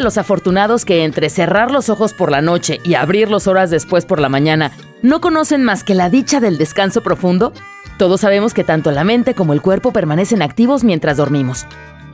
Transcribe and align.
los 0.00 0.18
afortunados 0.18 0.84
que 0.84 1.04
entre 1.04 1.30
cerrar 1.30 1.70
los 1.70 1.88
ojos 1.88 2.12
por 2.12 2.30
la 2.30 2.42
noche 2.42 2.80
y 2.84 2.94
abrirlos 2.94 3.46
horas 3.46 3.70
después 3.70 4.04
por 4.06 4.20
la 4.20 4.28
mañana 4.28 4.72
no 5.02 5.20
conocen 5.20 5.64
más 5.64 5.84
que 5.84 5.94
la 5.94 6.10
dicha 6.10 6.40
del 6.40 6.58
descanso 6.58 7.02
profundo? 7.02 7.52
Todos 7.98 8.20
sabemos 8.20 8.54
que 8.54 8.64
tanto 8.64 8.90
la 8.90 9.04
mente 9.04 9.34
como 9.34 9.52
el 9.52 9.62
cuerpo 9.62 9.92
permanecen 9.92 10.42
activos 10.42 10.84
mientras 10.84 11.16
dormimos. 11.16 11.66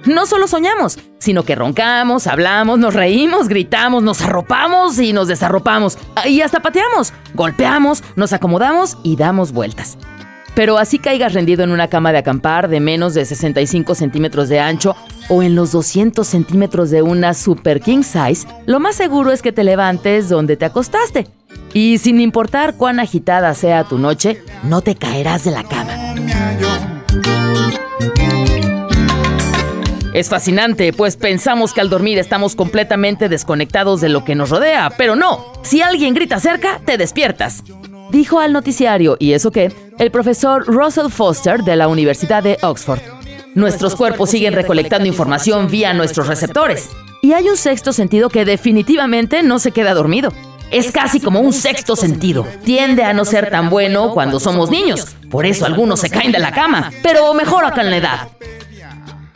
No 0.07 0.27
solo 0.27 0.47
soñamos, 0.49 0.99
sino 1.19 1.45
que 1.45 1.55
roncamos, 1.55 2.27
hablamos, 2.27 2.79
nos 2.79 2.93
reímos, 2.93 3.49
gritamos, 3.49 4.03
nos 4.03 4.21
arropamos 4.21 4.99
y 4.99 5.15
nos 5.15 5.29
desarropamos. 5.29 5.97
Y 6.27 6.43
hasta 6.43 6.61
pateamos, 6.61 7.13
golpeamos, 7.35 8.05
nos 8.15 8.35
acomodamos 8.35 8.99
y 9.03 9.17
damos 9.17 9.53
vueltas. 9.53 9.97
Pero 10.55 10.79
así 10.79 10.99
caigas 10.99 11.33
rendido 11.33 11.65
en 11.65 11.71
una 11.71 11.89
cama 11.89 12.13
de 12.13 12.19
acampar 12.19 12.69
de 12.69 12.81
menos 12.81 13.15
de 13.15 13.25
65 13.25 13.95
centímetros 13.95 14.49
de 14.49 14.61
ancho 14.61 14.95
o 15.29 15.43
en 15.43 15.55
los 15.55 15.73
200 15.73 16.27
centímetros 16.27 16.91
de 16.91 17.03
una 17.03 17.35
super 17.35 17.81
king 17.81 18.03
size, 18.03 18.47
lo 18.67 18.79
más 18.79 18.95
seguro 18.97 19.33
es 19.33 19.43
que 19.43 19.53
te 19.53 19.65
levantes 19.65 20.29
donde 20.29 20.57
te 20.57 20.65
acostaste. 20.65 21.27
Y 21.73 21.99
sin 21.99 22.21
importar 22.21 22.77
cuán 22.77 23.01
agitada 23.01 23.53
sea 23.55 23.85
tu 23.85 23.99
noche, 23.99 24.43
no 24.63 24.81
te 24.81 24.95
caerás 24.95 25.45
de 25.45 25.51
la 25.51 25.65
cama. 25.65 26.15
Es 30.15 30.29
fascinante, 30.29 30.93
pues 30.93 31.17
pensamos 31.17 31.73
que 31.73 31.81
al 31.81 31.91
dormir 31.91 32.19
estamos 32.19 32.55
completamente 32.55 33.29
desconectados 33.29 34.01
de 34.01 34.09
lo 34.09 34.25
que 34.25 34.37
nos 34.37 34.51
rodea, 34.51 34.91
pero 34.97 35.17
no. 35.17 35.45
Si 35.63 35.83
alguien 35.83 36.15
grita 36.15 36.39
cerca, 36.39 36.81
te 36.85 36.97
despiertas. 36.97 37.65
Dijo 38.15 38.39
al 38.39 38.53
noticiario, 38.53 39.17
y 39.19 39.33
eso 39.33 39.51
qué, 39.51 39.73
el 39.99 40.13
profesor 40.13 40.65
Russell 40.69 41.11
Foster 41.11 41.65
de 41.65 41.75
la 41.75 41.89
Universidad 41.89 42.45
de 42.45 42.59
Oxford. 42.63 43.01
Nuestros 43.57 43.97
cuerpos 43.97 44.31
siguen 44.31 44.55
recolectando 44.55 45.09
información 45.09 45.69
vía 45.69 45.93
nuestros 45.95 46.29
receptores. 46.29 46.91
Y 47.23 47.33
hay 47.33 47.49
un 47.49 47.57
sexto 47.57 47.93
sentido 47.93 48.29
que 48.29 48.45
definitivamente 48.45 49.43
no 49.43 49.59
se 49.59 49.73
queda 49.73 49.95
dormido. 49.95 50.33
Es 50.71 50.93
casi 50.93 51.19
como 51.19 51.41
un 51.41 51.53
sexto 51.53 51.97
sentido. 51.97 52.47
Tiende 52.65 53.03
a 53.03 53.15
no 53.15 53.25
ser 53.25 53.51
tan 53.51 53.69
bueno 53.69 54.13
cuando 54.15 54.39
somos 54.39 54.71
niños. 54.71 55.09
Por 55.29 55.45
eso 55.45 55.67
algunos 55.67 55.99
se 55.99 56.09
caen 56.09 56.31
de 56.31 56.39
la 56.39 56.53
cama, 56.53 56.93
pero 57.03 57.35
mejor 57.35 57.65
acá 57.65 57.81
en 57.81 57.91
la 57.91 57.97
edad. 57.97 58.29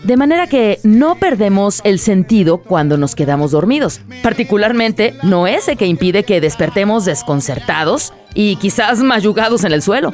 De 0.05 0.17
manera 0.17 0.47
que 0.47 0.79
no 0.84 1.17
perdemos 1.17 1.81
el 1.83 1.99
sentido 1.99 2.59
cuando 2.59 2.97
nos 2.97 3.17
quedamos 3.17 3.51
dormidos. 3.51 4.01
Particularmente, 4.23 5.15
no 5.25 5.49
ese 5.49 5.75
que 5.75 5.87
impide 5.87 6.23
que 6.23 6.41
despertemos 6.41 7.05
desconcertados 7.05 8.12
y 8.39 8.55
quizás 8.55 9.00
mayugados 9.00 9.64
en 9.64 9.72
el 9.72 9.83
suelo. 9.83 10.12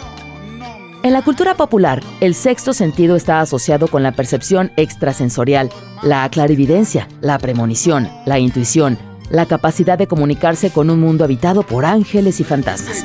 En 1.03 1.12
la 1.12 1.20
cultura 1.20 1.56
popular, 1.56 2.03
el 2.22 2.34
sexto 2.34 2.72
sentido 2.72 3.17
está 3.17 3.42
asociado 3.42 3.86
con 3.86 4.03
la 4.03 4.12
percepción 4.12 4.72
extrasensorial, 4.78 5.69
la 6.03 6.27
clarividencia, 6.30 7.06
la 7.20 7.39
premonición, 7.39 8.08
la 8.25 8.39
intuición, 8.39 8.97
la 9.28 9.45
capacidad 9.45 9.98
de 9.98 10.06
comunicarse 10.06 10.70
con 10.70 10.89
un 10.89 11.00
mundo 11.00 11.22
habitado 11.22 11.64
por 11.64 11.84
ángeles 11.84 12.41
y 12.41 12.45
fantasmas. 12.45 13.05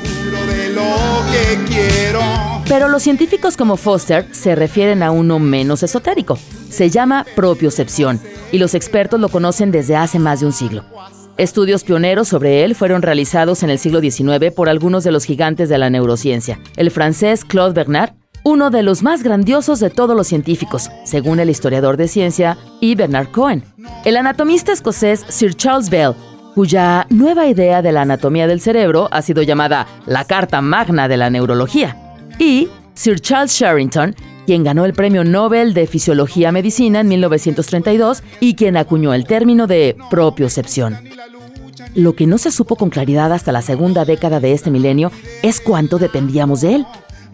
Pero 2.66 2.88
los 2.88 3.02
científicos 3.02 3.58
como 3.58 3.76
Foster 3.76 4.26
se 4.32 4.54
refieren 4.54 5.02
a 5.02 5.10
uno 5.10 5.38
menos 5.38 5.82
esotérico. 5.82 6.38
Se 6.70 6.88
llama 6.88 7.26
propiocepción 7.36 8.18
y 8.52 8.58
los 8.58 8.74
expertos 8.74 9.20
lo 9.20 9.28
conocen 9.28 9.70
desde 9.70 9.96
hace 9.96 10.18
más 10.18 10.40
de 10.40 10.46
un 10.46 10.54
siglo. 10.54 10.82
Estudios 11.40 11.84
pioneros 11.84 12.28
sobre 12.28 12.64
él 12.64 12.74
fueron 12.74 13.00
realizados 13.00 13.62
en 13.62 13.70
el 13.70 13.78
siglo 13.78 14.02
XIX 14.02 14.52
por 14.54 14.68
algunos 14.68 15.04
de 15.04 15.10
los 15.10 15.24
gigantes 15.24 15.70
de 15.70 15.78
la 15.78 15.88
neurociencia. 15.88 16.60
El 16.76 16.90
francés 16.90 17.46
Claude 17.46 17.72
Bernard, 17.72 18.10
uno 18.44 18.68
de 18.68 18.82
los 18.82 19.02
más 19.02 19.22
grandiosos 19.22 19.80
de 19.80 19.88
todos 19.88 20.14
los 20.14 20.26
científicos, 20.26 20.90
según 21.06 21.40
el 21.40 21.48
historiador 21.48 21.96
de 21.96 22.08
ciencia, 22.08 22.58
y 22.78 22.94
Bernard 22.94 23.30
Cohen. 23.30 23.64
El 24.04 24.18
anatomista 24.18 24.70
escocés 24.70 25.24
Sir 25.30 25.54
Charles 25.54 25.88
Bell, 25.88 26.12
cuya 26.54 27.06
nueva 27.08 27.46
idea 27.46 27.80
de 27.80 27.92
la 27.92 28.02
anatomía 28.02 28.46
del 28.46 28.60
cerebro 28.60 29.08
ha 29.10 29.22
sido 29.22 29.40
llamada 29.40 29.86
la 30.04 30.26
Carta 30.26 30.60
Magna 30.60 31.08
de 31.08 31.16
la 31.16 31.30
Neurología 31.30 31.96
y 32.38 32.68
Sir 32.92 33.18
Charles 33.18 33.52
Sherrington, 33.52 34.14
quien 34.44 34.62
ganó 34.62 34.84
el 34.84 34.92
Premio 34.92 35.24
Nobel 35.24 35.72
de 35.72 35.86
Fisiología 35.86 36.52
Medicina 36.52 37.00
en 37.00 37.08
1932 37.08 38.22
y 38.40 38.56
quien 38.56 38.76
acuñó 38.76 39.14
el 39.14 39.24
término 39.24 39.66
de 39.66 39.96
propiocepción. 40.10 40.98
Lo 41.94 42.14
que 42.14 42.26
no 42.26 42.38
se 42.38 42.50
supo 42.50 42.76
con 42.76 42.90
claridad 42.90 43.32
hasta 43.32 43.52
la 43.52 43.62
segunda 43.62 44.04
década 44.04 44.40
de 44.40 44.52
este 44.52 44.70
milenio 44.70 45.10
es 45.42 45.60
cuánto 45.60 45.98
dependíamos 45.98 46.60
de 46.60 46.76
él. 46.76 46.86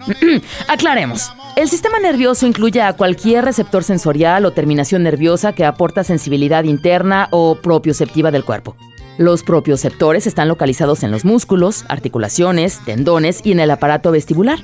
Aclaremos. 0.68 1.32
El 1.56 1.68
sistema 1.68 1.98
nervioso 1.98 2.46
incluye 2.46 2.82
a 2.82 2.92
cualquier 2.92 3.44
receptor 3.44 3.82
sensorial 3.82 4.44
o 4.44 4.52
terminación 4.52 5.02
nerviosa 5.02 5.52
que 5.52 5.64
aporta 5.64 6.04
sensibilidad 6.04 6.64
interna 6.64 7.28
o 7.30 7.56
propioceptiva 7.56 8.30
del 8.30 8.44
cuerpo. 8.44 8.76
Los 9.18 9.42
propioceptores 9.42 10.26
están 10.26 10.48
localizados 10.48 11.02
en 11.02 11.10
los 11.10 11.24
músculos, 11.24 11.86
articulaciones, 11.88 12.80
tendones 12.84 13.40
y 13.42 13.52
en 13.52 13.60
el 13.60 13.70
aparato 13.70 14.10
vestibular. 14.10 14.58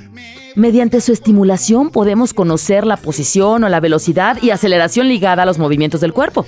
Mediante 0.55 1.01
su 1.01 1.11
estimulación 1.11 1.89
podemos 1.89 2.35
conocer 2.35 2.85
la 2.85 2.97
posición 2.97 3.63
o 3.63 3.69
la 3.69 3.79
velocidad 3.79 4.37
y 4.43 4.51
aceleración 4.51 5.07
ligada 5.07 5.43
a 5.43 5.45
los 5.47 5.57
movimientos 5.57 6.01
del 6.01 6.13
cuerpo. 6.13 6.45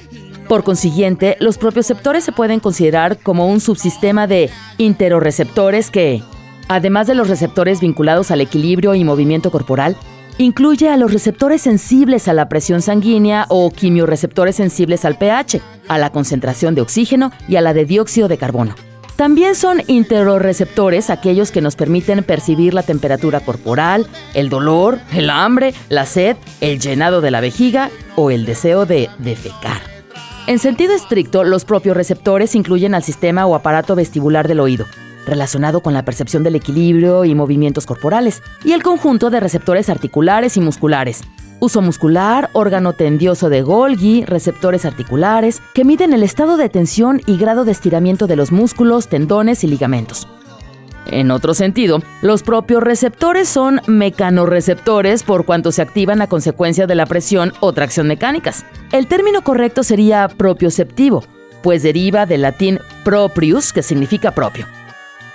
Por 0.47 0.63
consiguiente, 0.63 1.37
los 1.39 1.57
propioceptores 1.57 2.23
se 2.23 2.31
pueden 2.31 2.59
considerar 2.59 3.17
como 3.17 3.47
un 3.47 3.59
subsistema 3.59 4.27
de 4.27 4.49
interoreceptores 4.77 5.89
que, 5.89 6.21
además 6.67 7.07
de 7.07 7.15
los 7.15 7.29
receptores 7.29 7.81
vinculados 7.81 8.29
al 8.31 8.41
equilibrio 8.41 8.93
y 8.95 9.03
movimiento 9.03 9.51
corporal, 9.51 9.97
Incluye 10.37 10.89
a 10.89 10.97
los 10.97 11.13
receptores 11.13 11.61
sensibles 11.61 12.27
a 12.27 12.33
la 12.33 12.49
presión 12.49 12.81
sanguínea 12.81 13.45
o 13.47 13.71
quimioreceptores 13.71 14.57
sensibles 14.57 15.05
al 15.05 15.17
pH, 15.17 15.61
a 15.87 15.97
la 15.97 16.09
concentración 16.09 16.75
de 16.75 16.81
oxígeno 16.81 17.31
y 17.47 17.55
a 17.55 17.61
la 17.61 17.73
de 17.73 17.85
dióxido 17.85 18.27
de 18.27 18.37
carbono. 18.37 18.75
También 19.15 19.55
son 19.55 19.81
interoreceptores 19.87 21.09
aquellos 21.09 21.51
que 21.51 21.61
nos 21.61 21.77
permiten 21.77 22.21
percibir 22.25 22.73
la 22.73 22.83
temperatura 22.83 23.39
corporal, 23.39 24.07
el 24.33 24.49
dolor, 24.49 24.99
el 25.13 25.29
hambre, 25.29 25.73
la 25.87 26.05
sed, 26.05 26.35
el 26.59 26.81
llenado 26.81 27.21
de 27.21 27.31
la 27.31 27.39
vejiga 27.39 27.89
o 28.17 28.29
el 28.29 28.45
deseo 28.45 28.85
de 28.85 29.09
defecar. 29.19 29.94
En 30.47 30.59
sentido 30.59 30.93
estricto, 30.93 31.43
los 31.43 31.65
propios 31.65 31.97
receptores 31.97 32.53
incluyen 32.53 32.93
al 32.93 33.01
sistema 33.01 33.47
o 33.47 33.55
aparato 33.55 33.95
vestibular 33.95 34.47
del 34.47 34.59
oído, 34.59 34.85
relacionado 35.25 35.81
con 35.81 35.95
la 35.95 36.05
percepción 36.05 36.43
del 36.43 36.55
equilibrio 36.55 37.25
y 37.25 37.33
movimientos 37.33 37.87
corporales, 37.87 38.43
y 38.63 38.73
el 38.73 38.83
conjunto 38.83 39.31
de 39.31 39.39
receptores 39.39 39.89
articulares 39.89 40.55
y 40.55 40.61
musculares. 40.61 41.23
Uso 41.59 41.81
muscular, 41.81 42.51
órgano 42.53 42.93
tendioso 42.93 43.49
de 43.49 43.63
Golgi, 43.63 44.23
receptores 44.23 44.85
articulares, 44.85 45.63
que 45.73 45.83
miden 45.83 46.13
el 46.13 46.21
estado 46.21 46.57
de 46.57 46.69
tensión 46.69 47.21
y 47.25 47.37
grado 47.37 47.65
de 47.65 47.71
estiramiento 47.71 48.27
de 48.27 48.35
los 48.35 48.51
músculos, 48.51 49.07
tendones 49.07 49.63
y 49.63 49.67
ligamentos. 49.67 50.27
En 51.07 51.29
otro 51.31 51.53
sentido, 51.53 52.01
los 52.21 52.41
propios 52.41 52.81
receptores 52.81 53.47
son 53.47 53.81
mecanorreceptores 53.87 55.23
por 55.23 55.45
cuanto 55.45 55.71
se 55.71 55.81
activan 55.81 56.21
a 56.21 56.27
consecuencia 56.27 56.87
de 56.87 56.95
la 56.95 57.05
presión 57.05 57.53
o 57.59 57.73
tracción 57.73 58.07
mecánicas. 58.07 58.65
El 58.91 59.07
término 59.07 59.43
correcto 59.43 59.83
sería 59.83 60.27
propioceptivo, 60.27 61.23
pues 61.61 61.83
deriva 61.83 62.25
del 62.25 62.41
latín 62.41 62.79
proprius, 63.03 63.71
que 63.71 63.83
significa 63.83 64.31
propio. 64.31 64.65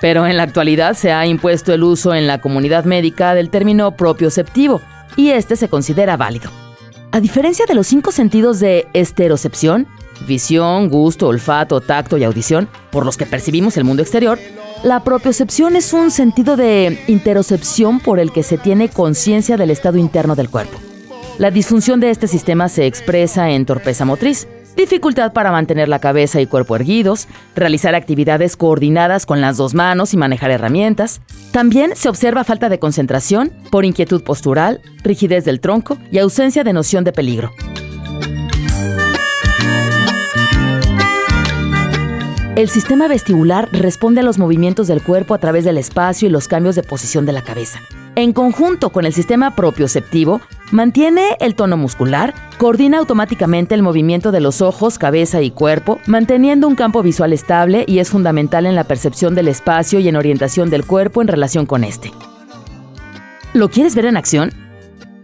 Pero 0.00 0.26
en 0.26 0.36
la 0.36 0.44
actualidad 0.44 0.94
se 0.94 1.12
ha 1.12 1.26
impuesto 1.26 1.72
el 1.72 1.84
uso 1.84 2.14
en 2.14 2.26
la 2.26 2.41
comunidad 2.41 2.84
médica 2.84 3.34
del 3.34 3.50
término 3.50 3.97
propioceptivo, 3.97 4.80
y 5.16 5.30
este 5.30 5.56
se 5.56 5.69
considera 5.69 6.16
válido. 6.16 6.50
A 7.12 7.20
diferencia 7.20 7.66
de 7.66 7.75
los 7.75 7.86
cinco 7.86 8.12
sentidos 8.12 8.60
de 8.60 8.86
esterocepción, 8.92 9.88
visión, 10.26 10.88
gusto, 10.88 11.28
olfato, 11.28 11.80
tacto 11.80 12.16
y 12.16 12.25
audición, 12.25 12.69
por 12.91 13.04
los 13.04 13.16
que 13.16 13.26
percibimos 13.26 13.76
el 13.76 13.84
mundo 13.84 14.03
exterior, 14.03 14.38
la 14.82 15.04
propiocepción 15.04 15.76
es 15.76 15.92
un 15.92 16.10
sentido 16.10 16.56
de 16.56 16.98
interocepción 17.06 18.00
por 18.00 18.18
el 18.18 18.32
que 18.32 18.42
se 18.42 18.56
tiene 18.56 18.88
conciencia 18.88 19.56
del 19.56 19.71
estado 19.71 19.98
interno 19.98 20.36
del 20.36 20.48
cuerpo. 20.48 20.78
La 21.38 21.50
disfunción 21.50 22.00
de 22.00 22.10
este 22.10 22.27
sistema 22.27 22.68
se 22.68 22.86
expresa 22.86 23.50
en 23.50 23.66
torpeza 23.66 24.04
motriz, 24.04 24.48
dificultad 24.77 25.32
para 25.32 25.53
mantener 25.53 25.88
la 25.88 25.98
cabeza 25.98 26.41
y 26.41 26.47
cuerpo 26.47 26.77
erguidos, 26.77 27.28
realizar 27.54 27.94
actividades 27.94 28.56
coordinadas 28.56 29.27
con 29.27 29.41
las 29.41 29.59
dos 29.59 29.74
manos 29.74 30.15
y 30.15 30.16
manejar 30.16 30.50
herramientas. 30.50 31.21
También 31.53 31.94
se 31.94 32.09
observa 32.09 32.44
falta 32.44 32.68
de 32.68 32.78
concentración 32.78 33.53
por 33.71 33.84
inquietud 33.84 34.22
postural, 34.22 34.80
rigidez 35.03 35.44
del 35.44 35.60
tronco 35.60 35.98
y 36.10 36.18
ausencia 36.18 36.65
de 36.65 36.72
noción 36.72 37.04
de 37.04 37.12
peligro. 37.12 37.50
El 42.60 42.68
sistema 42.68 43.09
vestibular 43.09 43.71
responde 43.72 44.21
a 44.21 44.22
los 44.22 44.36
movimientos 44.36 44.86
del 44.86 45.03
cuerpo 45.03 45.33
a 45.33 45.39
través 45.39 45.65
del 45.65 45.78
espacio 45.78 46.28
y 46.28 46.30
los 46.30 46.47
cambios 46.47 46.74
de 46.74 46.83
posición 46.83 47.24
de 47.24 47.33
la 47.33 47.41
cabeza. 47.41 47.80
En 48.16 48.34
conjunto 48.34 48.91
con 48.91 49.07
el 49.07 49.15
sistema 49.15 49.57
propioceptivo, 49.57 50.42
mantiene 50.71 51.39
el 51.41 51.54
tono 51.54 51.78
muscular, 51.78 52.34
coordina 52.59 52.98
automáticamente 52.98 53.74
el 53.74 53.83
movimiento 53.83 54.30
de 54.30 54.41
los 54.41 54.60
ojos, 54.60 54.98
cabeza 54.98 55.41
y 55.41 55.51
cuerpo, 55.51 56.01
manteniendo 56.04 56.68
un 56.68 56.74
campo 56.74 57.03
visual 57.03 57.33
estable 57.33 57.86
y 57.89 58.01
es 58.01 58.10
fundamental 58.10 58.66
en 58.66 58.74
la 58.74 58.84
percepción 58.84 59.34
del 59.34 59.48
espacio 59.48 59.98
y 59.98 60.09
en 60.09 60.16
orientación 60.16 60.68
del 60.68 60.84
cuerpo 60.84 61.22
en 61.22 61.28
relación 61.28 61.65
con 61.65 61.83
este. 61.83 62.13
¿Lo 63.54 63.71
quieres 63.71 63.95
ver 63.95 64.04
en 64.04 64.18
acción? 64.18 64.53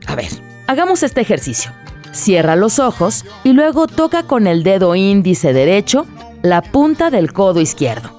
A 0.07 0.17
ver, 0.17 0.31
hagamos 0.69 1.03
este 1.03 1.21
ejercicio. 1.21 1.71
Cierra 2.13 2.57
los 2.57 2.79
ojos 2.79 3.27
y 3.45 3.53
luego 3.53 3.89
toca 3.89 4.23
con 4.23 4.47
el 4.47 4.63
dedo 4.63 4.95
índice 4.95 5.53
derecho 5.53 6.07
la 6.43 6.63
punta 6.63 7.11
del 7.11 7.33
codo 7.33 7.61
izquierdo. 7.61 8.11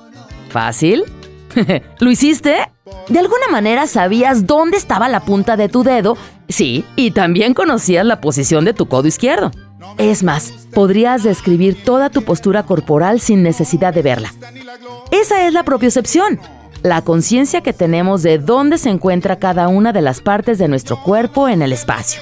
¿Fácil? 0.49 1.03
¿Lo 1.99 2.11
hiciste? 2.11 2.57
¿De 3.09 3.19
alguna 3.19 3.47
manera 3.51 3.87
sabías 3.87 4.45
dónde 4.45 4.77
estaba 4.77 5.07
la 5.09 5.21
punta 5.21 5.57
de 5.57 5.69
tu 5.69 5.83
dedo? 5.83 6.17
Sí, 6.49 6.85
y 6.95 7.11
también 7.11 7.53
conocías 7.53 8.05
la 8.05 8.21
posición 8.21 8.65
de 8.65 8.73
tu 8.73 8.87
codo 8.87 9.07
izquierdo. 9.07 9.51
Es 9.97 10.23
más, 10.23 10.51
podrías 10.73 11.23
describir 11.23 11.83
toda 11.83 12.09
tu 12.09 12.23
postura 12.23 12.63
corporal 12.63 13.19
sin 13.19 13.43
necesidad 13.43 13.93
de 13.93 14.01
verla. 14.01 14.33
Esa 15.11 15.47
es 15.47 15.53
la 15.53 15.63
propiocepción, 15.63 16.39
la 16.83 17.01
conciencia 17.01 17.61
que 17.61 17.73
tenemos 17.73 18.23
de 18.23 18.37
dónde 18.37 18.77
se 18.77 18.89
encuentra 18.89 19.37
cada 19.37 19.67
una 19.67 19.93
de 19.93 20.01
las 20.01 20.21
partes 20.21 20.57
de 20.57 20.67
nuestro 20.67 21.01
cuerpo 21.01 21.47
en 21.47 21.61
el 21.61 21.73
espacio. 21.73 22.21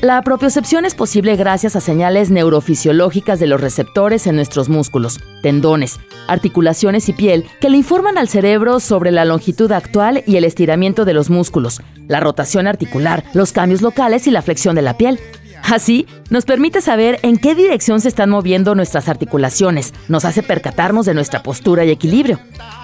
La 0.00 0.22
propiocepción 0.22 0.84
es 0.84 0.94
posible 0.94 1.34
gracias 1.34 1.74
a 1.74 1.80
señales 1.80 2.30
neurofisiológicas 2.30 3.40
de 3.40 3.48
los 3.48 3.60
receptores 3.60 4.28
en 4.28 4.36
nuestros 4.36 4.68
músculos, 4.68 5.18
tendones, 5.42 5.98
articulaciones 6.28 7.08
y 7.08 7.12
piel 7.12 7.46
que 7.60 7.68
le 7.68 7.78
informan 7.78 8.16
al 8.16 8.28
cerebro 8.28 8.78
sobre 8.78 9.10
la 9.10 9.24
longitud 9.24 9.72
actual 9.72 10.22
y 10.24 10.36
el 10.36 10.44
estiramiento 10.44 11.04
de 11.04 11.14
los 11.14 11.30
músculos, 11.30 11.82
la 12.06 12.20
rotación 12.20 12.68
articular, 12.68 13.24
los 13.34 13.50
cambios 13.50 13.82
locales 13.82 14.28
y 14.28 14.30
la 14.30 14.42
flexión 14.42 14.76
de 14.76 14.82
la 14.82 14.96
piel. 14.96 15.18
Así, 15.64 16.06
nos 16.30 16.44
permite 16.44 16.80
saber 16.80 17.18
en 17.22 17.36
qué 17.36 17.56
dirección 17.56 18.00
se 18.00 18.06
están 18.06 18.30
moviendo 18.30 18.76
nuestras 18.76 19.08
articulaciones, 19.08 19.92
nos 20.06 20.24
hace 20.24 20.44
percatarnos 20.44 21.06
de 21.06 21.14
nuestra 21.14 21.42
postura 21.42 21.84
y 21.84 21.90
equilibrio. 21.90 22.38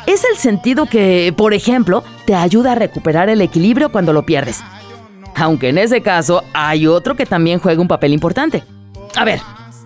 Es 0.09 0.25
el 0.29 0.37
sentido 0.37 0.87
que, 0.87 1.33
por 1.37 1.55
ejemplo, 1.55 2.03
te 2.27 2.35
ayuda 2.35 2.73
a 2.73 2.75
recuperar 2.75 3.29
el 3.29 3.41
equilibrio 3.41 3.93
cuando 3.93 4.13
lo 4.13 4.27
pierdes 4.27 4.65
aunque 5.35 5.69
en 5.69 5.79
ese 5.79 6.01
caso 6.01 6.43
hay 6.53 6.87
otro 6.87 7.17
que 7.17 7.27
también 7.27 7.59
juega 7.59 7.81
un 7.81 7.89
papel 7.89 8.13
importante. 8.13 8.65
A 9.17 9.25
ver, 9.25 9.41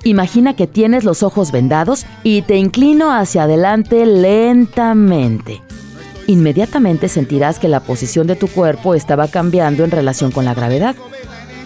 imagina 0.05 0.55
que 0.55 0.67
tienes 0.67 1.05
los 1.05 1.23
ojos 1.23 1.53
vendados 1.53 2.06
y 2.23 2.43
te 2.43 2.56
inclino 2.56 3.12
hacia 3.12 3.45
adelante 3.45 4.06
lentamente. 4.06 5.62
Inmediatamente 6.27 7.09
sentirás 7.09 7.59
que 7.59 7.69
la 7.69 7.81
posición 7.81 8.27
de 8.27 8.37
tu 8.37 8.49
cuerpo 8.49 8.95
estaba 8.95 9.29
cambiando 9.29 9.85
en 9.85 9.91
relación 9.91 10.31
con 10.31 10.45
la 10.45 10.55
gravedad. 10.55 10.95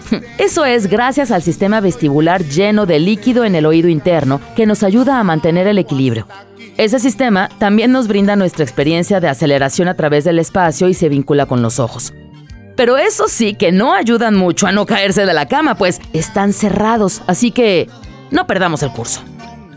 Eso 0.37 0.63
es 0.63 0.87
gracias 0.87 1.31
al 1.31 1.41
sistema 1.41 1.81
vestibular 1.81 2.43
lleno 2.43 2.85
de 2.85 2.99
líquido 2.99 3.43
en 3.43 3.55
el 3.55 3.65
oído 3.65 3.89
interno 3.89 4.39
que 4.55 4.65
nos 4.65 4.83
ayuda 4.83 5.19
a 5.19 5.23
mantener 5.23 5.67
el 5.67 5.77
equilibrio. 5.77 6.27
Ese 6.77 6.99
sistema 6.99 7.49
también 7.59 7.91
nos 7.91 8.07
brinda 8.07 8.35
nuestra 8.35 8.63
experiencia 8.63 9.19
de 9.19 9.27
aceleración 9.27 9.89
a 9.89 9.95
través 9.95 10.23
del 10.23 10.39
espacio 10.39 10.87
y 10.87 10.93
se 10.93 11.09
vincula 11.09 11.45
con 11.45 11.61
los 11.61 11.79
ojos. 11.79 12.13
Pero 12.75 12.97
eso 12.97 13.27
sí 13.27 13.53
que 13.53 13.71
no 13.71 13.93
ayudan 13.93 14.35
mucho 14.35 14.67
a 14.67 14.71
no 14.71 14.85
caerse 14.85 15.25
de 15.25 15.33
la 15.33 15.47
cama, 15.47 15.75
pues 15.75 15.99
están 16.13 16.53
cerrados, 16.53 17.21
así 17.27 17.51
que 17.51 17.87
no 18.31 18.47
perdamos 18.47 18.83
el 18.83 18.91
curso. 18.91 19.21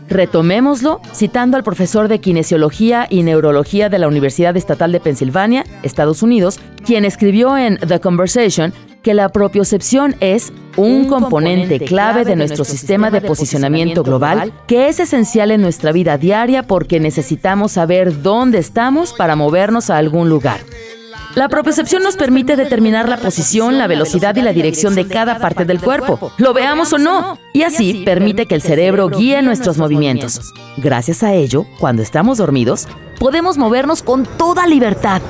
Retomémoslo 0.09 1.01
citando 1.13 1.57
al 1.57 1.63
profesor 1.63 2.07
de 2.07 2.19
Kinesiología 2.19 3.07
y 3.09 3.23
Neurología 3.23 3.89
de 3.89 3.99
la 3.99 4.07
Universidad 4.07 4.55
Estatal 4.55 4.91
de 4.91 5.01
Pensilvania, 5.01 5.65
Estados 5.83 6.23
Unidos, 6.23 6.59
quien 6.85 7.03
escribió 7.03 7.57
en 7.57 7.77
The 7.77 7.99
Conversation 7.99 8.73
que 9.03 9.13
la 9.13 9.29
propiocepción 9.29 10.15
es 10.19 10.51
un, 10.75 11.07
componente, 11.07 11.79
clave 11.79 12.25
de 12.25 12.35
nuestro 12.35 12.63
sistema 12.63 13.09
de 13.09 13.21
posicionamiento 13.21 14.03
global 14.03 14.51
que 14.67 14.89
es 14.89 14.99
esencial 14.99 15.51
en 15.51 15.61
nuestra 15.61 15.91
vida 15.91 16.17
diaria 16.17 16.63
porque 16.63 16.99
necesitamos 16.99 17.73
saber 17.73 18.21
dónde 18.21 18.59
estamos 18.59 19.13
para 19.13 19.35
movernos 19.35 19.89
a 19.89 19.97
algún 19.97 20.29
lugar. 20.29 20.59
La 21.37 21.49
propiocepción 21.49 22.01
nos 22.01 22.15
permite 22.15 22.55
determinar 22.55 23.07
la 23.07 23.17
posición, 23.17 23.77
la 23.77 23.85
velocidad 23.85 24.35
y 24.37 24.41
la 24.41 24.53
dirección 24.53 24.95
de 24.95 25.07
cada 25.07 25.37
parte 25.37 25.65
del 25.65 25.79
cuerpo, 25.79 26.31
lo 26.37 26.51
veamos 26.51 26.93
o 26.93 26.97
no, 26.97 27.37
y 27.53 27.61
así 27.61 28.01
permite 28.03 28.47
que 28.47 28.55
el 28.55 28.63
cerebro 28.63 29.07
guíe 29.07 29.43
nuestros 29.43 29.77
movimientos. 29.77 30.51
Gracias 30.77 31.21
a 31.21 31.35
ello, 31.35 31.67
cuando 31.79 32.01
estamos 32.01 32.39
dormidos, 32.39 32.87
podemos 33.19 33.59
movernos 33.59 34.01
con 34.01 34.25
toda 34.25 34.65
libertad, 34.65 35.21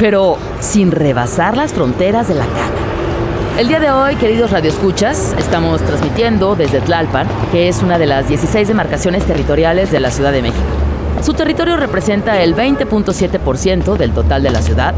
pero 0.00 0.36
sin 0.58 0.90
rebasar 0.90 1.56
las 1.56 1.72
fronteras 1.72 2.26
de 2.26 2.34
la 2.34 2.46
cama. 2.46 3.56
El 3.56 3.68
día 3.68 3.78
de 3.78 3.92
hoy, 3.92 4.16
queridos 4.16 4.50
radioescuchas, 4.50 5.32
estamos 5.38 5.80
transmitiendo 5.82 6.56
desde 6.56 6.80
Tlalpan, 6.80 7.28
que 7.52 7.68
es 7.68 7.84
una 7.84 8.00
de 8.00 8.06
las 8.06 8.26
16 8.26 8.66
demarcaciones 8.66 9.24
territoriales 9.26 9.92
de 9.92 10.00
la 10.00 10.10
Ciudad 10.10 10.32
de 10.32 10.42
México. 10.42 10.91
Su 11.22 11.34
territorio 11.34 11.76
representa 11.76 12.42
el 12.42 12.56
20.7% 12.56 13.96
del 13.96 14.10
total 14.10 14.42
de 14.42 14.50
la 14.50 14.60
ciudad, 14.60 14.92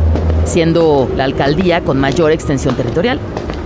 siendo 0.47 1.07
la 1.15 1.25
alcaldía 1.25 1.83
con 1.83 2.01
mayor 2.01 2.33
extensión 2.33 2.75
territorial. 2.77 3.21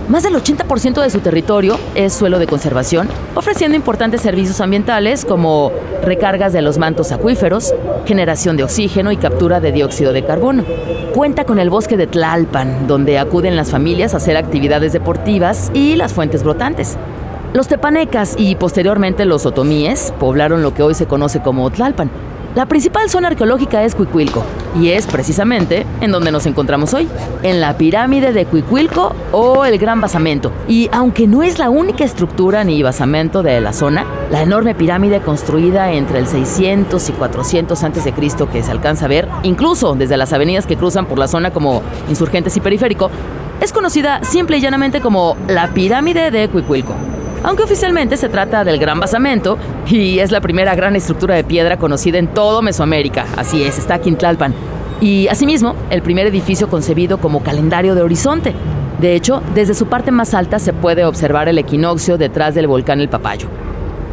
Más 0.09 0.23
del 0.23 0.35
80% 0.35 1.01
de 1.01 1.09
su 1.09 1.19
territorio 1.19 1.79
es 1.95 2.11
suelo 2.11 2.37
de 2.37 2.47
conservación, 2.47 3.07
ofreciendo 3.33 3.77
importantes 3.77 4.19
servicios 4.19 4.59
ambientales 4.59 5.23
como 5.23 5.71
recargas 6.03 6.51
de 6.51 6.61
los 6.61 6.77
mantos 6.77 7.13
acuíferos, 7.13 7.73
generación 8.05 8.57
de 8.57 8.63
oxígeno 8.65 9.13
y 9.13 9.17
captura 9.17 9.61
de 9.61 9.71
dióxido 9.71 10.11
de 10.11 10.25
carbono. 10.25 10.65
Cuenta 11.13 11.45
con 11.45 11.59
el 11.59 11.69
bosque 11.69 11.95
de 11.95 12.07
Tlalpan, 12.07 12.87
donde 12.87 13.19
acuden 13.19 13.55
las 13.55 13.71
familias 13.71 14.13
a 14.13 14.17
hacer 14.17 14.35
actividades 14.35 14.91
deportivas 14.91 15.71
y 15.73 15.95
las 15.95 16.11
fuentes 16.11 16.43
brotantes. 16.43 16.97
Los 17.53 17.69
tepanecas 17.69 18.35
y 18.37 18.55
posteriormente 18.55 19.23
los 19.23 19.45
otomíes 19.45 20.13
poblaron 20.19 20.61
lo 20.61 20.73
que 20.73 20.83
hoy 20.83 20.93
se 20.93 21.07
conoce 21.07 21.39
como 21.39 21.69
Tlalpan, 21.71 22.11
la 22.55 22.65
principal 22.65 23.09
zona 23.09 23.27
arqueológica 23.27 23.83
es 23.83 23.93
Cuicuilco 23.93 24.43
y 24.79 24.89
es 24.89 25.05
precisamente 25.05 25.85
en 26.01 26.11
donde 26.11 26.31
nos 26.31 26.47
encontramos 26.47 26.93
hoy, 26.95 27.07
en 27.43 27.61
la 27.61 27.77
pirámide 27.77 28.33
de 28.33 28.45
Cuicuilco 28.45 29.15
o 29.31 29.65
el 29.65 29.77
Gran 29.77 30.01
Basamento. 30.01 30.51
Y 30.67 30.89
aunque 30.91 31.27
no 31.27 31.43
es 31.43 31.59
la 31.59 31.69
única 31.69 32.03
estructura 32.03 32.63
ni 32.63 32.81
basamento 32.81 33.43
de 33.43 33.61
la 33.61 33.71
zona, 33.71 34.05
la 34.31 34.41
enorme 34.41 34.73
pirámide 34.73 35.21
construida 35.21 35.91
entre 35.91 36.19
el 36.19 36.27
600 36.27 37.09
y 37.09 37.11
400 37.13 37.83
a.C. 37.83 38.13
que 38.51 38.63
se 38.63 38.71
alcanza 38.71 39.05
a 39.05 39.09
ver, 39.09 39.27
incluso 39.43 39.93
desde 39.93 40.17
las 40.17 40.33
avenidas 40.33 40.65
que 40.65 40.75
cruzan 40.75 41.05
por 41.05 41.19
la 41.19 41.27
zona 41.27 41.51
como 41.51 41.83
Insurgentes 42.09 42.57
y 42.57 42.61
Periférico, 42.61 43.11
es 43.61 43.71
conocida 43.71 44.23
simple 44.23 44.57
y 44.57 44.61
llanamente 44.61 45.01
como 45.01 45.37
la 45.47 45.67
pirámide 45.67 46.31
de 46.31 46.49
Cuicuilco 46.49 46.95
aunque 47.43 47.63
oficialmente 47.63 48.17
se 48.17 48.29
trata 48.29 48.63
del 48.63 48.79
Gran 48.79 48.99
Basamento 48.99 49.57
y 49.87 50.19
es 50.19 50.31
la 50.31 50.41
primera 50.41 50.75
gran 50.75 50.95
estructura 50.95 51.35
de 51.35 51.43
piedra 51.43 51.77
conocida 51.77 52.17
en 52.17 52.27
todo 52.27 52.61
Mesoamérica. 52.61 53.25
Así 53.37 53.63
es, 53.63 53.77
está 53.77 53.95
aquí 53.95 54.09
en. 54.09 54.53
Y 55.01 55.27
asimismo, 55.27 55.75
el 55.89 56.01
primer 56.01 56.27
edificio 56.27 56.69
concebido 56.69 57.19
como 57.19 57.41
calendario 57.41 57.95
de 57.95 58.01
horizonte. 58.01 58.53
De 58.99 59.15
hecho, 59.15 59.41
desde 59.55 59.73
su 59.73 59.87
parte 59.87 60.11
más 60.11 60.33
alta 60.33 60.59
se 60.59 60.73
puede 60.73 61.05
observar 61.05 61.47
el 61.47 61.57
equinoccio 61.57 62.17
detrás 62.17 62.53
del 62.53 62.67
volcán 62.67 62.99
El 62.99 63.07
Papayo. 63.07 63.47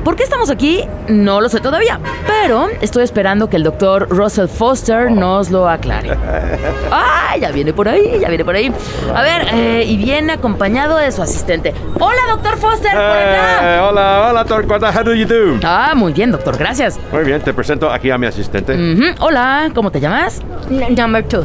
¿Por 0.07 0.15
qué 0.15 0.23
estamos 0.23 0.51
aquí? 0.51 0.85
No 1.09 1.41
lo 1.41 1.49
sé 1.49 1.59
todavía, 1.59 1.99
pero 2.29 2.69
estoy 2.81 3.03
esperando 3.03 3.51
que 3.51 3.57
el 3.57 3.65
doctor 3.65 4.07
Russell 4.09 4.47
Foster 4.47 5.11
nos 5.11 5.51
lo 5.51 5.69
aclare. 5.69 6.17
¡Ah! 6.93 7.35
Ya 7.41 7.51
viene 7.51 7.73
por 7.73 7.89
ahí, 7.89 8.21
ya 8.21 8.29
viene 8.29 8.45
por 8.45 8.55
ahí. 8.55 8.73
A 9.13 9.23
ver, 9.23 9.49
eh, 9.53 9.83
y 9.85 9.97
viene 9.97 10.35
acompañado 10.35 10.97
de 10.97 11.11
su 11.11 11.23
asistente. 11.23 11.75
¡Hola, 11.99 12.21
doctor 12.31 12.57
Foster! 12.57 12.93
¡Por 12.93 13.01
acá! 13.01 13.79
Eh, 13.79 13.81
hola, 13.81 14.29
hola, 14.31 15.03
do 15.03 15.13
you 15.13 15.27
do? 15.27 15.59
Ah, 15.65 15.93
muy 15.97 16.13
bien, 16.13 16.31
doctor, 16.31 16.57
gracias. 16.57 17.01
Muy 17.11 17.25
bien, 17.25 17.41
te 17.41 17.53
presento 17.53 17.91
aquí 17.91 18.09
a 18.09 18.17
mi 18.17 18.29
asistente. 18.29 18.75
Ujú, 18.75 19.07
Hola, 19.19 19.73
¿cómo 19.75 19.91
te 19.91 19.99
llamas? 19.99 20.41
Number 20.71 21.27
two. 21.27 21.45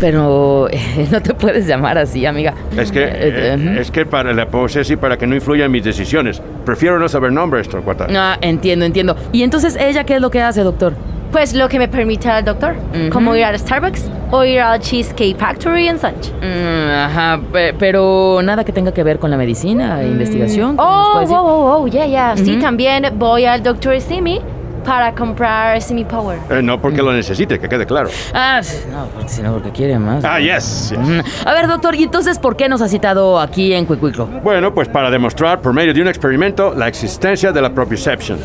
Pero 0.00 0.68
eh, 0.70 1.08
no 1.10 1.20
te 1.22 1.34
puedes 1.34 1.66
llamar 1.66 1.98
así, 1.98 2.26
amiga. 2.26 2.54
Es 2.76 2.92
que, 2.92 3.04
Eh, 3.04 3.10
eh, 3.12 3.56
ujú. 3.58 3.80
es 3.80 3.90
que 3.90 4.04
para 4.06 4.32
la 4.32 4.46
puedo 4.48 4.66
y 4.66 4.96
para 4.96 5.16
que 5.16 5.26
no 5.26 5.34
influya 5.34 5.64
en 5.66 5.70
mis 5.72 5.84
decisiones. 5.84 6.42
Prefiero 6.64 6.98
no 6.98 7.08
saber 7.08 7.32
nombres, 7.32 7.68
Torquata. 7.68 8.06
Ah, 8.14 8.36
entiendo, 8.40 8.84
entiendo. 8.84 9.16
¿Y 9.32 9.42
entonces 9.42 9.76
ella 9.80 10.04
qué 10.04 10.16
es 10.16 10.20
lo 10.20 10.30
que 10.30 10.42
hace, 10.42 10.62
doctor? 10.62 10.92
Pues 11.32 11.54
lo 11.54 11.68
que 11.68 11.78
me 11.78 11.88
permite 11.88 12.28
el 12.38 12.44
doctor, 12.44 12.74
Ujú. 12.94 13.10
como 13.10 13.34
ir 13.34 13.44
al 13.44 13.58
Starbucks 13.58 14.08
o 14.30 14.44
ir 14.44 14.60
al 14.60 14.80
Cheesecake 14.80 15.36
Factory 15.36 15.88
en 15.88 15.98
Sunch. 15.98 16.30
Mm, 16.40 16.90
ajá, 16.90 17.40
pe- 17.52 17.74
pero 17.78 18.40
nada 18.42 18.64
que 18.64 18.72
tenga 18.72 18.92
que 18.92 19.02
ver 19.02 19.18
con 19.18 19.30
la 19.30 19.36
medicina 19.36 20.02
e 20.02 20.06
investigación. 20.08 20.76
¿qué 20.76 20.82
nos 20.82 20.86
Oh, 20.86 21.26
wow, 21.26 21.42
wow, 21.42 21.78
wow, 21.80 21.86
yeah, 21.88 22.06
yeah. 22.06 22.36
Sí, 22.36 22.52
Ujú. 22.52 22.60
también 22.60 23.06
voy 23.18 23.44
al 23.44 23.62
doctor 23.62 24.00
Simi 24.00 24.40
para 24.86 25.12
comprar 25.12 25.82
Simi 25.82 26.04
Power. 26.04 26.38
Eh, 26.48 26.62
no 26.62 26.80
porque 26.80 27.02
lo 27.02 27.12
necesite, 27.12 27.58
que 27.58 27.68
quede 27.68 27.84
claro. 27.84 28.08
Ah, 28.32 28.60
no, 28.90 29.06
porque 29.08 29.28
si 29.28 29.42
no, 29.42 29.52
porque 29.52 29.70
quiere 29.72 29.98
más. 29.98 30.24
Ah, 30.24 30.38
yes, 30.38 30.90
yes. 30.90 31.44
A 31.44 31.52
ver, 31.52 31.66
doctor, 31.66 31.94
¿y 31.96 32.04
entonces 32.04 32.38
por 32.38 32.56
qué 32.56 32.68
nos 32.68 32.80
ha 32.80 32.88
citado 32.88 33.40
aquí 33.40 33.72
en 33.72 33.84
Cuicuiclo? 33.84 34.26
Bueno, 34.26 34.72
pues 34.72 34.88
para 34.88 35.10
demostrar 35.10 35.60
por 35.60 35.72
medio 35.72 35.92
de 35.92 36.00
un 36.00 36.08
experimento 36.08 36.72
la 36.74 36.88
existencia 36.88 37.52
de 37.52 37.60
la 37.60 37.70
propioception. 37.70 38.38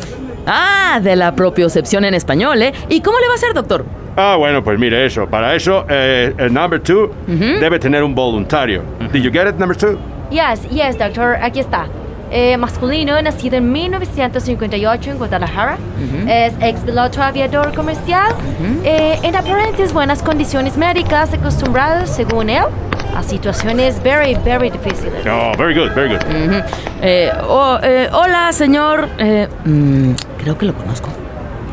Ah, 0.46 0.98
de 1.00 1.14
la 1.14 1.34
propiocepción 1.34 2.04
en 2.04 2.14
español, 2.14 2.60
¿eh? 2.60 2.72
¿Y 2.88 3.00
cómo 3.00 3.18
le 3.20 3.26
va 3.28 3.32
a 3.32 3.36
hacer, 3.36 3.54
doctor? 3.54 3.84
Ah, 4.16 4.34
bueno, 4.36 4.62
pues 4.62 4.78
mire 4.78 5.06
eso. 5.06 5.26
Para 5.26 5.54
eso, 5.54 5.86
eh, 5.88 6.34
el 6.36 6.52
number 6.52 6.80
two 6.80 7.10
debe 7.26 7.78
tener 7.78 8.02
un 8.02 8.14
voluntario. 8.14 8.82
Did 9.12 9.22
you 9.22 9.30
get 9.30 9.48
it, 9.48 9.54
number 9.54 9.76
two? 9.76 9.96
Yes, 10.30 10.68
yes, 10.70 10.98
doctor, 10.98 11.36
aquí 11.40 11.60
está. 11.60 11.86
Eh, 12.34 12.56
masculino, 12.56 13.20
nacido 13.20 13.58
en 13.58 13.70
1958 13.70 15.10
en 15.10 15.18
Guadalajara. 15.18 15.76
Es 16.26 16.54
ex 16.62 16.80
piloto 16.80 17.22
aviador 17.22 17.74
comercial. 17.74 18.32
Eh, 18.84 19.18
en 19.22 19.36
aparentes 19.36 19.92
buenas 19.92 20.22
condiciones 20.22 20.78
médicas, 20.78 21.32
acostumbrado, 21.34 22.06
según 22.06 22.48
él, 22.48 22.64
a 23.14 23.22
situaciones 23.22 24.02
very, 24.02 24.34
very 24.44 24.70
difíciles. 24.70 25.26
Oh, 25.26 25.52
very 25.58 25.74
good, 25.74 25.92
very 25.94 26.08
good. 26.08 26.22
Eh, 27.02 27.30
oh, 27.46 27.78
eh, 27.82 28.08
hola, 28.12 28.50
señor. 28.52 29.08
Eh, 29.18 29.46
mm, 29.66 30.12
creo 30.38 30.56
que 30.56 30.66
lo 30.66 30.74
conozco. 30.74 31.10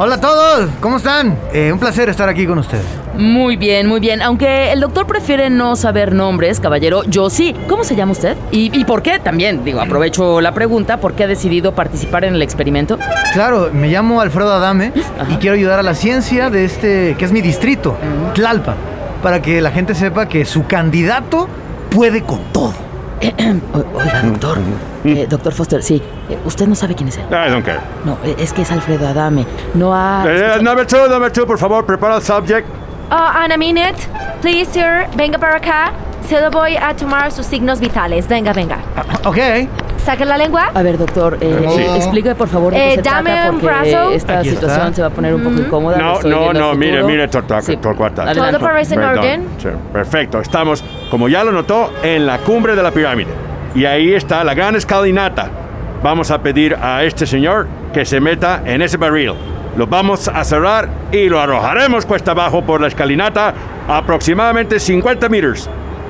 Hola 0.02 0.16
a 0.16 0.22
todos, 0.22 0.70
¿cómo 0.80 0.96
están? 0.96 1.38
Eh, 1.52 1.74
un 1.74 1.78
placer 1.78 2.08
estar 2.08 2.30
aquí 2.30 2.48
con 2.48 2.58
ustedes. 2.58 2.86
Muy 3.18 3.58
bien, 3.58 3.86
muy 3.86 4.00
bien. 4.00 4.22
Aunque 4.22 4.72
el 4.72 4.80
doctor 4.80 5.06
prefiere 5.06 5.50
no 5.50 5.76
saber 5.76 6.14
nombres, 6.14 6.62
caballero, 6.62 7.04
yo 7.04 7.30
sí. 7.30 7.54
¿Cómo 7.68 7.84
se 7.84 7.98
llama 7.98 8.14
usted? 8.14 8.38
¿Y, 8.50 8.80
y 8.80 8.86
por 8.86 9.02
qué? 9.02 9.20
También, 9.20 9.66
digo, 9.66 9.82
aprovecho 9.82 10.40
la 10.40 10.54
pregunta, 10.54 11.02
¿por 11.02 11.16
qué 11.16 11.26
ha 11.26 11.28
decidido 11.28 11.76
participar 11.76 12.24
en 12.24 12.34
el 12.34 12.42
experimento? 12.42 12.98
Claro, 13.34 13.72
me 13.74 13.90
llamo 13.90 14.22
Alfredo 14.22 14.54
Adame 14.54 14.94
y 15.32 15.36
quiero 15.36 15.58
ayudar 15.58 15.80
a 15.80 15.84
la 15.84 15.94
ciencia 15.94 16.50
de 16.50 16.64
este, 16.64 17.16
que 17.20 17.26
es 17.26 17.34
mi 17.34 17.42
distrito, 17.42 17.98
Tlalpa, 18.36 18.76
para 19.22 19.42
que 19.42 19.60
la 19.60 19.72
gente 19.72 19.96
sepa 19.96 20.30
que 20.30 20.46
su 20.46 20.66
candidato 20.66 21.50
puede 21.90 22.24
con 22.24 22.40
todo. 22.54 22.89
Oiga, 23.94 24.22
doctor. 24.24 24.58
Eh, 25.04 25.28
doctor 25.30 25.54
Foster, 25.54 25.84
sí. 25.84 26.02
eh, 26.30 26.38
usted 26.46 26.68
no 26.68 26.76
sabe 26.76 26.96
quién 26.96 27.10
es 27.10 27.18
él. 27.18 27.26
I 27.32 27.50
don't 27.50 27.66
care. 27.66 27.80
No, 28.06 28.18
eh, 28.24 28.36
es 28.38 28.54
que 28.54 28.62
es 28.62 28.72
Alfredo 28.72 29.08
Adame. 29.08 29.46
No 29.74 29.94
ha... 29.94 30.24
Eh, 30.28 30.62
number 30.62 30.86
two, 30.86 31.08
number 31.10 31.32
two, 31.32 31.46
por 31.46 31.58
favor, 31.58 31.86
prepara 31.86 32.16
el 32.18 32.22
subject. 32.22 32.68
Oh, 33.12 33.16
Ana 33.16 33.58
minute. 33.58 33.96
Please, 34.42 34.72
sir. 34.72 35.08
Venga 35.16 35.38
para 35.38 35.58
acá. 35.58 35.92
Se 36.28 36.40
lo 36.40 36.52
voy 36.52 36.78
a 36.78 36.96
tomar 36.96 37.32
sus 37.32 37.46
signos 37.46 37.80
vitales. 37.80 38.28
Venga, 38.28 38.54
venga. 38.54 38.78
Ok, 39.26 39.38
Saca 40.10 40.26
la 40.26 40.40
lengua. 40.40 40.72
A 40.74 40.82
ver, 40.82 40.98
doctor, 40.98 41.38
eh, 41.40 41.68
Sí. 41.70 41.82
explique 41.96 42.34
por 42.34 42.48
favor 42.48 42.74
de 42.74 42.80
qué 42.80 42.94
Eh, 42.94 42.96
se 42.96 43.02
dame 43.04 43.30
trata 43.30 43.52
un 43.52 43.62
brazo. 43.62 44.10
esta 44.10 44.40
Aquí 44.40 44.50
está. 44.50 44.62
situación 44.62 44.96
se 44.96 45.02
va 45.04 45.08
a 45.10 45.12
poner 45.12 45.36
un 45.36 45.44
poco 45.44 45.60
incómoda. 45.60 45.98
No, 46.00 46.20
no, 46.24 46.52
no, 46.52 46.74
mire, 46.74 47.04
mire, 47.04 47.30
Sí. 47.62 47.78
Torcuata. 47.78 48.24
Adelante. 48.24 48.54
Todo 48.58 48.66
parece 48.68 48.96
en 48.96 49.02
Perdón. 49.02 49.18
orden. 49.20 49.48
Sí, 49.60 49.68
perfecto. 49.94 50.42
Estamos, 50.42 50.84
como 51.12 51.30
ya 51.30 51.44
lo 51.44 51.52
notó, 51.52 51.94
en 52.02 52.26
la 52.26 52.40
cumbre 52.40 52.76
de 52.76 52.82
la 52.82 52.90
pirámide. 52.90 53.30
Y 53.76 53.86
ahí 53.86 54.16
está 54.16 54.44
la 54.44 54.56
gran 54.56 54.76
escalinata. 54.76 55.48
Vamos 56.02 56.32
a 56.32 56.42
pedir 56.42 56.76
a 56.82 57.04
este 57.04 57.28
señor 57.28 57.68
que 57.94 58.04
se 58.04 58.20
meta 58.20 58.64
en 58.66 58.82
ese 58.82 58.98
barril. 58.98 59.34
Lo 59.78 59.86
vamos 59.86 60.28
a 60.28 60.44
cerrar 60.44 60.90
y 61.12 61.30
lo 61.30 61.40
arrojaremos 61.40 62.08
cuesta 62.08 62.32
abajo 62.32 62.64
por 62.64 62.82
la 62.82 62.88
escalinata 62.88 63.54
aproximadamente 63.88 64.80
50 64.80 65.30
metros. 65.30 65.70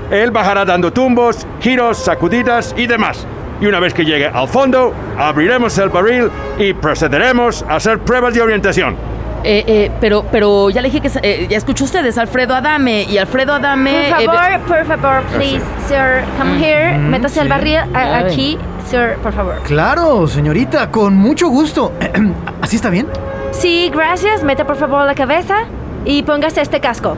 Él 0.09 0.31
bajará 0.31 0.63
dando 0.63 0.93
tumbos, 0.93 1.45
giros, 1.59 1.97
sacudidas 1.97 2.73
y 2.77 2.87
demás. 2.87 3.27
Y 3.61 3.65
una 3.67 3.79
vez 3.79 3.93
que 3.93 4.05
llegue 4.05 4.27
al 4.27 4.47
fondo, 4.47 4.93
abriremos 5.17 5.77
el 5.77 5.89
barril 5.89 6.29
y 6.57 6.73
procederemos 6.73 7.63
a 7.67 7.75
hacer 7.75 7.99
pruebas 7.99 8.33
de 8.33 8.41
orientación. 8.41 8.95
Eh, 9.43 9.63
eh, 9.67 9.91
pero, 10.01 10.25
pero 10.31 10.69
ya 10.69 10.81
le 10.81 10.89
dije 10.89 11.01
que 11.01 11.09
eh, 11.23 11.47
ya 11.49 11.57
escuchó 11.57 11.85
usted, 11.85 12.05
es 12.05 12.17
Alfredo 12.17 12.53
Adame. 12.55 13.03
Y 13.03 13.17
Alfredo 13.17 13.53
Adame. 13.53 14.11
Por 14.11 14.21
eh, 14.21 14.25
favor, 14.25 14.59
por 14.67 14.85
favor, 14.85 15.23
please, 15.35 15.61
sir. 15.87 16.23
Come 16.37 16.57
here. 16.65 16.97
Métase 16.97 17.39
al 17.39 17.47
sí. 17.47 17.49
barril 17.49 17.77
a- 17.77 17.87
Ay. 17.93 18.23
aquí. 18.25 18.57
Sir, 18.89 19.15
por 19.21 19.31
favor. 19.33 19.61
claro, 19.63 20.27
señorita, 20.27 20.89
con 20.89 21.15
mucho 21.15 21.47
gusto. 21.49 21.91
¿Así 22.61 22.75
está 22.77 22.89
bien? 22.89 23.07
Sí, 23.51 23.91
gracias. 23.93 24.43
Meta 24.43 24.65
por 24.65 24.75
favor 24.77 25.05
la 25.05 25.15
cabeza 25.15 25.65
y 26.05 26.23
póngase 26.23 26.61
este 26.61 26.79
casco. 26.79 27.15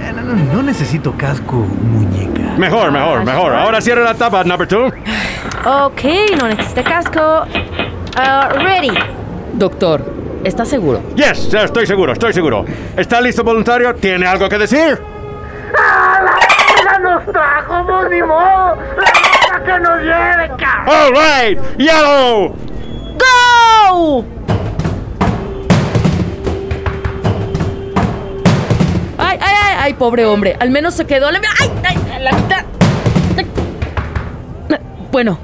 Eh, 0.00 0.12
No, 0.14 0.22
no, 0.22 0.54
no 0.54 0.62
necesito 0.62 1.12
casco, 1.16 1.56
muñeca. 1.56 2.29
Mejor, 2.58 2.90
mejor, 2.92 3.24
mejor. 3.24 3.54
Ahora 3.54 3.80
cierra 3.80 4.02
la 4.02 4.14
tapa, 4.14 4.44
number 4.44 4.66
two. 4.68 4.86
Ok, 5.64 6.02
no 6.38 6.48
necesita 6.48 6.82
casco. 6.84 7.44
Ah, 8.16 8.48
ready. 8.54 8.90
doctor, 9.54 10.02
¿está 10.44 10.64
seguro? 10.64 11.02
Yes, 11.14 11.52
estoy 11.52 11.86
seguro, 11.86 12.12
estoy 12.12 12.32
seguro. 12.32 12.64
¿Está 12.96 13.20
listo, 13.20 13.44
voluntario? 13.44 13.94
¿Tiene 13.94 14.26
algo 14.26 14.48
que 14.48 14.58
decir? 14.58 15.00
All 20.86 21.12
right, 21.12 21.58
yellow. 21.78 22.54
¡Go! 23.18 24.24
Ay, 29.18 29.38
ay, 29.40 29.54
ay, 29.62 29.76
ay, 29.80 29.94
pobre 29.94 30.24
hombre. 30.26 30.56
Al 30.58 30.70
menos 30.70 30.94
se 30.94 31.06
quedó 31.06 31.30
la, 31.30 31.40
ay, 31.60 31.70
ay, 31.84 31.96
la 32.20 32.32
mitad. 32.32 32.64
Ay. 33.36 33.46
Bueno. 35.10 35.38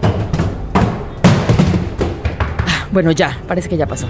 Ah, 2.67 2.87
Bueno, 2.93 3.11
ya, 3.13 3.37
parece 3.49 3.69
que 3.69 3.77
ya 3.77 3.87
pasó. 3.87 4.07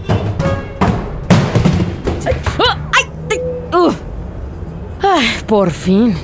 Sí. 2.21 2.31
¡Ah! 2.59 2.77
¡Ay! 2.95 3.11
ay, 3.31 3.41
uf. 3.79 3.97
Ay, 5.03 5.27
por 5.47 5.71
fin. 5.71 6.15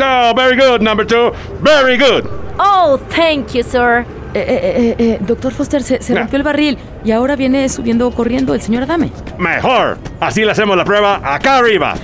Oh, 0.00 0.32
very 0.34 0.56
good, 0.56 0.82
number 0.82 1.04
two. 1.04 1.30
Very 1.60 1.96
good. 1.96 2.28
Oh, 2.58 2.98
thank 3.10 3.54
you, 3.54 3.62
sir. 3.62 4.04
Eh, 4.34 4.40
eh, 4.40 4.60
eh, 4.76 4.94
eh, 4.98 5.18
doctor 5.20 5.52
Foster, 5.52 5.82
se, 5.82 6.02
se 6.02 6.14
rompió 6.14 6.36
el 6.36 6.42
barril 6.42 6.76
y 7.04 7.12
ahora 7.12 7.36
viene 7.36 7.68
subiendo 7.68 8.10
corriendo 8.10 8.52
el 8.52 8.60
señor 8.60 8.82
Adame. 8.82 9.10
Mejor. 9.38 9.96
Así 10.18 10.44
le 10.44 10.50
hacemos 10.50 10.76
la 10.76 10.84
prueba 10.84 11.20
acá 11.22 11.58
arriba. 11.58 11.94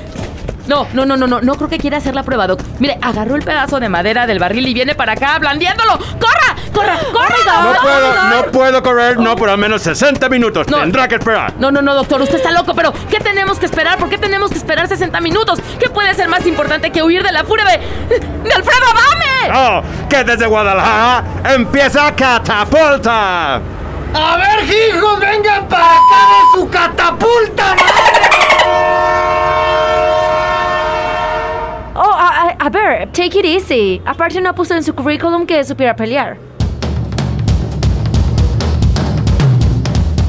No, 0.71 0.87
no, 0.93 1.05
no, 1.05 1.17
no, 1.17 1.27
no, 1.27 1.41
no 1.41 1.55
creo 1.57 1.69
que 1.69 1.79
quiera 1.79 1.97
hacer 1.97 2.15
la 2.15 2.23
prueba, 2.23 2.47
Doc. 2.47 2.63
Mire, 2.79 2.97
agarró 3.03 3.35
el 3.35 3.43
pedazo 3.43 3.81
de 3.81 3.89
madera 3.89 4.29
del 4.29 4.39
barril 4.39 4.69
y 4.69 4.73
viene 4.73 4.95
para 4.95 5.15
acá 5.15 5.37
blandiéndolo. 5.41 5.99
¡Corra! 5.99 6.55
¡Corra! 6.73 6.97
¡Corra! 7.13 7.61
No 7.61 7.73
Doc! 7.73 7.83
puedo, 7.83 8.13
no 8.29 8.53
puedo 8.53 8.83
correr, 8.85 9.19
no 9.19 9.35
por 9.35 9.49
al 9.51 9.59
menos 9.59 9.83
60 9.83 10.29
minutos. 10.29 10.69
No. 10.69 10.79
Tendrá 10.79 11.09
que 11.09 11.17
esperar. 11.17 11.55
No, 11.59 11.73
no, 11.73 11.83
no, 11.83 11.93
doctor, 11.93 12.23
usted 12.23 12.37
está 12.37 12.53
loco, 12.53 12.73
pero 12.77 12.93
¿qué 13.11 13.19
tenemos 13.19 13.59
que 13.59 13.67
esperar? 13.67 13.99
¿Por 13.99 14.09
qué 14.09 14.17
tenemos 14.17 14.53
que 14.53 14.59
esperar 14.59 14.87
60 14.87 15.21
minutos? 15.21 15.59
¿Qué 15.81 15.91
puede 15.91 16.15
ser 16.15 16.29
más 16.29 16.47
importante 16.47 16.93
que 16.93 17.03
huir 17.03 17.25
de 17.25 17.33
la 17.33 17.43
furia 17.43 17.65
de. 17.65 17.79
de 18.49 18.55
Alfredo 18.55 18.87
Adame? 18.93 19.53
Oh, 19.53 19.83
que 20.09 20.23
desde 20.23 20.47
Guadalajara 20.47 21.25
empieza 21.53 22.15
Catapulta. 22.15 23.57
A 24.15 24.37
ver, 24.37 24.65
hijos, 24.65 25.19
vengan 25.19 25.67
para 25.69 25.85
acá 25.85 26.29
de 26.29 26.61
su 26.61 26.69
catapulta, 26.69 27.75
A 32.59 32.69
ver, 32.69 33.11
take 33.13 33.39
it 33.39 33.45
easy. 33.45 34.01
Aparte 34.05 34.41
no 34.41 34.55
puso 34.55 34.75
en 34.75 34.83
su 34.83 34.95
currículum 34.95 35.47
que 35.47 35.63
supiera 35.65 35.95
pelear. 35.95 36.39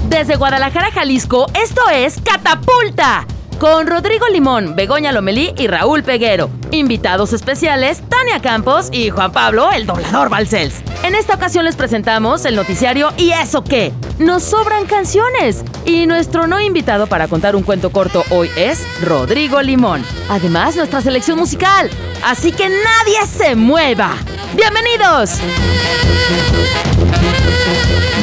Desde 0.09 0.35
Guadalajara, 0.35 0.91
Jalisco, 0.91 1.47
esto 1.53 1.81
es 1.89 2.19
Catapulta. 2.21 3.25
Con 3.61 3.85
Rodrigo 3.85 4.27
Limón, 4.27 4.75
Begoña 4.75 5.11
Lomelí 5.11 5.53
y 5.55 5.67
Raúl 5.67 6.01
Peguero. 6.01 6.49
Invitados 6.71 7.31
especiales, 7.31 8.01
Tania 8.09 8.41
Campos 8.41 8.89
y 8.91 9.11
Juan 9.11 9.31
Pablo, 9.31 9.71
el 9.71 9.85
doblador 9.85 10.29
Balcells. 10.29 10.81
En 11.03 11.13
esta 11.13 11.35
ocasión 11.35 11.65
les 11.65 11.75
presentamos 11.75 12.43
el 12.45 12.55
noticiario 12.55 13.13
¿Y 13.17 13.29
eso 13.29 13.63
qué? 13.63 13.93
Nos 14.17 14.41
sobran 14.41 14.87
canciones. 14.87 15.63
Y 15.85 16.07
nuestro 16.07 16.47
no 16.47 16.59
invitado 16.59 17.05
para 17.05 17.27
contar 17.27 17.55
un 17.55 17.61
cuento 17.61 17.91
corto 17.91 18.23
hoy 18.31 18.49
es 18.57 18.83
Rodrigo 19.03 19.61
Limón. 19.61 20.03
Además, 20.27 20.75
nuestra 20.75 21.01
selección 21.01 21.37
musical. 21.37 21.87
Así 22.25 22.51
que 22.51 22.67
nadie 22.67 23.27
se 23.27 23.55
mueva. 23.55 24.15
¡Bienvenidos! 24.55 25.37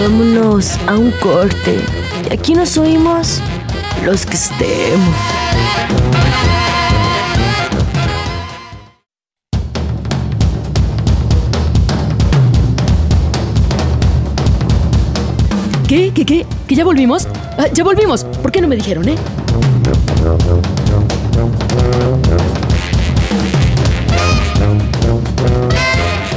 Vámonos 0.00 0.76
a 0.88 0.97
un 0.97 1.12
corte. 1.12 1.78
Aquí 2.33 2.54
nos 2.54 2.76
oímos 2.76 3.40
los 4.05 4.26
que 4.26 4.35
estemos. 4.35 5.14
¿Qué? 15.87 16.12
¿Qué? 16.14 16.26
¿Qué? 16.26 16.47
¿Que 16.67 16.75
ya 16.75 16.85
volvimos? 16.85 17.26
Ah, 17.57 17.67
ya 17.73 17.83
volvimos. 17.83 18.25
¿Por 18.25 18.52
qué 18.52 18.61
no 18.61 18.69
me 18.69 18.76
dijeron, 18.76 19.09
eh? 19.09 19.17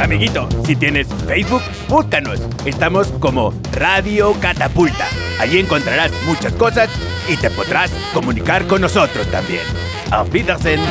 Amiguito, 0.01 0.49
si 0.65 0.75
tienes 0.75 1.07
Facebook, 1.27 1.61
búscanos. 1.87 2.41
Estamos 2.65 3.07
como 3.19 3.53
Radio 3.71 4.33
Catapulta. 4.41 5.07
Allí 5.39 5.59
encontrarás 5.59 6.11
muchas 6.25 6.53
cosas 6.53 6.89
y 7.29 7.37
te 7.37 7.51
podrás 7.51 7.91
comunicar 8.11 8.65
con 8.65 8.81
nosotros 8.81 9.27
también. 9.27 9.61
Auf 10.09 10.33
Wiedersehen. 10.33 10.81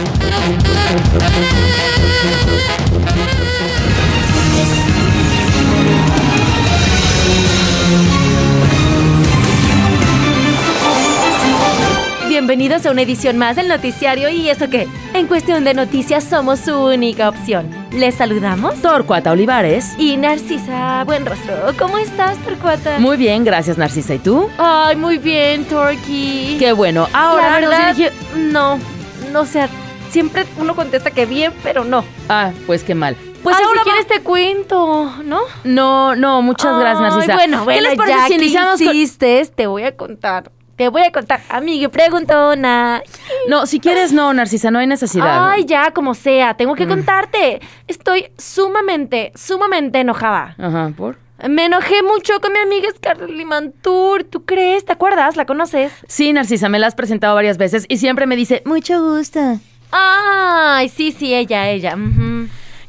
Bienvenidos 12.70 12.88
a 12.88 12.92
una 12.92 13.02
edición 13.02 13.36
más 13.36 13.56
del 13.56 13.66
noticiario 13.66 14.28
y 14.28 14.48
eso 14.48 14.70
que, 14.70 14.86
en 15.12 15.26
cuestión 15.26 15.64
de 15.64 15.74
noticias 15.74 16.22
somos 16.22 16.60
su 16.60 16.78
única 16.78 17.28
opción. 17.28 17.68
Les 17.90 18.14
saludamos 18.14 18.80
Torcuata 18.80 19.32
Olivares. 19.32 19.96
y 19.98 20.16
Narcisa 20.16 21.02
Buenrostro. 21.02 21.56
¿Cómo 21.76 21.98
estás, 21.98 22.38
Torcuata? 22.44 23.00
Muy 23.00 23.16
bien, 23.16 23.42
gracias 23.42 23.76
Narcisa. 23.76 24.14
¿Y 24.14 24.20
tú? 24.20 24.48
Ay, 24.56 24.94
muy 24.94 25.18
bien, 25.18 25.64
Torky. 25.64 26.58
Qué 26.60 26.70
bueno. 26.72 27.08
Ahora 27.12 27.60
La 27.60 27.68
verdad, 27.68 27.96
no, 28.36 28.78
no 29.32 29.40
o 29.40 29.46
sea, 29.46 29.68
siempre 30.10 30.46
uno 30.56 30.76
contesta 30.76 31.10
que 31.10 31.26
bien, 31.26 31.52
pero 31.64 31.82
no. 31.82 32.04
Ah, 32.28 32.52
pues 32.68 32.84
qué 32.84 32.94
mal. 32.94 33.16
Pues 33.42 33.56
Ay, 33.56 33.64
ahora 33.64 33.80
si 33.82 33.90
quieres 33.90 34.06
te 34.06 34.20
cuento, 34.20 35.12
¿no? 35.24 35.40
No, 35.64 36.14
no, 36.14 36.40
muchas 36.40 36.78
gracias, 36.78 37.00
Narcisa. 37.00 37.34
Bueno, 37.34 37.64
bueno, 37.64 37.82
¿Qué 37.82 37.88
les 37.88 37.96
parece 37.96 38.16
ya 38.16 38.26
si 38.26 38.28
que 38.28 38.44
iniciamos 38.44 38.78
con- 38.80 38.86
insistes, 38.86 39.50
te 39.56 39.66
voy 39.66 39.82
a 39.82 39.96
contar. 39.96 40.52
Te 40.80 40.88
voy 40.88 41.02
a 41.02 41.12
contar. 41.12 41.42
Amiga, 41.50 41.90
preguntona. 41.90 43.02
No, 43.48 43.66
si 43.66 43.80
quieres, 43.80 44.14
no, 44.14 44.32
Narcisa, 44.32 44.70
no 44.70 44.78
hay 44.78 44.86
necesidad. 44.86 45.50
Ay, 45.50 45.66
ya, 45.66 45.90
como 45.90 46.14
sea, 46.14 46.54
tengo 46.54 46.74
que 46.74 46.86
contarte. 46.86 47.60
Estoy 47.86 48.32
sumamente, 48.38 49.30
sumamente 49.34 50.00
enojada. 50.00 50.54
Ajá, 50.58 50.90
¿por? 50.96 51.18
Me 51.46 51.66
enojé 51.66 52.02
mucho 52.02 52.40
con 52.40 52.54
mi 52.54 52.60
amiga 52.60 52.88
Scarlett 52.96 53.44
Mantur. 53.44 54.24
¿Tú 54.24 54.46
crees? 54.46 54.86
¿Te 54.86 54.92
acuerdas? 54.92 55.36
¿La 55.36 55.44
conoces? 55.44 55.92
Sí, 56.08 56.32
Narcisa, 56.32 56.70
me 56.70 56.78
la 56.78 56.86
has 56.86 56.94
presentado 56.94 57.34
varias 57.34 57.58
veces 57.58 57.84
y 57.86 57.98
siempre 57.98 58.24
me 58.24 58.34
dice, 58.34 58.62
mucho 58.64 59.02
gusto. 59.02 59.60
Ay, 59.90 60.88
sí, 60.88 61.12
sí, 61.12 61.34
ella, 61.34 61.68
ella. 61.68 61.94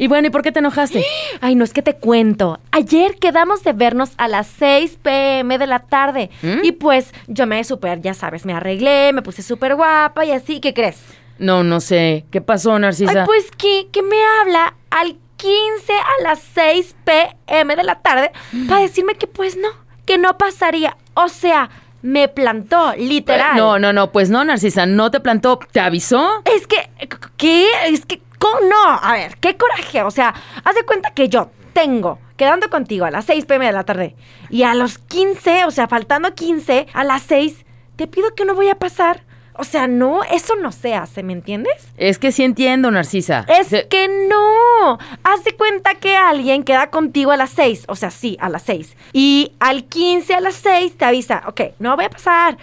Y 0.01 0.07
bueno, 0.07 0.29
¿y 0.29 0.31
por 0.31 0.41
qué 0.41 0.51
te 0.51 0.57
enojaste? 0.57 1.05
Ay, 1.41 1.53
no 1.53 1.63
es 1.63 1.73
que 1.73 1.83
te 1.83 1.95
cuento. 1.95 2.59
Ayer 2.71 3.17
quedamos 3.19 3.63
de 3.63 3.71
vernos 3.71 4.13
a 4.17 4.27
las 4.27 4.47
6 4.47 4.97
pm 5.03 5.59
de 5.59 5.67
la 5.67 5.77
tarde. 5.77 6.31
¿Mm? 6.41 6.63
Y 6.63 6.71
pues 6.71 7.13
yo 7.27 7.45
me 7.45 7.63
super, 7.63 8.01
ya 8.01 8.15
sabes, 8.15 8.43
me 8.43 8.53
arreglé, 8.53 9.13
me 9.13 9.21
puse 9.21 9.43
súper 9.43 9.75
guapa 9.75 10.25
y 10.25 10.31
así. 10.31 10.59
¿Qué 10.59 10.73
crees? 10.73 11.03
No, 11.37 11.63
no 11.63 11.79
sé. 11.81 12.25
¿Qué 12.31 12.41
pasó, 12.41 12.79
Narcisa? 12.79 13.11
Ay, 13.11 13.25
pues 13.27 13.51
que, 13.51 13.89
que 13.91 14.01
me 14.01 14.17
habla 14.41 14.73
al 14.89 15.17
15 15.37 15.93
a 15.93 16.23
las 16.23 16.39
6 16.55 16.95
pm 17.05 17.75
de 17.75 17.83
la 17.83 17.99
tarde 18.01 18.31
para 18.67 18.81
decirme 18.81 19.13
que 19.13 19.27
pues 19.27 19.55
no, 19.55 19.69
que 20.07 20.17
no 20.17 20.35
pasaría. 20.35 20.97
O 21.13 21.29
sea, 21.29 21.69
me 22.01 22.27
plantó, 22.27 22.95
literal. 22.97 23.55
No, 23.55 23.77
no, 23.77 23.93
no, 23.93 24.11
pues 24.11 24.31
no, 24.31 24.43
Narcisa, 24.43 24.87
no 24.87 25.11
te 25.11 25.19
plantó, 25.19 25.59
¿te 25.71 25.79
avisó? 25.79 26.41
Es 26.45 26.65
que, 26.65 26.89
¿qué? 27.37 27.67
Es 27.87 28.07
que, 28.07 28.19
¿cómo 28.41 28.59
no? 28.67 28.99
A 29.01 29.13
ver, 29.13 29.37
qué 29.37 29.55
coraje. 29.55 30.01
O 30.03 30.11
sea, 30.11 30.33
haz 30.63 30.75
de 30.75 30.83
cuenta 30.83 31.11
que 31.13 31.29
yo 31.29 31.51
tengo 31.73 32.19
quedando 32.35 32.69
contigo 32.69 33.05
a 33.05 33.11
las 33.11 33.25
6 33.25 33.45
pm 33.45 33.65
de 33.67 33.71
la 33.71 33.83
tarde 33.85 34.15
y 34.49 34.63
a 34.63 34.73
los 34.73 34.97
15, 34.97 35.65
o 35.65 35.71
sea, 35.71 35.87
faltando 35.87 36.33
15, 36.33 36.87
a 36.93 37.03
las 37.03 37.21
6, 37.23 37.65
te 37.95 38.07
pido 38.07 38.33
que 38.35 38.43
no 38.45 38.55
voy 38.55 38.67
a 38.69 38.75
pasar. 38.75 39.23
O 39.53 39.63
sea, 39.65 39.85
no, 39.85 40.23
eso 40.23 40.55
no 40.55 40.71
se 40.71 40.95
hace, 40.95 41.21
¿me 41.23 41.33
entiendes? 41.33 41.73
Es 41.97 42.17
que 42.17 42.31
sí 42.31 42.43
entiendo, 42.43 42.89
Narcisa. 42.89 43.45
Es 43.47 43.67
Se- 43.67 43.87
que 43.89 44.07
no. 44.27 44.97
Haz 45.23 45.43
de 45.43 45.55
cuenta 45.55 45.93
que 45.95 46.15
alguien 46.15 46.63
queda 46.63 46.89
contigo 46.89 47.31
a 47.31 47.37
las 47.37 47.51
6. 47.51 47.83
O 47.89 47.95
sea, 47.95 48.09
sí, 48.11 48.37
a 48.39 48.49
las 48.49 48.63
6. 48.63 48.95
Y 49.13 49.51
al 49.59 49.83
15 49.83 50.33
a 50.33 50.39
las 50.39 50.55
6 50.55 50.97
te 50.97 51.05
avisa, 51.05 51.43
ok, 51.45 51.61
no 51.79 51.95
voy 51.95 52.05
a 52.05 52.09
pasar. 52.09 52.57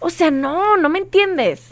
O 0.00 0.10
sea, 0.10 0.30
no, 0.30 0.76
no 0.78 0.88
me 0.88 0.98
entiendes. 0.98 1.68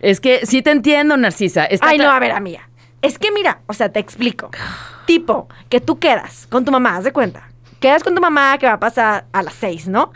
Es 0.00 0.20
que 0.20 0.46
sí 0.46 0.62
te 0.62 0.70
entiendo, 0.70 1.16
Narcisa. 1.16 1.64
Está 1.66 1.88
Ay, 1.88 1.98
no, 1.98 2.08
a 2.10 2.18
ver, 2.20 2.30
amiga. 2.32 2.68
Es 3.02 3.18
que 3.18 3.32
mira, 3.32 3.60
o 3.66 3.74
sea, 3.74 3.90
te 3.90 4.00
explico. 4.00 4.50
Tipo, 5.06 5.48
que 5.68 5.80
tú 5.80 5.98
quedas 5.98 6.46
con 6.48 6.64
tu 6.64 6.70
mamá, 6.70 6.96
haz 6.96 7.04
de 7.04 7.12
cuenta. 7.12 7.48
Quedas 7.80 8.04
con 8.04 8.14
tu 8.14 8.20
mamá 8.20 8.56
que 8.58 8.66
va 8.66 8.74
a 8.74 8.80
pasar 8.80 9.26
a 9.32 9.42
las 9.42 9.54
6, 9.54 9.88
¿no? 9.88 10.12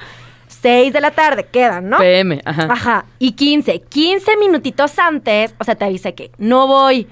6 0.46 0.92
de 0.92 1.00
la 1.00 1.10
tarde 1.10 1.44
quedan, 1.44 1.88
¿no? 1.90 1.98
PM, 1.98 2.40
ajá. 2.44 2.68
Ajá. 2.70 3.04
Y 3.18 3.32
15, 3.32 3.80
15 3.80 4.36
minutitos 4.36 4.98
antes, 4.98 5.54
o 5.58 5.64
sea, 5.64 5.74
te 5.74 5.84
avisa 5.84 6.12
que 6.12 6.30
no 6.38 6.66
voy. 6.68 7.08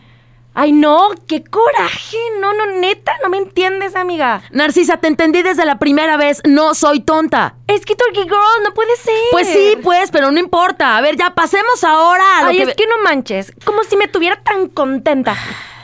Ay, 0.56 0.70
no, 0.70 1.08
qué 1.26 1.42
coraje. 1.42 2.16
No, 2.40 2.54
no, 2.54 2.66
neta, 2.78 3.12
no 3.24 3.28
me 3.28 3.38
entiendes, 3.38 3.96
amiga. 3.96 4.42
Narcisa, 4.52 4.98
te 4.98 5.08
entendí 5.08 5.42
desde 5.42 5.66
la 5.66 5.78
primera 5.80 6.16
vez. 6.16 6.40
No 6.46 6.74
soy 6.74 7.00
tonta. 7.00 7.56
Es 7.66 7.84
que 7.84 7.96
Turkey 7.96 8.22
Girl, 8.22 8.62
no 8.62 8.72
puede 8.72 8.94
ser. 8.96 9.14
Pues 9.32 9.48
sí, 9.48 9.76
pues, 9.82 10.12
pero 10.12 10.30
no 10.30 10.38
importa. 10.38 10.96
A 10.96 11.00
ver, 11.00 11.16
ya 11.16 11.34
pasemos 11.34 11.82
ahora 11.82 12.38
a 12.38 12.42
lo 12.44 12.48
Ay, 12.50 12.58
que... 12.58 12.62
es 12.62 12.74
que 12.76 12.86
no 12.86 13.02
manches. 13.02 13.52
Como 13.64 13.82
si 13.82 13.96
me 13.96 14.06
tuviera 14.06 14.36
tan 14.42 14.68
contenta. 14.68 15.34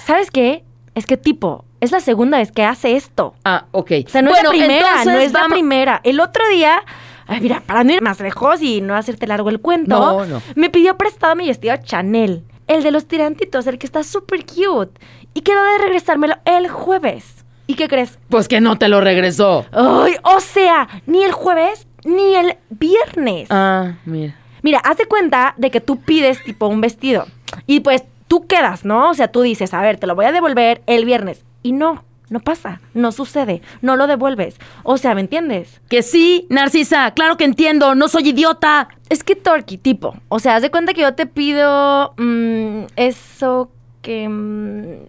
¿Sabes 0.07 0.31
qué? 0.31 0.65
Es 0.95 1.05
que 1.07 1.17
tipo, 1.17 1.65
es 1.81 1.91
la 1.91 2.01
segunda 2.01 2.39
vez 2.39 2.53
que 2.53 2.63
hace 2.65 2.95
esto. 2.97 3.35
Ah, 3.45 3.65
ok. 3.73 3.91
O 4.07 4.09
sea, 4.09 4.23
no 4.23 4.31
Bueno, 4.31 4.53
es 4.53 4.59
la 4.59 4.67
primera, 4.67 4.89
entonces 4.91 5.07
no 5.07 5.19
es 5.19 5.33
la 5.33 5.49
primera. 5.49 6.01
El 6.05 6.21
otro 6.21 6.47
día, 6.49 6.83
ay, 7.27 7.41
mira, 7.41 7.61
para 7.67 7.83
no 7.85 7.93
ir 7.93 8.03
más 8.03 8.21
lejos 8.21 8.63
y 8.63 8.81
no 8.83 8.95
hacerte 8.95 9.27
largo 9.27 9.51
el 9.51 9.61
cuento, 9.61 9.99
No, 9.99 10.27
no. 10.27 10.43
me 10.55 10.71
pidió 10.71 10.97
prestado 10.97 11.35
mi 11.37 11.47
vestido 11.49 11.77
Chanel, 11.83 12.45
el 12.71 12.85
de 12.85 12.93
los 12.93 13.07
tirantitos, 13.07 13.67
el 13.67 13.79
que 13.79 13.87
está 13.87 14.05
súper 14.05 14.47
cute, 14.47 15.01
y 15.35 15.41
quedó 15.41 15.63
de 15.65 15.79
regresármelo 15.79 16.37
el 16.45 16.69
jueves. 16.69 17.45
¿Y 17.67 17.75
qué 17.75 17.89
crees? 17.89 18.19
Pues 18.29 18.47
que 18.47 18.61
no 18.61 18.79
te 18.79 18.89
lo 18.89 19.01
regresó. 19.01 19.67
Ay, 19.73 20.15
o 20.23 20.41
sea, 20.41 20.89
ni 21.07 21.25
el 21.25 21.33
jueves 21.33 21.89
ni 22.05 22.35
el 22.35 22.57
viernes. 22.69 23.49
Ah, 23.51 23.95
mira. 24.05 24.37
Mira, 24.63 24.79
haz 24.79 24.99
de 24.99 25.07
cuenta 25.07 25.55
de 25.57 25.71
que 25.71 25.81
tú 25.81 26.01
pides 26.01 26.45
tipo 26.45 26.69
un 26.69 26.81
vestido 26.81 27.27
y 27.67 27.81
pues 27.81 28.05
tú 28.29 28.47
quedas, 28.47 28.85
¿no? 28.85 29.11
O 29.11 29.15
sea, 29.15 29.29
tú 29.29 29.43
dices, 29.43 29.75
a 29.75 29.81
ver, 29.81 29.99
te 29.99 30.07
lo 30.07 30.15
voy 30.15 30.27
a 30.27 30.33
devolver 30.33 30.83
el 30.87 31.05
viernes. 31.05 31.45
Y 31.63 31.73
no, 31.73 32.05
no 32.31 32.39
pasa, 32.41 32.81
no 32.95 33.13
sucede, 33.13 33.61
no 33.83 33.97
lo 33.97 34.07
devuelves. 34.07 34.57
O 34.85 34.97
sea, 34.97 35.15
¿me 35.15 35.21
entiendes? 35.21 35.81
Que 35.89 36.03
sí, 36.03 36.47
Narcisa, 36.49 37.11
claro 37.11 37.37
que 37.37 37.45
entiendo, 37.45 37.95
no 37.95 38.09
soy 38.09 38.31
idiota. 38.31 38.89
Es 39.09 39.25
que 39.25 39.35
Torky, 39.35 39.77
tipo, 39.77 40.15
o 40.29 40.39
sea, 40.39 40.57
haz 40.57 40.63
de 40.63 40.71
cuenta 40.71 40.95
que 40.95 41.03
yo 41.03 41.15
te 41.15 41.27
pido 41.27 42.15
mm, 42.17 42.85
eso 42.95 43.71
que, 44.01 44.29
mm, 44.29 45.07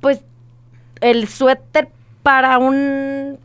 pues, 0.00 0.20
el 1.00 1.28
suéter 1.28 1.88
para 2.22 2.58
un, 2.58 3.38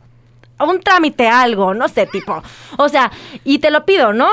un 0.60 0.80
trámite, 0.82 1.30
algo, 1.30 1.74
no 1.74 1.88
sé, 1.88 2.06
tipo. 2.08 2.44
O 2.78 2.90
sea, 2.90 3.12
y 3.46 3.60
te 3.60 3.72
lo 3.72 3.86
pido, 3.86 4.12
¿no? 4.12 4.28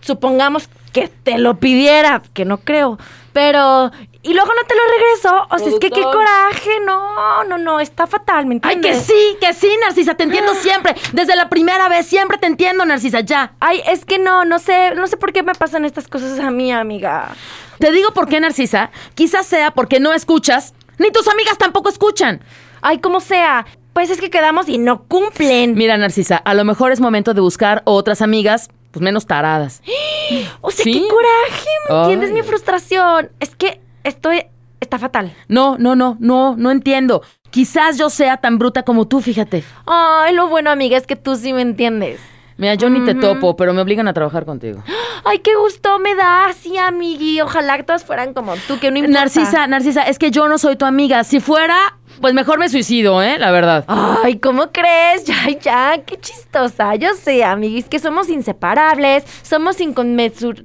Supongamos 0.00 0.68
que 0.92 1.08
te 1.08 1.38
lo 1.38 1.58
pidiera, 1.58 2.22
que 2.32 2.44
no 2.44 2.58
creo, 2.58 2.98
pero... 3.32 3.90
Y 4.28 4.34
luego 4.34 4.50
no 4.54 4.62
te 4.68 4.74
lo 4.74 4.82
regreso, 4.90 5.46
o 5.50 5.58
sea, 5.58 5.68
es 5.68 5.80
que 5.80 5.90
qué 5.90 6.02
coraje, 6.02 6.80
no, 6.84 7.44
no, 7.44 7.56
no, 7.56 7.80
está 7.80 8.06
fatal, 8.06 8.44
¿me 8.44 8.60
Ay, 8.62 8.74
entiendes? 8.74 9.06
que 9.06 9.12
sí, 9.14 9.36
que 9.40 9.54
sí, 9.54 9.70
Narcisa, 9.80 10.16
te 10.16 10.24
entiendo 10.24 10.54
siempre. 10.60 10.94
Desde 11.14 11.34
la 11.34 11.48
primera 11.48 11.88
vez, 11.88 12.04
siempre 12.04 12.36
te 12.36 12.46
entiendo, 12.46 12.84
Narcisa, 12.84 13.20
ya. 13.20 13.54
Ay, 13.58 13.82
es 13.86 14.04
que 14.04 14.18
no, 14.18 14.44
no 14.44 14.58
sé, 14.58 14.94
no 14.94 15.06
sé 15.06 15.16
por 15.16 15.32
qué 15.32 15.42
me 15.42 15.54
pasan 15.54 15.86
estas 15.86 16.08
cosas 16.08 16.38
a 16.40 16.50
mí, 16.50 16.70
amiga. 16.70 17.30
Te 17.78 17.90
digo 17.90 18.12
por 18.12 18.28
qué, 18.28 18.38
Narcisa. 18.38 18.90
Quizás 19.14 19.46
sea 19.46 19.70
porque 19.70 19.98
no 19.98 20.12
escuchas, 20.12 20.74
ni 20.98 21.10
tus 21.10 21.26
amigas 21.26 21.56
tampoco 21.56 21.88
escuchan. 21.88 22.42
Ay, 22.82 22.98
como 22.98 23.20
sea. 23.20 23.64
Pues 23.94 24.10
es 24.10 24.20
que 24.20 24.28
quedamos 24.28 24.68
y 24.68 24.76
no 24.76 25.04
cumplen. 25.04 25.74
Mira, 25.74 25.96
Narcisa, 25.96 26.36
a 26.36 26.52
lo 26.52 26.66
mejor 26.66 26.92
es 26.92 27.00
momento 27.00 27.32
de 27.32 27.40
buscar 27.40 27.80
otras 27.86 28.20
amigas, 28.20 28.68
pues 28.90 29.02
menos 29.02 29.26
taradas. 29.26 29.80
o 30.60 30.70
sea, 30.70 30.84
¿sí? 30.84 30.92
qué 30.92 31.08
coraje, 31.08 31.70
¿me 31.88 31.94
Ay. 31.94 32.02
entiendes 32.02 32.32
mi 32.32 32.42
frustración? 32.42 33.30
Es 33.40 33.56
que 33.56 33.80
estoy... 34.04 34.44
Está 34.80 34.98
fatal. 34.98 35.34
No, 35.48 35.76
no, 35.76 35.96
no, 35.96 36.16
no, 36.20 36.54
no 36.56 36.70
entiendo. 36.70 37.22
Quizás 37.50 37.98
yo 37.98 38.10
sea 38.10 38.36
tan 38.36 38.58
bruta 38.58 38.84
como 38.84 39.08
tú, 39.08 39.20
fíjate. 39.20 39.64
Ay, 39.86 40.34
lo 40.34 40.46
bueno, 40.48 40.70
amiga, 40.70 40.96
es 40.96 41.06
que 41.06 41.16
tú 41.16 41.34
sí 41.34 41.52
me 41.52 41.62
entiendes. 41.62 42.20
Mira, 42.58 42.74
yo 42.74 42.88
ni 42.88 43.04
te 43.04 43.12
Ujú. 43.12 43.20
topo, 43.20 43.56
pero 43.56 43.72
me 43.72 43.80
obligan 43.80 44.06
a 44.08 44.12
trabajar 44.12 44.44
contigo. 44.44 44.82
Ay, 45.24 45.40
qué 45.40 45.54
gusto 45.56 45.98
me 45.98 46.14
da, 46.14 46.52
sí, 46.56 46.76
amigui. 46.76 47.40
Ojalá 47.40 47.76
que 47.76 47.82
todas 47.84 48.04
fueran 48.04 48.34
como 48.34 48.54
tú, 48.66 48.78
que 48.78 48.90
no 48.90 48.98
importa. 48.98 49.20
Narcisa, 49.20 49.66
Narcisa, 49.66 50.02
es 50.02 50.18
que 50.18 50.30
yo 50.30 50.48
no 50.48 50.58
soy 50.58 50.76
tu 50.76 50.84
amiga. 50.84 51.24
Si 51.24 51.40
fuera, 51.40 51.76
pues 52.20 52.34
mejor 52.34 52.58
me 52.58 52.68
suicido, 52.68 53.22
¿eh? 53.22 53.38
La 53.38 53.50
verdad. 53.50 53.84
Ay, 53.88 54.38
¿cómo 54.38 54.70
crees? 54.70 55.24
Ya, 55.24 55.48
ya, 55.60 56.02
qué 56.04 56.18
chistosa. 56.20 56.94
Yo 56.96 57.14
sé, 57.14 57.42
amiguis, 57.44 57.86
que 57.86 57.98
somos 57.98 58.28
inseparables, 58.28 59.24
somos 59.42 59.80
inconmesur... 59.80 60.64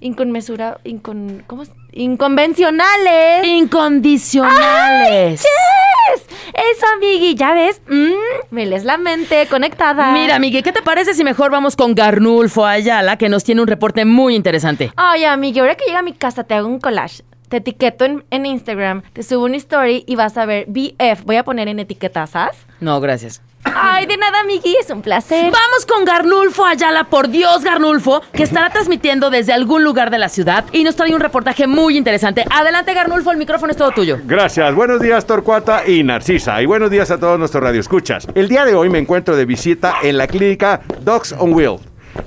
Inconmesura... 0.00 0.78
Incon... 0.84 1.44
¿Cómo 1.46 1.62
es? 1.62 1.70
Inconvencionales. 1.96 3.44
Incondicionales. 3.46 5.42
¡Yes! 5.42 6.22
Eso, 6.48 6.86
amigui, 6.96 7.34
ya 7.34 7.54
ves. 7.54 7.80
Mm, 7.88 8.12
me 8.50 8.66
lees 8.66 8.84
la 8.84 8.98
mente 8.98 9.46
conectada. 9.48 10.12
Mira, 10.12 10.38
Miguel, 10.38 10.62
¿qué 10.62 10.72
te 10.72 10.82
parece 10.82 11.14
si 11.14 11.24
mejor 11.24 11.50
vamos 11.50 11.76
con 11.76 11.94
Garnulfo 11.94 12.66
Ayala, 12.66 13.16
que 13.16 13.28
nos 13.28 13.44
tiene 13.44 13.60
un 13.62 13.68
reporte 13.68 14.04
muy 14.04 14.34
interesante? 14.34 14.92
Ay, 14.96 15.24
amigui, 15.24 15.60
ahora 15.60 15.76
que 15.76 15.84
llega 15.86 16.00
a 16.00 16.02
mi 16.02 16.12
casa 16.12 16.44
te 16.44 16.54
hago 16.54 16.68
un 16.68 16.80
collage. 16.80 17.22
Te 17.48 17.58
etiqueto 17.58 18.04
en, 18.04 18.24
en 18.30 18.46
Instagram, 18.46 19.02
te 19.12 19.22
subo 19.22 19.44
una 19.44 19.56
story 19.56 20.02
y 20.06 20.16
vas 20.16 20.36
a 20.36 20.46
ver 20.46 20.66
BF. 20.68 21.24
Voy 21.24 21.36
a 21.36 21.44
poner 21.44 21.68
en 21.68 21.78
etiquetas, 21.78 22.30
¿sabes? 22.30 22.56
No, 22.80 23.00
gracias. 23.00 23.40
Ay, 23.64 24.06
de 24.06 24.16
nada, 24.16 24.40
amigui, 24.40 24.76
es 24.80 24.90
un 24.90 25.02
placer. 25.02 25.44
Vamos 25.44 25.86
con 25.86 26.04
Garnulfo 26.04 26.64
Ayala, 26.64 27.04
por 27.04 27.28
Dios, 27.28 27.62
Garnulfo, 27.64 28.22
que 28.32 28.42
estará 28.42 28.70
transmitiendo 28.70 29.30
desde 29.30 29.52
algún 29.52 29.82
lugar 29.84 30.10
de 30.10 30.18
la 30.18 30.28
ciudad 30.28 30.64
y 30.72 30.84
nos 30.84 30.96
trae 30.96 31.14
un 31.14 31.20
reportaje 31.20 31.66
muy 31.66 31.96
interesante. 31.96 32.44
Adelante, 32.50 32.94
Garnulfo, 32.94 33.30
el 33.30 33.38
micrófono 33.38 33.70
es 33.72 33.76
todo 33.76 33.90
tuyo. 33.90 34.18
Gracias. 34.24 34.74
Buenos 34.74 35.00
días, 35.00 35.26
Torcuata 35.26 35.86
y 35.86 36.02
Narcisa. 36.02 36.60
Y 36.62 36.66
buenos 36.66 36.90
días 36.90 37.10
a 37.10 37.18
todos 37.18 37.38
nuestros 37.38 37.62
radioescuchas. 37.62 38.26
El 38.34 38.48
día 38.48 38.64
de 38.64 38.74
hoy 38.74 38.90
me 38.90 38.98
encuentro 38.98 39.36
de 39.36 39.44
visita 39.44 39.94
en 40.02 40.18
la 40.18 40.26
clínica 40.26 40.82
Dogs 41.00 41.34
on 41.38 41.52
Wheel. 41.54 41.78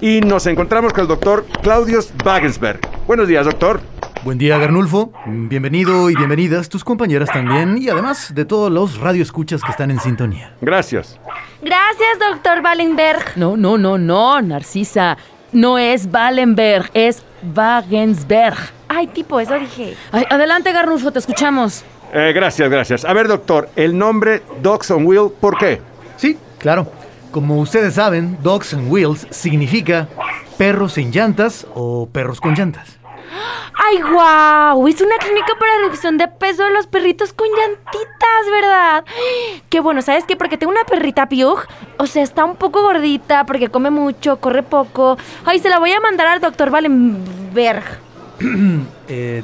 Y 0.02 0.22
nos 0.22 0.46
encontramos 0.48 0.92
con 0.92 1.02
el 1.04 1.08
doctor 1.08 1.46
Claudius 1.62 2.12
Wagensberg. 2.26 2.80
Buenos 3.06 3.28
días, 3.28 3.46
doctor. 3.46 3.80
Buen 4.24 4.38
día, 4.38 4.58
Garnulfo. 4.58 5.14
Bienvenido 5.26 6.10
y 6.10 6.16
bienvenidas 6.16 6.70
tus 6.70 6.84
compañeras 6.84 7.30
también 7.32 7.78
y 7.78 7.90
además 7.90 8.34
de 8.34 8.46
todos 8.46 8.72
los 8.72 9.00
radioescuchas 9.00 9.62
que 9.62 9.72
están 9.72 9.92
en 9.92 10.00
sintonía. 10.00 10.54
Gracias. 10.62 11.20
Gracias, 11.62 12.20
doctor 12.20 12.62
Wallenberg. 12.64 13.38
No, 13.38 13.56
no, 13.56 13.78
no, 13.78 13.98
no, 13.98 14.42
Narcisa. 14.42 15.18
No 15.54 15.78
es 15.78 16.08
Wallenberg, 16.12 16.90
es 16.94 17.24
Wagensberg. 17.56 18.58
Ay, 18.90 19.08
tipo, 19.08 19.40
eso 19.40 19.58
dije. 19.58 19.96
Ay, 20.12 20.26
adelante, 20.30 20.72
Garnulfo, 20.74 21.12
te 21.12 21.20
escuchamos. 21.20 21.84
Eh, 22.14 22.32
gracias, 22.34 22.70
gracias. 22.70 23.06
A 23.06 23.14
ver, 23.14 23.28
doctor, 23.28 23.70
el 23.76 23.98
nombre 23.98 24.44
Dogs 24.62 24.92
on 24.92 25.06
Wheel, 25.06 25.30
¿por 25.40 25.58
qué? 25.58 25.82
Sí, 26.18 26.38
claro. 26.58 26.92
Como 27.32 27.58
ustedes 27.60 27.94
saben, 27.96 28.38
Dogs 28.42 28.74
and 28.74 28.92
Wheels 28.92 29.28
significa 29.30 30.08
perros 30.58 30.98
en 30.98 31.12
llantas 31.12 31.68
o 31.76 32.08
perros 32.12 32.42
con 32.42 32.56
llantas. 32.56 32.97
¡Ay, 33.74 34.02
guau! 34.02 34.88
Es 34.88 35.02
una 35.02 35.18
clínica 35.18 35.54
para 35.60 35.78
reducción 35.84 36.18
de 36.18 36.28
peso 36.28 36.64
de 36.64 36.72
los 36.72 36.88
perritos 36.88 37.34
con 37.34 37.48
llantitas, 37.48 38.52
¿verdad? 38.52 39.06
Qué 39.70 39.80
bueno, 39.80 40.02
¿sabes 40.02 40.26
qué? 40.26 40.36
Porque 40.36 40.58
tengo 40.58 40.72
una 40.72 40.84
perrita 40.84 41.30
Piug. 41.30 41.60
O 41.98 42.08
sea, 42.08 42.24
está 42.24 42.46
un 42.46 42.56
poco 42.56 42.82
gordita 42.82 43.46
porque 43.46 43.70
come 43.70 43.90
mucho, 43.90 44.38
corre 44.38 44.64
poco. 44.64 45.18
Ay, 45.46 45.60
se 45.60 45.70
la 45.70 45.80
voy 45.80 45.92
a 45.92 46.00
mandar 46.00 46.28
al 46.28 46.42
doctor 46.42 46.70
Valenberg. 46.70 47.84
Eh, 49.10 49.42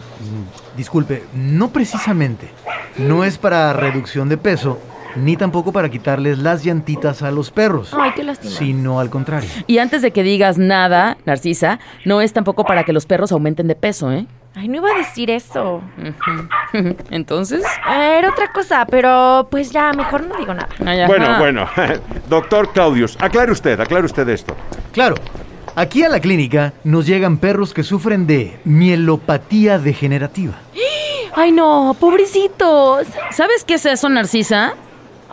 disculpe, 0.76 1.24
no 1.34 1.70
precisamente. 1.70 2.52
No 2.98 3.24
es 3.24 3.38
para 3.38 3.72
reducción 3.72 4.28
de 4.28 4.36
peso, 4.36 4.78
ni 5.16 5.38
tampoco 5.38 5.72
para 5.72 5.90
quitarles 5.90 6.40
las 6.40 6.64
llantitas 6.64 7.22
a 7.22 7.32
los 7.32 7.52
perros. 7.52 7.94
Ay, 7.94 8.12
qué 8.16 8.24
lástima. 8.24 8.54
Sino 8.54 9.00
al 9.00 9.10
contrario. 9.10 9.50
Y 9.68 9.78
antes 9.78 10.02
de 10.02 10.12
que 10.12 10.24
digas 10.24 10.58
nada, 10.58 11.18
Narcisa, 11.26 11.80
no 12.06 12.22
es 12.22 12.34
tampoco 12.34 12.64
para 12.66 12.84
que 12.84 12.94
los 12.94 13.06
perros 13.06 13.32
aumenten 13.32 13.68
de 13.68 13.76
peso, 13.76 14.12
¿eh? 14.12 14.26
Ay, 14.56 14.68
no 14.68 14.78
iba 14.78 14.92
a 14.92 14.98
decir 14.98 15.32
eso. 15.32 15.82
Entonces. 17.10 17.64
Era 17.90 18.30
otra 18.30 18.52
cosa, 18.52 18.86
pero 18.86 19.48
pues 19.50 19.72
ya, 19.72 19.92
mejor 19.94 20.28
no 20.28 20.38
digo 20.38 20.54
nada. 20.54 20.70
ay, 20.86 21.00
ajá. 21.02 21.08
Bueno, 21.08 21.40
bueno. 21.40 21.68
doctor 22.30 22.72
Claudius, 22.72 23.18
aclare 23.20 23.52
usted, 23.52 23.80
aclare 23.80 24.06
usted 24.06 24.28
esto. 24.30 24.56
Claro, 24.92 25.16
aquí 25.76 26.04
a 26.04 26.10
la 26.10 26.20
clínica 26.20 26.74
nos 26.84 27.08
llegan 27.08 27.38
perros 27.38 27.74
que 27.74 27.82
sufren 27.84 28.28
de 28.28 28.60
mielopatía 28.64 29.80
degenerativa. 29.80 30.54
Ay, 31.36 31.52
no, 31.52 31.96
pobrecitos. 32.00 33.08
¿Sabes 33.32 33.64
qué 33.64 33.76
es 33.76 33.86
eso, 33.88 34.08
Narcisa? 34.08 34.76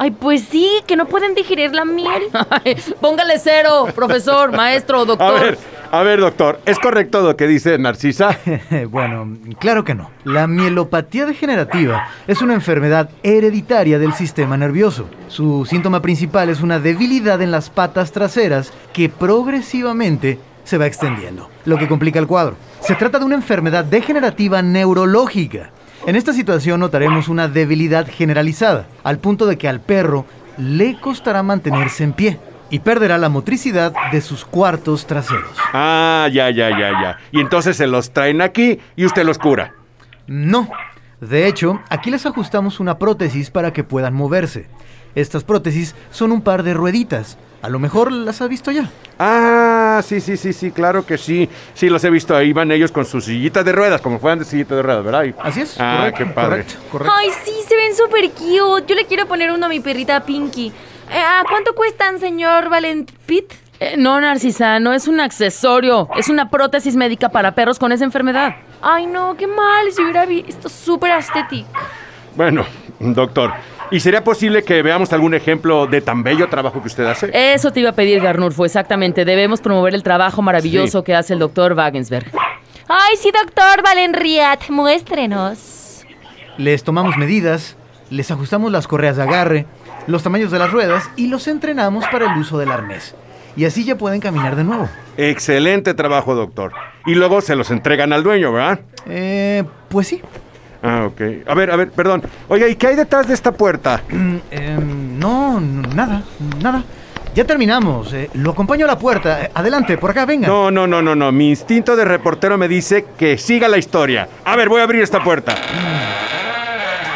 Ay, 0.02 0.12
pues 0.12 0.46
sí, 0.50 0.66
que 0.86 0.96
no 0.96 1.04
pueden 1.04 1.34
digerir 1.34 1.74
la 1.74 1.84
miel. 1.84 2.22
Ay, 2.64 2.74
Póngale 3.02 3.38
cero, 3.38 3.86
profesor, 3.94 4.50
maestro, 4.56 5.02
A 5.02 5.04
doctor. 5.04 5.40
ver, 5.40 5.58
a 5.90 6.02
ver, 6.02 6.20
doctor, 6.20 6.58
¿es 6.64 6.78
correcto 6.78 7.20
lo 7.20 7.36
que 7.36 7.46
dice 7.46 7.76
Narcisa? 7.76 8.38
bueno, 8.88 9.36
claro 9.58 9.84
que 9.84 9.94
no. 9.94 10.10
La 10.24 10.46
mielopatía 10.46 11.26
degenerativa 11.26 12.08
es 12.26 12.40
una 12.40 12.54
enfermedad 12.54 13.10
hereditaria 13.22 13.98
del 13.98 14.14
sistema 14.14 14.56
nervioso. 14.56 15.04
Su 15.28 15.66
síntoma 15.66 16.00
principal 16.00 16.48
es 16.48 16.62
una 16.62 16.78
debilidad 16.78 17.42
en 17.42 17.50
las 17.50 17.68
patas 17.68 18.10
traseras 18.10 18.72
que 18.94 19.10
progresivamente 19.10 20.38
se 20.64 20.78
va 20.78 20.86
extendiendo, 20.86 21.50
lo 21.66 21.76
que 21.76 21.88
complica 21.88 22.18
el 22.18 22.26
cuadro. 22.26 22.56
Se 22.80 22.94
trata 22.94 23.18
de 23.18 23.26
una 23.26 23.34
enfermedad 23.34 23.84
degenerativa 23.84 24.62
neurológica. 24.62 25.72
En 26.06 26.16
esta 26.16 26.32
situación 26.32 26.80
notaremos 26.80 27.28
una 27.28 27.46
debilidad 27.46 28.08
generalizada, 28.08 28.86
al 29.04 29.18
punto 29.18 29.46
de 29.46 29.58
que 29.58 29.68
al 29.68 29.80
perro 29.80 30.24
le 30.56 30.98
costará 30.98 31.42
mantenerse 31.42 32.04
en 32.04 32.14
pie 32.14 32.38
y 32.70 32.78
perderá 32.78 33.18
la 33.18 33.28
motricidad 33.28 33.92
de 34.10 34.20
sus 34.22 34.44
cuartos 34.44 35.06
traseros. 35.06 35.50
Ah, 35.74 36.28
ya, 36.32 36.50
ya, 36.50 36.70
ya, 36.70 36.90
ya. 37.02 37.18
Y 37.32 37.40
entonces 37.40 37.76
se 37.76 37.86
los 37.86 38.12
traen 38.12 38.40
aquí 38.40 38.78
y 38.96 39.04
usted 39.04 39.24
los 39.24 39.38
cura. 39.38 39.74
No. 40.26 40.70
De 41.20 41.46
hecho, 41.46 41.80
aquí 41.90 42.10
les 42.10 42.24
ajustamos 42.24 42.80
una 42.80 42.98
prótesis 42.98 43.50
para 43.50 43.72
que 43.72 43.84
puedan 43.84 44.14
moverse. 44.14 44.68
Estas 45.14 45.44
prótesis 45.44 45.94
son 46.11 46.33
un 46.33 46.42
par 46.42 46.62
de 46.62 46.75
rueditas. 46.75 47.37
A 47.62 47.68
lo 47.68 47.79
mejor 47.79 48.11
las 48.11 48.40
has 48.40 48.49
visto 48.49 48.70
ya. 48.70 48.88
Ah, 49.18 50.01
sí, 50.03 50.20
sí, 50.20 50.38
sí, 50.38 50.53
sí, 50.55 50.70
claro 50.70 51.05
que 51.05 51.18
sí. 51.18 51.46
Sí, 51.75 51.90
los 51.90 52.03
he 52.05 52.11
visto 52.11 52.35
ahí, 52.35 52.55
van 52.55 52.70
ellos 52.73 52.90
con 52.90 53.05
sus 53.05 53.25
sillitas 53.27 53.64
de 53.66 53.73
ruedas, 53.73 54.01
como 54.01 54.18
fueran 54.18 54.38
de 54.38 54.46
sillita 54.46 54.75
de 54.75 54.83
ruedas, 54.83 55.05
¿verdad? 55.05 55.25
Y- 55.25 55.35
Así 55.42 55.61
es. 55.61 55.77
Ah, 55.79 55.96
correcto, 55.99 56.18
qué 56.18 56.25
padre. 56.27 56.49
Correcto, 56.64 56.75
correcto. 56.90 57.14
Ay, 57.16 57.29
sí, 57.44 57.53
se 57.68 57.77
ven 57.77 57.94
súper 57.94 58.31
cute. 58.31 58.87
Yo 58.87 58.94
le 58.94 59.05
quiero 59.05 59.27
poner 59.27 59.51
uno 59.53 59.66
a 59.66 59.68
mi 59.68 59.81
perrita 59.81 60.25
Pinky. 60.25 60.68
Eh, 61.12 61.18
¿A 61.18 61.44
cuánto 61.49 61.75
cuestan, 61.75 62.18
señor 62.18 62.70
Valentpit? 62.70 63.53
Eh, 63.79 63.96
no, 63.99 64.18
Narcisa, 64.20 64.79
no 64.81 64.94
es 64.94 65.07
un 65.07 65.20
accesorio. 65.20 66.09
Es 66.16 66.29
una 66.31 66.49
prótesis 66.51 66.96
médica 66.96 67.29
para 67.29 67.55
perros 67.55 67.79
con 67.79 67.92
esa 67.92 68.05
enfermedad. 68.05 68.57
Ay, 68.81 69.07
no, 69.07 69.37
qué 69.37 69.46
mal. 69.46 69.92
Si 69.92 70.01
hubiera 70.03 70.25
visto 70.25 70.68
súper 70.70 71.11
estético. 71.18 71.68
Bueno, 72.37 72.64
doctor, 73.00 73.52
¿y 73.90 73.98
sería 74.00 74.22
posible 74.22 74.62
que 74.62 74.82
veamos 74.82 75.12
algún 75.12 75.34
ejemplo 75.34 75.86
de 75.86 76.00
tan 76.00 76.22
bello 76.22 76.48
trabajo 76.48 76.80
que 76.80 76.86
usted 76.88 77.04
hace? 77.06 77.30
Eso 77.32 77.72
te 77.72 77.80
iba 77.80 77.90
a 77.90 77.94
pedir, 77.94 78.20
Garnulfo, 78.20 78.64
exactamente. 78.64 79.24
Debemos 79.24 79.60
promover 79.60 79.94
el 79.94 80.02
trabajo 80.02 80.42
maravilloso 80.42 81.00
Sí. 81.00 81.04
que 81.04 81.14
hace 81.14 81.32
el 81.32 81.38
doctor 81.38 81.72
Wagensberg. 81.72 82.30
Ay, 82.88 83.16
sí, 83.16 83.30
doctor 83.32 83.82
Valenriat, 83.84 84.68
muéstrenos. 84.70 86.04
Les 86.58 86.82
tomamos 86.84 87.16
medidas, 87.16 87.76
les 88.10 88.30
ajustamos 88.30 88.70
las 88.70 88.86
correas 88.86 89.16
de 89.16 89.22
agarre, 89.22 89.66
los 90.06 90.22
tamaños 90.22 90.50
de 90.50 90.58
las 90.58 90.70
ruedas 90.70 91.08
y 91.16 91.28
los 91.28 91.46
entrenamos 91.48 92.04
para 92.08 92.32
el 92.32 92.38
uso 92.38 92.58
del 92.58 92.70
arnés. 92.70 93.14
Y 93.56 93.64
así 93.64 93.84
ya 93.84 93.96
pueden 93.96 94.20
caminar 94.20 94.56
de 94.56 94.64
nuevo. 94.64 94.88
Excelente 95.16 95.94
trabajo, 95.94 96.34
doctor. 96.34 96.72
Y 97.06 97.14
luego 97.14 97.40
se 97.40 97.56
los 97.56 97.70
entregan 97.70 98.12
al 98.12 98.22
dueño, 98.22 98.52
¿verdad? 98.52 98.80
Eh, 99.06 99.64
pues 99.88 100.08
sí. 100.08 100.20
Ah, 100.83 101.05
ok. 101.07 101.21
A 101.47 101.55
ver, 101.55 101.71
a 101.71 101.77
ver, 101.77 101.90
perdón. 101.90 102.23
Oiga, 102.49 102.66
¿y 102.69 102.77
qué 102.77 102.88
hay 102.88 102.97
detrás 102.97 103.29
de 103.29 103.35
esta 103.35 103.53
puerta? 103.53 104.01
Mm, 104.09 104.37
em, 104.51 105.19
no, 105.19 105.61
nada, 105.61 106.23
nada. 106.62 106.83
Ya 107.35 107.45
terminamos. 107.45 108.12
eh, 108.12 108.29
lo 108.35 108.51
acompaño 108.51 108.87
a 108.87 108.88
la 108.88 108.99
puerta. 108.99 109.43
Eh, 109.43 109.51
adelante, 109.55 109.97
por 109.99 110.11
acá, 110.11 110.25
venga. 110.27 110.49
No, 110.49 110.71
no, 110.71 110.87
no, 110.87 111.01
no, 111.01 111.14
no. 111.14 111.31
Mi 111.31 111.51
instinto 111.51 111.95
de 111.95 112.05
reportero 112.05 112.59
me 112.59 112.66
dice 112.66 113.05
que 113.16 113.38
siga 113.38 113.69
la 113.69 113.79
historia. 113.79 114.29
A 114.45 114.57
ver, 114.57 114.69
voy 114.69 114.81
a 114.81 114.85
abrir 114.85 115.03
esta 115.03 115.23
puerta. 115.23 115.55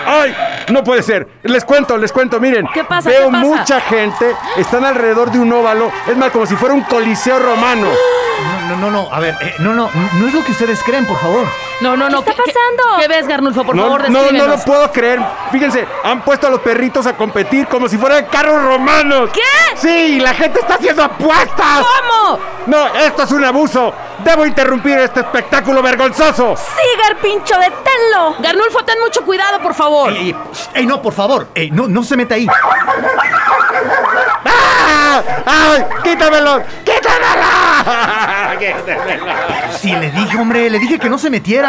¡Ay! 0.07 0.35
No 0.71 0.85
puede 0.85 1.03
ser. 1.03 1.27
Les 1.43 1.65
cuento, 1.65 1.97
les 1.99 2.13
cuento, 2.13 2.39
miren. 2.41 2.67
¿Qué 2.73 2.85
pasa? 2.85 3.09
Veo 3.09 3.27
¿Qué 3.27 3.33
pasa? 3.33 3.45
mucha 3.45 3.81
gente. 3.81 4.27
Están 4.57 4.85
alrededor 4.85 5.31
de 5.31 5.39
un 5.39 5.53
óvalo. 5.53 5.91
Es 6.07 6.17
más, 6.17 6.31
como 6.31 6.47
si 6.47 6.55
fuera 6.57 6.75
un 6.75 6.83
coliseo 6.83 7.39
romano. 7.39 7.89
No, 8.69 8.69
no, 8.69 8.77
no, 8.77 8.91
no, 8.91 9.13
a 9.13 9.21
ver, 9.21 9.35
eh, 9.41 9.55
no, 9.61 9.73
no, 9.75 9.91
no 10.19 10.27
es 10.27 10.35
lo 10.35 10.43
que 10.45 10.53
ustedes 10.53 10.83
creen, 10.83 11.07
por 11.07 11.19
favor. 11.19 11.47
No, 11.81 11.97
no, 11.97 12.09
no. 12.09 12.23
¿Qué 12.25 12.31
está 12.31 12.43
pasando? 12.43 13.01
¿Qué, 13.01 13.09
ves, 13.09 13.27
Garnulfo? 13.27 13.65
Por 13.65 13.75
no, 13.75 13.83
favor, 13.83 14.11
no, 14.11 14.31
no 14.33 14.47
lo 14.47 14.59
puedo 14.59 14.91
creer. 14.93 15.21
Fíjense, 15.51 15.87
han 16.05 16.23
puesto 16.23 16.47
a 16.47 16.51
los 16.51 16.61
perritos 16.61 17.07
a 17.07 17.17
competir 17.17 17.67
como 17.67 17.89
si 17.89 17.99
fueran 17.99 18.27
carros 18.27 18.63
romanos. 18.63 19.31
¿Qué? 19.33 19.41
Sí, 19.77 20.21
la 20.21 20.35
gente 20.35 20.61
está 20.61 20.75
haciendo 20.75 21.03
apuestas. 21.03 21.85
¿Cómo? 21.85 22.39
No, 22.67 22.87
esto 22.95 23.25
es 23.25 23.33
un 23.33 23.45
abuso. 23.45 23.93
Debo 24.25 24.47
interrumpir 24.47 24.99
este 24.99 25.21
espectáculo 25.21 25.83
vergonzoso. 25.83 26.57
Sigar, 26.57 27.17
pincho, 27.21 27.55
deténlo. 27.59 28.37
Garnulfo, 28.39 28.85
ten 28.85 28.99
mucho 29.01 29.23
cuidado, 29.25 29.61
por 29.61 29.75
favor. 29.75 30.13
Ey, 30.13 30.31
ey, 30.31 30.37
ey, 30.75 30.87
no, 30.87 31.03
por 31.03 31.13
favor, 31.13 31.49
ey, 31.55 31.71
no, 31.71 31.89
no 31.89 32.03
se 32.05 32.17
meta 32.17 32.37
ahí. 32.37 32.47
¡Ah! 34.45 35.23
¡Ay! 35.47 35.85
¡Quítamelo! 36.03 36.63
¡Quítamelo! 36.85 37.35
¡Quítamelo! 38.59 39.25
Sí, 39.79 39.93
le 39.93 40.11
dije, 40.11 40.37
hombre, 40.39 40.71
le 40.71 40.79
dije 40.79 40.99
que 40.99 41.09
no 41.09 41.19
se 41.19 41.31
metiera. 41.31 41.64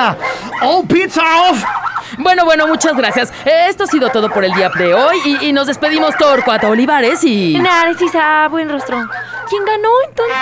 ¡Oh, 0.61 0.83
pizza 0.85 1.21
off! 1.49 1.63
Bueno, 2.17 2.45
bueno, 2.45 2.67
muchas 2.67 2.95
gracias. 2.95 3.31
Eh, 3.45 3.67
Esto 3.69 3.83
ha 3.85 3.87
sido 3.87 4.09
todo 4.09 4.29
por 4.29 4.43
el 4.45 4.53
día 4.53 4.69
de 4.69 4.93
hoy 4.93 5.17
y, 5.25 5.47
y 5.47 5.53
nos 5.53 5.67
despedimos 5.67 6.15
Torcuato 6.17 6.69
Olivares 6.69 7.23
y... 7.23 7.57
Narcisa, 7.59 8.47
buen 8.49 8.69
rostro. 8.69 8.97
¿Quién 9.49 9.65
ganó 9.65 9.89
entonces? 10.07 10.35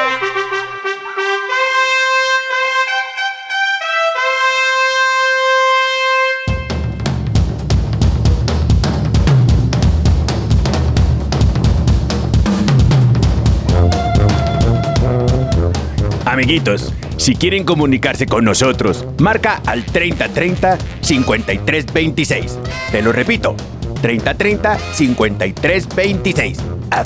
Amiguitos, 16.33 16.91
si 17.17 17.35
quieren 17.35 17.63
comunicarse 17.63 18.25
con 18.25 18.43
nosotros, 18.43 19.05
marca 19.19 19.61
al 19.67 19.85
3030 19.85 20.79
5326. 20.99 22.57
Te 22.91 23.03
lo 23.03 23.11
repito, 23.11 23.55
3030 24.01 24.79
5326. 24.93 26.57
A. 26.89 27.03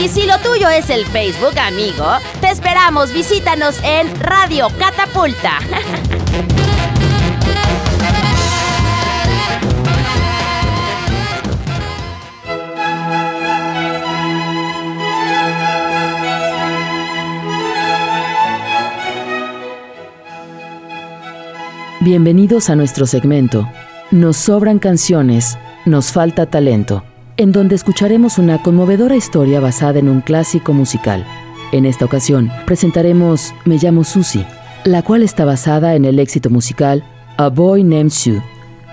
Y 0.00 0.08
si 0.08 0.24
lo 0.24 0.38
tuyo 0.38 0.68
es 0.68 0.88
el 0.88 1.04
Facebook, 1.06 1.58
amigo, 1.58 2.06
te 2.40 2.50
esperamos. 2.50 3.12
Visítanos 3.12 3.80
en 3.82 4.14
Radio 4.20 4.68
Catapulta. 4.78 5.58
Bienvenidos 22.06 22.70
a 22.70 22.76
nuestro 22.76 23.04
segmento. 23.04 23.68
Nos 24.12 24.36
sobran 24.36 24.78
canciones, 24.78 25.58
nos 25.86 26.12
falta 26.12 26.46
talento, 26.46 27.02
en 27.36 27.50
donde 27.50 27.74
escucharemos 27.74 28.38
una 28.38 28.62
conmovedora 28.62 29.16
historia 29.16 29.58
basada 29.58 29.98
en 29.98 30.08
un 30.08 30.20
clásico 30.20 30.72
musical. 30.72 31.26
En 31.72 31.84
esta 31.84 32.04
ocasión 32.04 32.48
presentaremos 32.64 33.52
Me 33.64 33.76
llamo 33.78 34.04
Susie, 34.04 34.46
la 34.84 35.02
cual 35.02 35.24
está 35.24 35.44
basada 35.44 35.96
en 35.96 36.04
el 36.04 36.20
éxito 36.20 36.48
musical 36.48 37.02
A 37.38 37.48
Boy 37.48 37.82
Named 37.82 38.10
Sue, 38.10 38.40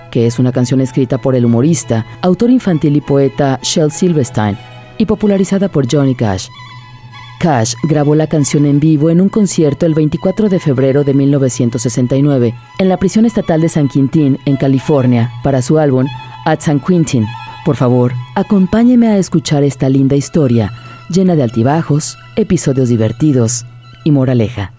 que 0.09 0.25
es 0.25 0.39
una 0.39 0.51
canción 0.51 0.81
escrita 0.81 1.19
por 1.19 1.35
el 1.35 1.45
humorista, 1.45 2.07
autor 2.23 2.49
infantil 2.49 2.95
y 2.95 3.01
poeta 3.01 3.59
Shel 3.61 3.91
Silverstein 3.91 4.57
y 4.97 5.05
popularizada 5.05 5.67
por 5.67 5.85
Johnny 5.87 6.15
Cash. 6.15 6.47
Cash 7.43 7.75
grabó 7.83 8.15
la 8.15 8.27
canción 8.27 8.65
en 8.65 8.79
vivo 8.79 9.09
en 9.09 9.19
un 9.19 9.27
concierto 9.27 9.85
el 9.85 9.93
24 9.93 10.47
de 10.47 10.61
febrero 10.61 11.03
de 11.03 11.13
1969 11.13 12.55
en 12.79 12.87
la 12.87 12.95
prisión 12.95 13.25
estatal 13.25 13.59
de 13.59 13.67
San 13.67 13.89
Quintín, 13.89 14.39
en 14.45 14.55
California, 14.55 15.29
para 15.43 15.61
su 15.61 15.77
álbum 15.77 16.07
At 16.45 16.61
San 16.61 16.79
Quintín. 16.79 17.25
Por 17.65 17.75
favor, 17.75 18.13
acompáñeme 18.35 19.07
a 19.09 19.17
escuchar 19.17 19.65
esta 19.65 19.89
linda 19.89 20.15
historia, 20.15 20.71
llena 21.09 21.35
de 21.35 21.43
altibajos, 21.43 22.17
episodios 22.37 22.87
divertidos 22.87 23.65
y 24.05 24.11
moraleja. 24.11 24.71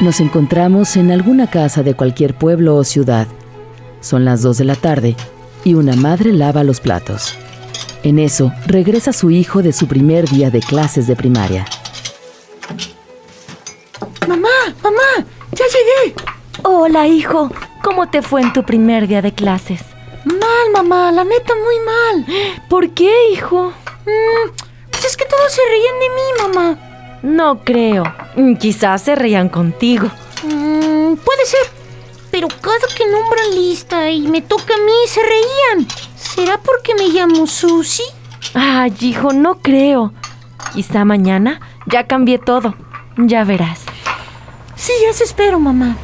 Nos 0.00 0.18
encontramos 0.20 0.96
en 0.96 1.10
alguna 1.10 1.46
casa 1.46 1.82
de 1.82 1.92
cualquier 1.92 2.32
pueblo 2.32 2.76
o 2.76 2.84
ciudad. 2.84 3.26
Son 4.00 4.24
las 4.24 4.40
2 4.40 4.56
de 4.56 4.64
la 4.64 4.76
tarde 4.76 5.14
y 5.64 5.74
una 5.74 5.96
madre 5.96 6.32
lava 6.32 6.64
los 6.64 6.80
platos. 6.80 7.34
En 8.02 8.18
eso, 8.18 8.52
regresa 8.66 9.12
su 9.12 9.30
hijo 9.30 9.62
de 9.62 9.72
su 9.72 9.86
primer 9.86 10.28
día 10.28 10.50
de 10.50 10.60
clases 10.60 11.06
de 11.06 11.16
primaria. 11.16 11.66
Mamá, 14.26 14.48
mamá, 14.82 15.26
ya 15.52 15.64
llegué. 15.66 16.14
Hola, 16.62 17.06
hijo. 17.06 17.50
¿Cómo 17.82 18.08
te 18.08 18.22
fue 18.22 18.42
en 18.42 18.52
tu 18.52 18.62
primer 18.62 19.06
día 19.06 19.22
de 19.22 19.32
clases? 19.32 19.80
Mal, 20.24 20.70
mamá, 20.72 21.10
la 21.12 21.24
neta 21.24 21.54
muy 21.54 21.76
mal. 21.84 22.26
¿Por 22.68 22.90
qué, 22.90 23.32
hijo? 23.32 23.72
Mm, 24.06 24.50
pues 24.90 25.04
es 25.04 25.16
que 25.16 25.24
todos 25.24 25.52
se 25.52 25.62
reían 25.68 26.00
de 26.00 26.08
mí, 26.10 26.54
mamá. 26.54 27.18
No 27.22 27.64
creo. 27.64 28.04
Quizás 28.58 29.02
se 29.02 29.14
reían 29.14 29.48
contigo. 29.48 30.08
Mm, 30.42 31.16
puede 31.16 31.44
ser. 31.46 31.79
Pero 32.30 32.48
cada 32.48 32.86
que 32.96 33.06
nombran 33.06 33.50
lista 33.54 34.10
y 34.10 34.22
me 34.22 34.42
toca 34.42 34.74
a 34.74 34.84
mí, 34.84 34.92
se 35.06 35.20
reían. 35.20 35.88
¿Será 36.16 36.58
porque 36.58 36.94
me 36.94 37.08
llamo 37.08 37.46
Susi? 37.46 38.04
Ay, 38.54 38.94
hijo, 39.00 39.32
no 39.32 39.60
creo. 39.60 40.12
Quizá 40.74 41.04
mañana 41.04 41.60
ya 41.86 42.06
cambié 42.06 42.38
todo. 42.38 42.74
Ya 43.16 43.44
verás. 43.44 43.80
Sí, 44.76 44.92
eso 45.08 45.24
espero, 45.24 45.58
mamá. 45.58 45.96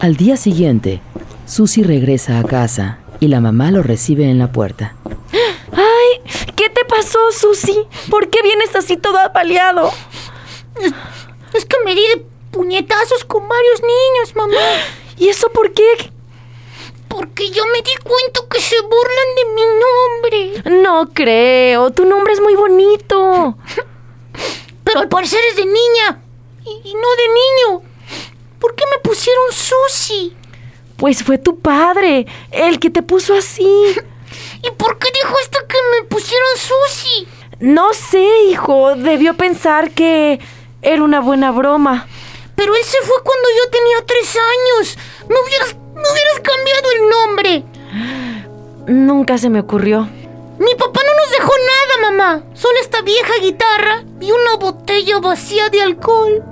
Al 0.00 0.16
día 0.16 0.36
siguiente, 0.36 1.00
Susie 1.46 1.82
regresa 1.82 2.38
a 2.38 2.44
casa 2.44 2.98
y 3.20 3.28
la 3.28 3.40
mamá 3.40 3.70
lo 3.70 3.82
recibe 3.82 4.30
en 4.30 4.38
la 4.38 4.52
puerta. 4.52 4.94
Ay, 6.98 7.04
¿qué 7.04 7.10
te 7.10 7.18
pasó, 7.18 7.18
Susi? 7.32 7.86
¿Por 8.10 8.28
qué 8.28 8.42
vienes 8.42 8.74
así 8.74 8.96
todo 8.96 9.18
apaleado? 9.18 9.90
Es, 10.80 10.92
es 11.54 11.64
que 11.64 11.76
me 11.84 11.94
di 11.94 12.02
de 12.08 12.26
puñetazos 12.50 13.24
con 13.24 13.48
varios 13.48 13.80
niños, 13.82 14.36
mamá. 14.36 14.58
¿Y 15.18 15.28
eso 15.28 15.50
por 15.50 15.72
qué? 15.72 16.12
Porque 17.08 17.50
yo 17.50 17.64
me 17.66 17.82
di 17.82 17.96
cuenta 18.02 18.40
que 18.50 18.60
se 18.60 18.76
burlan 18.82 19.34
de 19.36 19.44
mi 19.54 19.62
nombre. 19.80 20.82
No 20.82 21.10
creo. 21.12 21.90
Tu 21.90 22.04
nombre 22.04 22.32
es 22.32 22.40
muy 22.40 22.54
bonito. 22.54 23.56
Pero 24.84 25.00
al 25.00 25.08
parecer 25.08 25.40
es 25.50 25.56
de 25.56 25.64
niña. 25.64 26.22
Y, 26.64 26.90
y 26.90 26.94
no 26.94 27.08
de 27.16 27.28
niño. 27.28 27.82
¿Por 28.58 28.74
qué 28.74 28.84
me 28.86 28.98
pusieron 28.98 29.52
Susi? 29.52 30.36
Pues 30.96 31.22
fue 31.22 31.38
tu 31.38 31.60
padre, 31.60 32.26
el 32.50 32.80
que 32.80 32.90
te 32.90 33.02
puso 33.02 33.34
así. 33.34 33.64
¿Y 34.62 34.70
por 34.72 34.98
qué 34.98 35.08
dijo 35.12 35.34
esto 35.40 35.58
que 35.68 35.76
me 35.92 36.06
pusieron 36.08 36.48
Susi? 36.56 37.28
No 37.60 37.92
sé, 37.92 38.26
hijo. 38.50 38.94
Debió 38.96 39.34
pensar 39.34 39.90
que 39.90 40.40
era 40.82 41.02
una 41.02 41.20
buena 41.20 41.50
broma. 41.50 42.06
Pero 42.54 42.74
él 42.74 42.84
se 42.84 42.98
fue 43.02 43.16
cuando 43.22 43.48
yo 43.56 43.70
tenía 43.70 44.06
tres 44.06 44.36
años. 44.36 44.98
Me 45.28 45.36
hubieras, 45.40 45.74
me 45.94 46.02
hubieras 46.02 46.40
cambiado 46.42 46.90
el 46.92 47.08
nombre. 47.08 47.64
Nunca 48.86 49.38
se 49.38 49.48
me 49.48 49.60
ocurrió. 49.60 50.08
Mi 50.58 50.74
papá 50.74 51.00
no 51.04 51.14
nos 51.22 51.30
dejó 51.30 51.52
nada, 51.52 52.10
mamá. 52.10 52.44
Solo 52.54 52.78
esta 52.80 53.02
vieja 53.02 53.32
guitarra 53.40 54.04
y 54.20 54.32
una 54.32 54.56
botella 54.56 55.18
vacía 55.20 55.68
de 55.68 55.82
alcohol. 55.82 56.42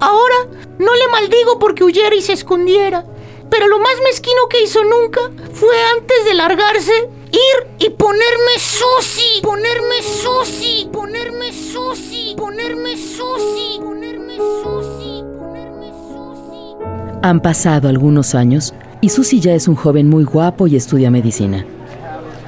Ahora 0.00 0.36
no 0.78 0.94
le 0.94 1.08
maldigo 1.08 1.58
porque 1.58 1.84
huyera 1.84 2.14
y 2.14 2.22
se 2.22 2.32
escondiera. 2.32 3.04
Pero 3.50 3.66
lo 3.66 3.78
más 3.78 3.94
mezquino 4.04 4.48
que 4.48 4.62
hizo 4.62 4.82
nunca 4.84 5.20
fue 5.52 5.76
antes 5.96 6.24
de 6.24 6.34
largarse 6.34 7.08
ir 7.32 7.66
y 7.78 7.90
ponerme 7.90 8.58
Susi, 8.58 9.40
ponerme 9.42 10.02
Susi, 10.02 10.88
ponerme 10.92 11.52
Susi, 11.52 12.34
ponerme 12.36 12.96
Susi, 12.96 13.78
ponerme 13.80 14.36
Susi, 14.36 15.22
ponerme 15.38 15.90
Susi. 15.90 17.18
Han 17.22 17.40
pasado 17.40 17.88
algunos 17.88 18.34
años 18.34 18.74
y 19.00 19.08
Susie 19.10 19.40
ya 19.40 19.52
es 19.52 19.68
un 19.68 19.76
joven 19.76 20.08
muy 20.08 20.24
guapo 20.24 20.66
y 20.66 20.76
estudia 20.76 21.10
medicina. 21.10 21.64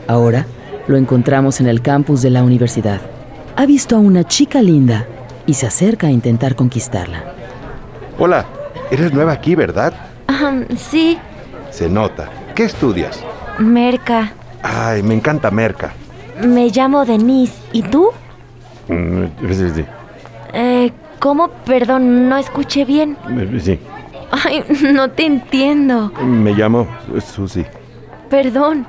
Ahora 0.08 0.46
lo 0.88 0.96
encontramos 0.96 1.60
en 1.60 1.68
el 1.68 1.82
campus 1.82 2.22
de 2.22 2.30
la 2.30 2.42
universidad. 2.42 3.00
Ha 3.56 3.66
visto 3.66 3.96
a 3.96 3.98
una 4.00 4.24
chica 4.24 4.62
linda 4.62 5.06
y 5.46 5.54
se 5.54 5.66
acerca 5.66 6.06
a 6.08 6.10
intentar 6.10 6.54
conquistarla. 6.56 7.34
Hola, 8.18 8.46
eres 8.90 9.12
nueva 9.12 9.32
aquí, 9.32 9.54
¿verdad? 9.54 9.92
Ahm, 10.26 10.66
sí, 10.76 11.18
Se 11.70 11.88
nota. 11.88 12.28
¿Qué 12.54 12.64
estudias? 12.64 13.20
Merca. 13.58 14.32
Ay, 14.62 15.02
me 15.02 15.14
encanta 15.14 15.50
Merca. 15.50 15.92
Me 16.42 16.68
llamo 16.70 17.04
Denise. 17.04 17.54
¿Y 17.72 17.82
tú? 17.82 18.10
Mm, 18.88 19.24
Sí, 19.52 19.70
sí, 19.74 19.84
Eh, 20.52 20.92
¿cómo? 21.18 21.48
Perdón, 21.48 22.28
no 22.28 22.36
escuché 22.36 22.84
bien. 22.84 23.16
sí. 23.62 23.78
Ay, 24.30 24.64
no 24.92 25.10
te 25.10 25.26
entiendo. 25.26 26.12
Me 26.22 26.52
llamo 26.52 26.86
Susi. 27.34 27.64
Perdón. 28.28 28.86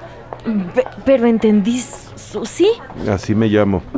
Pe- 0.74 0.86
pero 1.06 1.26
entendí, 1.28 1.84
¿Susi? 2.16 2.68
Así 3.12 3.36
me 3.36 3.48
llamo. 3.48 3.82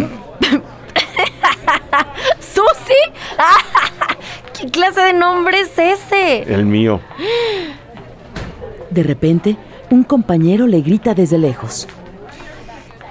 ¿Susi? 2.39 2.99
¿Qué 4.59 4.69
clase 4.69 5.01
de 5.01 5.13
nombre 5.13 5.59
es 5.61 5.77
ese? 5.77 6.43
El 6.53 6.65
mío. 6.65 6.99
De 8.89 9.03
repente, 9.03 9.55
un 9.93 10.03
compañero 10.03 10.65
le 10.65 10.81
grita 10.81 11.13
desde 11.13 11.37
lejos. 11.37 11.87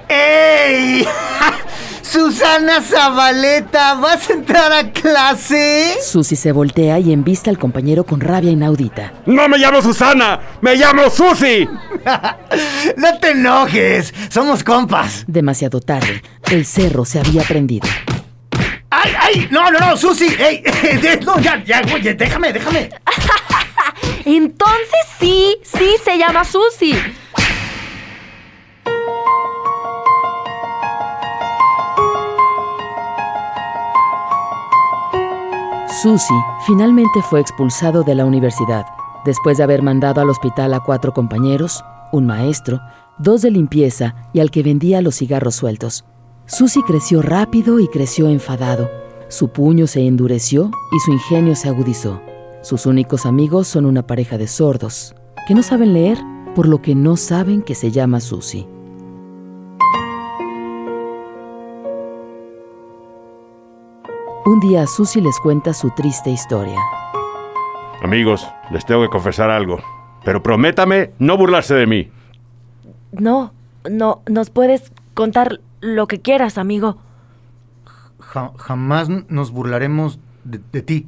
¡Ey! 0.09 1.07
Susana 2.01 2.81
Zabaleta, 2.81 3.95
¿vas 3.95 4.29
a 4.29 4.33
entrar 4.33 4.71
a 4.73 4.91
clase? 4.91 5.95
Susie 6.03 6.35
se 6.35 6.51
voltea 6.51 6.99
y 6.99 7.13
embiste 7.13 7.49
al 7.49 7.57
compañero 7.57 8.03
con 8.03 8.19
rabia 8.19 8.51
inaudita. 8.51 9.13
¡No 9.25 9.47
me 9.47 9.57
llamo 9.57 9.81
Susana! 9.81 10.39
¡Me 10.61 10.75
llamo 10.75 11.09
Susi! 11.09 11.67
No 12.97 13.17
te 13.19 13.31
enojes, 13.31 14.13
somos 14.29 14.63
compas. 14.63 15.23
Demasiado 15.25 15.79
tarde, 15.79 16.21
el 16.51 16.65
cerro 16.65 17.05
se 17.05 17.19
había 17.19 17.43
prendido. 17.43 17.87
¡Ay, 18.89 19.13
ay! 19.19 19.47
No, 19.49 19.71
no, 19.71 19.79
no, 19.79 19.95
Susi. 19.97 20.27
¡Ey! 20.37 20.63
No, 21.25 21.39
ya, 21.39 21.63
ya, 21.63 21.81
oye, 21.93 22.13
déjame, 22.13 22.51
déjame. 22.51 22.89
Entonces 24.25 24.99
sí, 25.19 25.57
sí 25.63 25.95
se 26.03 26.17
llama 26.17 26.43
Susi. 26.45 26.93
Susie 36.01 36.35
finalmente 36.65 37.21
fue 37.21 37.39
expulsado 37.39 38.03
de 38.03 38.15
la 38.15 38.25
universidad, 38.25 38.85
después 39.25 39.57
de 39.57 39.63
haber 39.63 39.81
mandado 39.81 40.21
al 40.21 40.29
hospital 40.29 40.73
a 40.73 40.79
cuatro 40.79 41.13
compañeros, 41.13 41.83
un 42.11 42.25
maestro, 42.25 42.81
dos 43.17 43.41
de 43.41 43.51
limpieza 43.51 44.15
y 44.33 44.39
al 44.39 44.51
que 44.51 44.63
vendía 44.63 45.01
los 45.01 45.15
cigarros 45.15 45.55
sueltos. 45.55 46.05
Susie 46.45 46.83
creció 46.85 47.21
rápido 47.21 47.79
y 47.79 47.87
creció 47.87 48.27
enfadado. 48.29 48.89
Su 49.29 49.49
puño 49.49 49.87
se 49.87 50.05
endureció 50.05 50.71
y 50.91 50.99
su 50.99 51.13
ingenio 51.13 51.55
se 51.55 51.69
agudizó. 51.69 52.21
Sus 52.63 52.85
únicos 52.87 53.25
amigos 53.27 53.67
son 53.67 53.85
una 53.85 54.07
pareja 54.07 54.37
de 54.39 54.47
sordos, 54.47 55.13
que 55.47 55.53
no 55.53 55.61
saben 55.61 55.93
leer, 55.93 56.17
por 56.55 56.67
lo 56.67 56.81
que 56.81 56.95
no 56.95 57.15
saben 57.17 57.61
que 57.61 57.75
se 57.75 57.91
llama 57.91 58.19
Susie. 58.19 58.65
Un 64.45 64.59
día 64.59 64.85
Susie 64.87 65.21
les 65.21 65.39
cuenta 65.39 65.73
su 65.73 65.89
triste 65.91 66.29
historia. 66.29 66.79
Amigos, 68.01 68.47
les 68.71 68.85
tengo 68.85 69.01
que 69.01 69.09
confesar 69.09 69.49
algo. 69.49 69.79
Pero 70.25 70.43
prométame 70.43 71.11
no 71.19 71.37
burlarse 71.37 71.73
de 71.73 71.87
mí. 71.87 72.11
No, 73.11 73.53
no, 73.89 74.21
nos 74.29 74.49
puedes 74.49 74.91
contar 75.13 75.59
lo 75.81 76.07
que 76.07 76.21
quieras, 76.21 76.57
amigo. 76.57 76.97
Ja- 78.19 78.51
jamás 78.57 79.07
nos 79.29 79.51
burlaremos 79.51 80.19
de, 80.43 80.59
de 80.71 80.81
ti. 80.81 81.07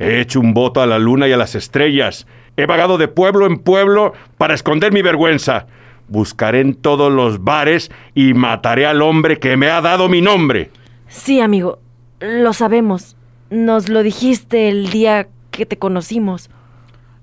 He 0.00 0.20
hecho 0.20 0.40
un 0.40 0.54
voto 0.54 0.80
a 0.80 0.86
la 0.86 0.98
luna 0.98 1.28
y 1.28 1.32
a 1.32 1.36
las 1.36 1.54
estrellas. 1.54 2.26
He 2.56 2.64
vagado 2.66 2.96
de 2.98 3.06
pueblo 3.06 3.46
en 3.46 3.58
pueblo 3.58 4.14
para 4.38 4.54
esconder 4.54 4.92
mi 4.92 5.02
vergüenza. 5.02 5.66
Buscaré 6.08 6.60
en 6.60 6.74
todos 6.74 7.12
los 7.12 7.44
bares 7.44 7.90
y 8.14 8.32
mataré 8.34 8.86
al 8.86 9.02
hombre 9.02 9.38
que 9.38 9.56
me 9.56 9.68
ha 9.68 9.80
dado 9.80 10.08
mi 10.08 10.20
nombre. 10.22 10.70
Sí, 11.08 11.40
amigo, 11.40 11.78
lo 12.18 12.52
sabemos. 12.54 13.14
Nos 13.50 13.88
lo 13.88 14.02
dijiste 14.02 14.68
el 14.70 14.90
día 14.90 15.28
que 15.50 15.66
te 15.66 15.76
conocimos. 15.78 16.48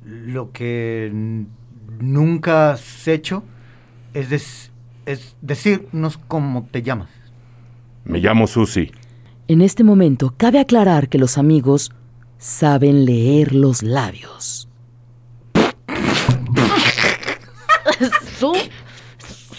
Lo 0.05 0.51
que 0.51 1.11
nunca 1.99 2.71
has 2.71 3.07
hecho 3.07 3.43
es, 4.13 4.29
des- 4.29 4.71
es 5.05 5.35
decirnos 5.41 6.17
cómo 6.27 6.67
te 6.69 6.83
llamas. 6.83 7.09
Me 8.05 8.19
llamo 8.19 8.45
Susi. 8.47 8.91
En 9.47 9.61
este 9.61 9.83
momento, 9.83 10.33
cabe 10.37 10.59
aclarar 10.59 11.09
que 11.09 11.17
los 11.17 11.37
amigos 11.37 11.91
saben 12.37 13.05
leer 13.05 13.53
los 13.53 13.83
labios. 13.83 14.67
Su. 18.39 18.55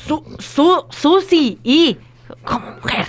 Su. 0.06 0.36
Su. 0.38 0.84
Susi. 0.90 1.58
Y. 1.64 1.96
Como 2.44 2.70
mujer. 2.72 3.06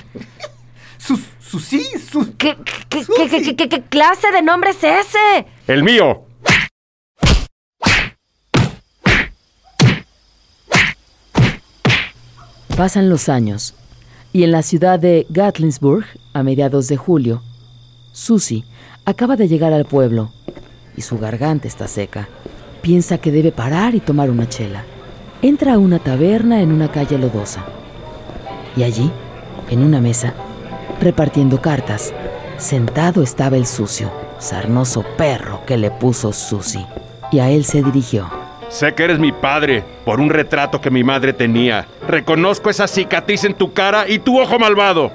Sus, 0.98 1.20
Susi, 1.40 1.84
sus... 2.00 2.28
¿Qué, 2.38 2.56
qué, 2.90 3.04
qué, 3.06 3.28
qué- 3.30 3.56
qué- 3.56 3.70
qué 3.70 3.82
clase 3.84 4.32
de 4.32 4.42
nombre 4.42 4.70
es 4.72 4.84
ese? 4.84 5.46
El 5.68 5.84
mío. 5.84 6.26
Pasan 12.76 13.10
los 13.10 13.30
años 13.30 13.76
y 14.32 14.44
en 14.44 14.52
la 14.52 14.62
ciudad 14.64 15.00
de 15.00 15.26
Gatlinburg, 15.30 16.06
a 16.34 16.44
mediados 16.44 16.88
de 16.88 16.98
julio, 16.98 17.42
Susie 18.14 18.64
acaba 19.10 19.36
de 19.36 19.48
llegar 19.48 19.74
al 19.74 19.86
pueblo 19.86 20.30
y 20.96 21.02
su 21.02 21.18
garganta 21.18 21.68
está 21.68 21.88
seca. 21.88 22.28
Piensa 22.82 23.18
que 23.18 23.32
debe 23.32 23.52
parar 23.52 23.96
y 23.96 24.00
tomar 24.00 24.30
una 24.30 24.48
chela. 24.48 24.84
Entra 25.42 25.74
a 25.74 25.78
una 25.78 26.00
taberna 26.00 26.62
en 26.62 26.72
una 26.72 26.92
calle 26.92 27.18
lodosa. 27.18 27.66
Y 28.76 28.84
allí, 28.84 29.12
en 29.70 29.84
una 29.84 30.00
mesa, 30.00 30.34
repartiendo 31.02 31.62
cartas, 31.62 32.14
sentado 32.58 33.24
estaba 33.24 33.58
el 33.58 33.66
sucio, 33.66 34.12
sarnoso 34.38 35.04
perro 35.18 35.62
que 35.66 35.78
le 35.78 35.92
puso 35.92 36.32
Susie. 36.32 36.86
Y 37.32 37.40
a 37.40 37.50
él 37.50 37.64
se 37.64 37.82
dirigió. 37.82 38.30
Sé 38.70 38.94
que 38.94 39.04
eres 39.04 39.18
mi 39.18 39.32
padre 39.32 39.84
por 40.06 40.20
un 40.20 40.30
retrato 40.30 40.80
que 40.80 40.92
mi 40.92 41.04
madre 41.04 41.34
tenía. 41.34 41.88
Reconozco 42.08 42.70
esa 42.70 42.88
cicatriz 42.88 43.44
en 43.44 43.56
tu 43.56 43.74
cara 43.74 44.08
y 44.08 44.20
tu 44.20 44.40
ojo 44.40 44.60
malvado. 44.60 45.12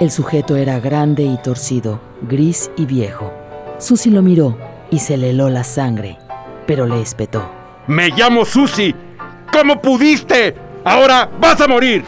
El 0.00 0.10
sujeto 0.10 0.56
era 0.56 0.80
grande 0.80 1.22
y 1.22 1.36
torcido, 1.36 2.00
gris 2.22 2.68
y 2.76 2.84
viejo. 2.84 3.32
Susi 3.78 4.10
lo 4.10 4.22
miró 4.22 4.58
y 4.90 4.98
se 4.98 5.16
le 5.16 5.30
heló 5.30 5.48
la 5.50 5.62
sangre, 5.62 6.18
pero 6.66 6.84
le 6.84 7.00
espetó. 7.00 7.48
Me 7.86 8.08
llamo 8.08 8.44
Susi. 8.44 8.92
¿Cómo 9.52 9.80
pudiste? 9.80 10.56
Ahora 10.84 11.30
vas 11.40 11.60
a 11.60 11.68
morir. 11.68 12.04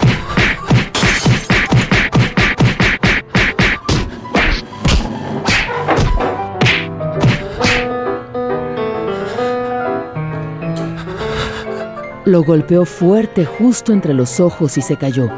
Lo 12.24 12.42
golpeó 12.42 12.84
fuerte 12.84 13.44
justo 13.44 13.92
entre 13.92 14.12
los 14.12 14.40
ojos 14.40 14.76
y 14.76 14.82
se 14.82 14.96
cayó, 14.96 15.30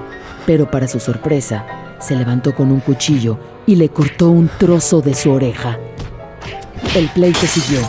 pero 0.47 0.71
para 0.71 0.89
su 0.89 0.99
sorpresa, 0.99 1.67
se 2.01 2.17
levantó 2.17 2.55
con 2.55 2.71
un 2.71 2.81
cuchillo 2.81 3.39
y 3.67 3.77
le 3.77 3.89
cortó 3.89 4.31
un 4.31 4.49
trozo 4.49 5.01
de 5.01 5.15
su 5.15 5.31
oreja. 5.31 5.79
El 6.95 7.09
pleito 7.09 7.47
siguió. 7.47 7.81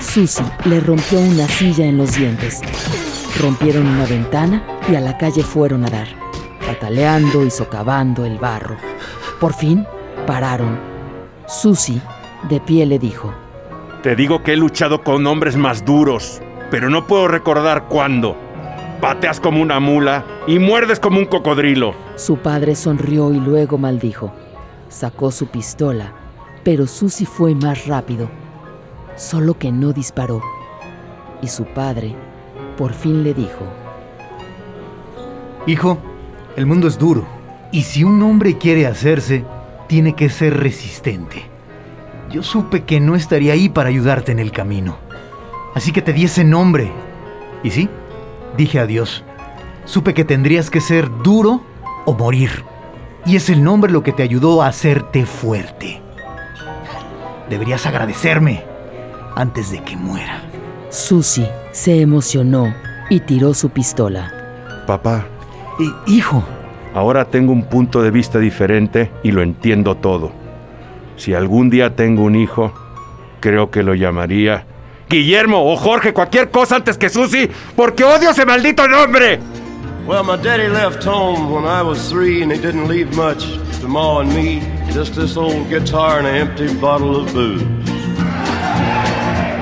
Susi 0.00 0.42
le 0.64 0.80
rompió 0.80 1.20
una 1.20 1.46
silla 1.48 1.86
en 1.86 1.98
los 1.98 2.14
dientes. 2.14 2.60
Rompieron 3.40 3.86
una 3.86 4.06
ventana 4.06 4.62
y 4.90 4.94
a 4.94 5.00
la 5.00 5.16
calle 5.18 5.42
fueron 5.42 5.84
a 5.84 5.90
dar, 5.90 6.08
pataleando 6.66 7.44
y 7.44 7.50
socavando 7.50 8.24
el 8.24 8.38
barro. 8.38 8.76
Por 9.40 9.52
fin, 9.54 9.86
pararon. 10.26 10.78
Susi, 11.46 12.00
de 12.48 12.60
pie, 12.60 12.86
le 12.86 12.98
dijo. 12.98 13.32
Te 14.02 14.16
digo 14.16 14.42
que 14.42 14.52
he 14.52 14.56
luchado 14.56 15.02
con 15.02 15.26
hombres 15.26 15.56
más 15.56 15.84
duros, 15.84 16.40
pero 16.70 16.90
no 16.90 17.06
puedo 17.06 17.28
recordar 17.28 17.86
cuándo. 17.88 18.36
Pateas 19.00 19.40
como 19.40 19.60
una 19.60 19.78
mula 19.78 20.24
y 20.46 20.58
muerdes 20.58 20.98
como 20.98 21.18
un 21.18 21.26
cocodrilo. 21.26 21.94
Su 22.16 22.38
padre 22.38 22.74
sonrió 22.74 23.32
y 23.32 23.38
luego 23.38 23.78
maldijo. 23.78 24.32
Sacó 24.88 25.30
su 25.30 25.46
pistola, 25.48 26.12
pero 26.64 26.86
Susi 26.86 27.26
fue 27.26 27.54
más 27.54 27.86
rápido, 27.86 28.28
solo 29.16 29.58
que 29.58 29.70
no 29.70 29.92
disparó. 29.92 30.40
Y 31.42 31.48
su 31.48 31.64
padre 31.64 32.14
por 32.76 32.92
fin 32.92 33.22
le 33.22 33.34
dijo, 33.34 33.64
Hijo, 35.66 35.98
el 36.56 36.64
mundo 36.64 36.88
es 36.88 36.98
duro. 36.98 37.26
Y 37.72 37.82
si 37.82 38.04
un 38.04 38.22
hombre 38.22 38.56
quiere 38.56 38.86
hacerse, 38.86 39.44
tiene 39.88 40.14
que 40.14 40.30
ser 40.30 40.56
resistente. 40.56 41.42
Yo 42.30 42.42
supe 42.42 42.84
que 42.84 43.00
no 43.00 43.14
estaría 43.14 43.52
ahí 43.52 43.68
para 43.68 43.88
ayudarte 43.88 44.32
en 44.32 44.38
el 44.38 44.52
camino. 44.52 44.96
Así 45.74 45.92
que 45.92 46.02
te 46.02 46.12
di 46.12 46.24
ese 46.24 46.44
nombre. 46.44 46.90
Y 47.62 47.70
sí, 47.70 47.88
dije 48.56 48.78
adiós. 48.80 49.24
Supe 49.84 50.14
que 50.14 50.24
tendrías 50.24 50.70
que 50.70 50.80
ser 50.80 51.08
duro 51.22 51.62
o 52.04 52.14
morir. 52.14 52.64
Y 53.24 53.36
es 53.36 53.50
el 53.50 53.62
nombre 53.62 53.92
lo 53.92 54.02
que 54.02 54.12
te 54.12 54.22
ayudó 54.22 54.62
a 54.62 54.68
hacerte 54.68 55.26
fuerte. 55.26 56.00
Deberías 57.48 57.86
agradecerme 57.86 58.64
antes 59.34 59.70
de 59.70 59.82
que 59.82 59.96
muera. 59.96 60.42
Susi 60.90 61.46
se 61.72 62.00
emocionó 62.00 62.74
y 63.10 63.20
tiró 63.20 63.54
su 63.54 63.70
pistola. 63.70 64.32
Papá, 64.86 65.26
Eh, 65.78 65.92
hijo, 66.06 66.42
ahora 66.94 67.26
tengo 67.26 67.52
un 67.52 67.64
punto 67.64 68.00
de 68.02 68.10
vista 68.10 68.38
diferente 68.38 69.10
y 69.22 69.30
lo 69.30 69.42
entiendo 69.42 69.94
todo. 69.96 70.32
Si 71.16 71.34
algún 71.34 71.68
día 71.68 71.94
tengo 71.94 72.22
un 72.22 72.34
hijo, 72.34 72.72
creo 73.40 73.70
que 73.70 73.82
lo 73.82 73.94
llamaría 73.94 74.64
Guillermo 75.08 75.72
o 75.72 75.76
Jorge, 75.76 76.12
cualquier 76.12 76.50
cosa 76.50 76.76
antes 76.76 76.98
que 76.98 77.08
Susi, 77.08 77.48
porque 77.76 78.04
odio 78.04 78.30
ese 78.30 78.44
maldito 78.44 78.88
nombre. 78.88 79.38
Well, 80.06 80.22
my 80.22 80.36
daddy 80.36 80.68
left 80.68 81.04
home 81.04 81.50
when 81.50 81.64
I 81.64 81.82
was 81.82 82.08
three, 82.08 82.42
and 82.42 82.52
he 82.52 82.58
didn't 82.58 82.86
leave 82.86 83.16
much 83.16 83.44
to 83.80 83.88
Ma 83.88 84.20
and 84.20 84.32
me. 84.34 84.60
Just 84.92 85.14
this 85.14 85.36
old 85.36 85.68
guitar 85.68 86.18
and 86.18 86.26
an 86.26 86.36
empty 86.36 86.72
bottle 86.80 87.16
of 87.16 87.32
booze. 87.32 87.62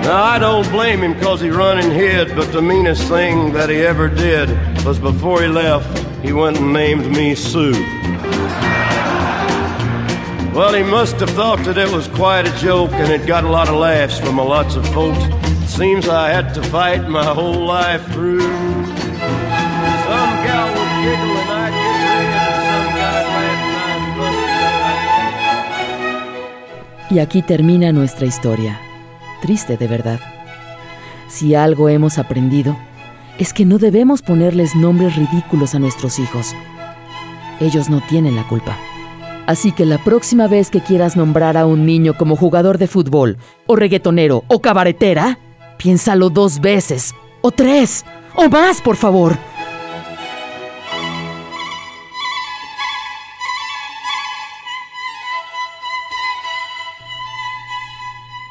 Now, 0.04 0.22
I 0.22 0.38
don't 0.38 0.70
blame 0.70 1.00
him 1.02 1.14
because 1.14 1.40
he 1.40 1.48
run 1.48 1.78
and 1.78 1.90
hid, 1.90 2.37
but 2.37 2.52
the 2.52 2.61
meanest 2.61 3.09
thing 3.09 3.54
that 3.54 3.70
he 3.70 3.76
ever 3.76 4.09
did 4.09 4.50
was 4.85 4.98
before 4.98 5.40
he 5.40 5.48
left, 5.48 5.98
he 6.22 6.35
went 6.35 6.59
and 6.59 6.74
named 6.74 7.11
me 7.11 7.35
Sue. 7.35 7.72
Well, 10.54 10.72
he 10.72 10.84
must 10.84 11.16
have 11.16 11.30
thought 11.30 11.64
that 11.64 11.76
it 11.76 11.90
was 11.90 12.06
quite 12.06 12.46
a 12.46 12.56
joke, 12.58 12.92
and 12.92 13.10
it 13.10 13.26
got 13.26 13.42
a 13.42 13.48
lot 13.48 13.68
of 13.68 13.74
laughs 13.74 14.20
from 14.20 14.38
a 14.38 14.44
lots 14.44 14.76
of 14.76 14.86
folks. 14.94 15.18
Seems 15.66 16.08
I 16.08 16.30
had 16.30 16.54
to 16.54 16.62
fight 16.62 17.08
my 17.08 17.24
whole 17.24 17.66
life 17.66 18.06
through. 18.12 18.40
Some 18.40 18.52
gal 20.46 20.68
would 20.70 21.02
giggle 21.02 21.38
and 21.50 21.74
and 21.74 22.70
some 22.70 22.94
bust 24.16 24.38
Y 27.10 27.18
aquí 27.18 27.42
termina 27.42 27.90
nuestra 27.90 28.26
historia. 28.26 28.78
Triste 29.42 29.76
de 29.76 29.88
verdad. 29.88 30.20
Si 31.26 31.56
algo 31.56 31.88
hemos 31.88 32.16
aprendido, 32.16 32.76
es 33.40 33.52
que 33.52 33.64
no 33.64 33.78
debemos 33.78 34.22
ponerles 34.22 34.76
nombres 34.76 35.16
ridículos 35.16 35.74
a 35.74 35.80
nuestros 35.80 36.20
hijos. 36.20 36.55
Ellos 37.59 37.90
no 37.90 38.00
tienen 38.02 38.36
la 38.36 38.46
culpa. 38.46 38.78
Así 39.47 39.72
que 39.72 39.84
la 39.84 39.99
próxima 39.99 40.49
vez 40.49 40.70
que 40.70 40.80
quieras 40.80 41.16
nombrar 41.16 41.57
a 41.57 41.66
un 41.66 41.84
niño 41.84 42.14
como 42.16 42.36
jugador 42.36 42.78
de 42.78 42.86
fútbol, 42.86 43.36
o 43.66 43.76
reggaetonero, 43.76 44.45
o 44.49 44.61
cabaretera, 44.61 45.38
piénsalo 45.76 46.30
dos 46.30 46.61
veces, 46.61 47.14
o 47.42 47.51
tres, 47.51 48.05
o 48.36 48.49
más, 48.49 48.80
por 48.80 48.97
favor. 48.97 49.36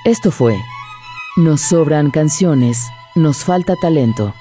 Esto 0.05 0.31
fue 0.31 0.61
Nos 1.37 1.61
sobran 1.61 2.11
canciones, 2.11 2.89
nos 3.15 3.45
falta 3.45 3.75
talento, 3.77 4.35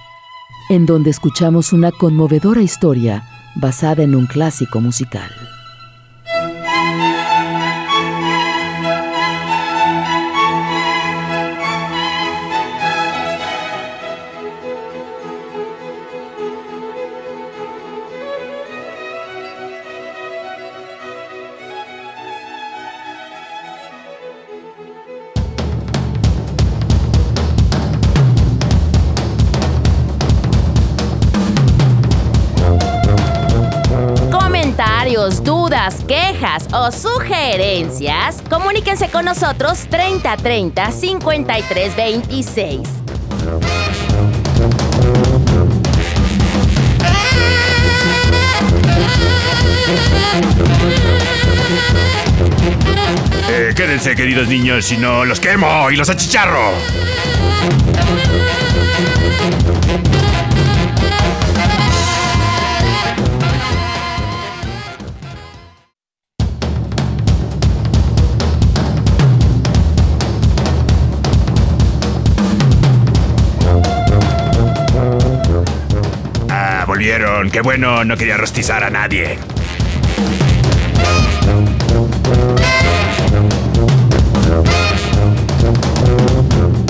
en 0.68 0.86
donde 0.86 1.10
escuchamos 1.10 1.72
una 1.72 1.92
conmovedora 1.92 2.60
historia 2.60 3.22
basada 3.54 4.02
en 4.02 4.14
un 4.14 4.26
clásico 4.26 4.80
musical. 4.80 5.30
O 36.72 36.90
sugerencias, 36.90 38.42
comuníquense 38.50 39.08
con 39.08 39.24
nosotros 39.24 39.86
3030 39.88 40.90
5326. 40.90 42.80
Eh, 53.48 53.72
quédense, 53.76 54.16
queridos 54.16 54.48
niños, 54.48 54.84
si 54.84 54.96
no 54.96 55.24
los 55.24 55.38
quemo 55.38 55.92
y 55.92 55.96
los 55.96 56.10
achicharro. 56.10 56.72
Volvieron. 77.12 77.50
Qué 77.50 77.60
bueno, 77.60 78.06
no 78.06 78.16
quería 78.16 78.38
rostizar 78.38 78.82
a 78.82 78.88
nadie. 78.88 79.38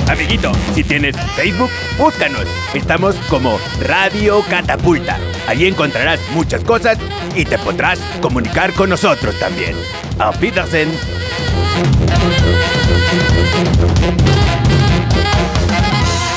Amiguito, 0.09 0.53
si 0.77 0.85
tienes 0.85 1.17
Facebook, 1.35 1.71
búscanos. 1.99 2.47
Estamos 2.73 3.17
como 3.29 3.59
Radio 3.81 4.45
Catapulta. 4.49 5.19
Allí 5.49 5.67
encontrarás 5.67 6.21
muchas 6.35 6.63
cosas 6.63 6.99
y 7.35 7.45
te 7.45 7.59
podrás 7.59 7.99
comunicar 8.21 8.73
con 8.75 8.91
nosotros 8.91 9.37
también. 9.41 9.75
Auf 10.21 10.41
Wiedersehen. 10.41 10.93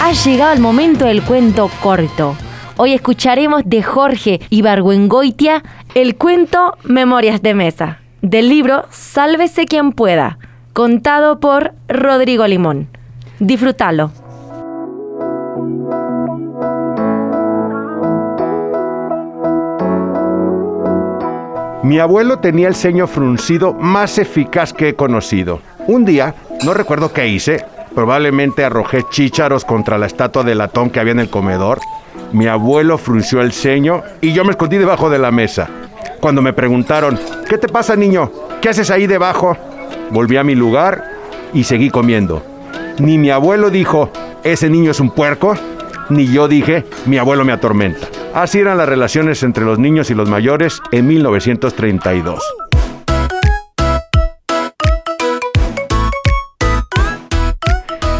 Ha 0.01 0.11
llegado 0.11 0.53
el 0.53 0.59
momento 0.59 1.05
del 1.05 1.21
cuento 1.21 1.69
corto. 1.83 2.35
Hoy 2.77 2.91
escucharemos 2.91 3.61
de 3.65 3.81
Jorge 3.81 4.41
Ibargüengoitia 4.49 5.63
el 5.93 6.17
cuento 6.17 6.77
Memorias 6.83 7.41
de 7.41 7.53
Mesa, 7.53 7.99
del 8.21 8.49
libro 8.49 8.83
Sálvese 8.89 9.65
quien 9.65 9.93
pueda, 9.93 10.39
contado 10.73 11.39
por 11.39 11.71
Rodrigo 11.87 12.45
Limón. 12.45 12.89
Disfrútalo. 13.39 14.11
Mi 21.83 21.99
abuelo 21.99 22.39
tenía 22.39 22.67
el 22.67 22.75
ceño 22.75 23.07
fruncido 23.07 23.73
más 23.73 24.17
eficaz 24.17 24.73
que 24.73 24.89
he 24.89 24.95
conocido. 24.95 25.61
Un 25.87 26.03
día, 26.03 26.35
no 26.65 26.73
recuerdo 26.73 27.13
qué 27.13 27.27
hice, 27.29 27.63
probablemente 27.93 28.65
arrojé 28.65 29.03
chícharos 29.09 29.63
contra 29.63 29.97
la 29.97 30.07
estatua 30.07 30.43
de 30.43 30.55
latón 30.55 30.89
que 30.89 30.99
había 30.99 31.13
en 31.13 31.19
el 31.19 31.29
comedor. 31.29 31.79
Mi 32.31 32.47
abuelo 32.47 32.97
frunció 32.97 33.41
el 33.41 33.51
ceño 33.51 34.03
y 34.21 34.33
yo 34.33 34.43
me 34.43 34.51
escondí 34.51 34.77
debajo 34.77 35.09
de 35.09 35.19
la 35.19 35.31
mesa. 35.31 35.69
Cuando 36.19 36.41
me 36.41 36.53
preguntaron, 36.53 37.19
¿qué 37.47 37.57
te 37.57 37.67
pasa 37.67 37.95
niño? 37.95 38.31
¿Qué 38.61 38.69
haces 38.69 38.89
ahí 38.89 39.07
debajo? 39.07 39.55
Volví 40.11 40.37
a 40.37 40.43
mi 40.43 40.55
lugar 40.55 41.03
y 41.53 41.63
seguí 41.63 41.89
comiendo. 41.89 42.43
Ni 42.99 43.17
mi 43.17 43.29
abuelo 43.29 43.69
dijo, 43.69 44.11
ese 44.43 44.69
niño 44.69 44.91
es 44.91 44.99
un 44.99 45.11
puerco, 45.11 45.55
ni 46.09 46.27
yo 46.27 46.47
dije, 46.47 46.85
mi 47.05 47.17
abuelo 47.17 47.45
me 47.45 47.53
atormenta. 47.53 48.07
Así 48.33 48.59
eran 48.59 48.77
las 48.77 48.89
relaciones 48.89 49.43
entre 49.43 49.65
los 49.65 49.79
niños 49.79 50.09
y 50.09 50.13
los 50.13 50.29
mayores 50.29 50.81
en 50.91 51.07
1932. 51.07 52.43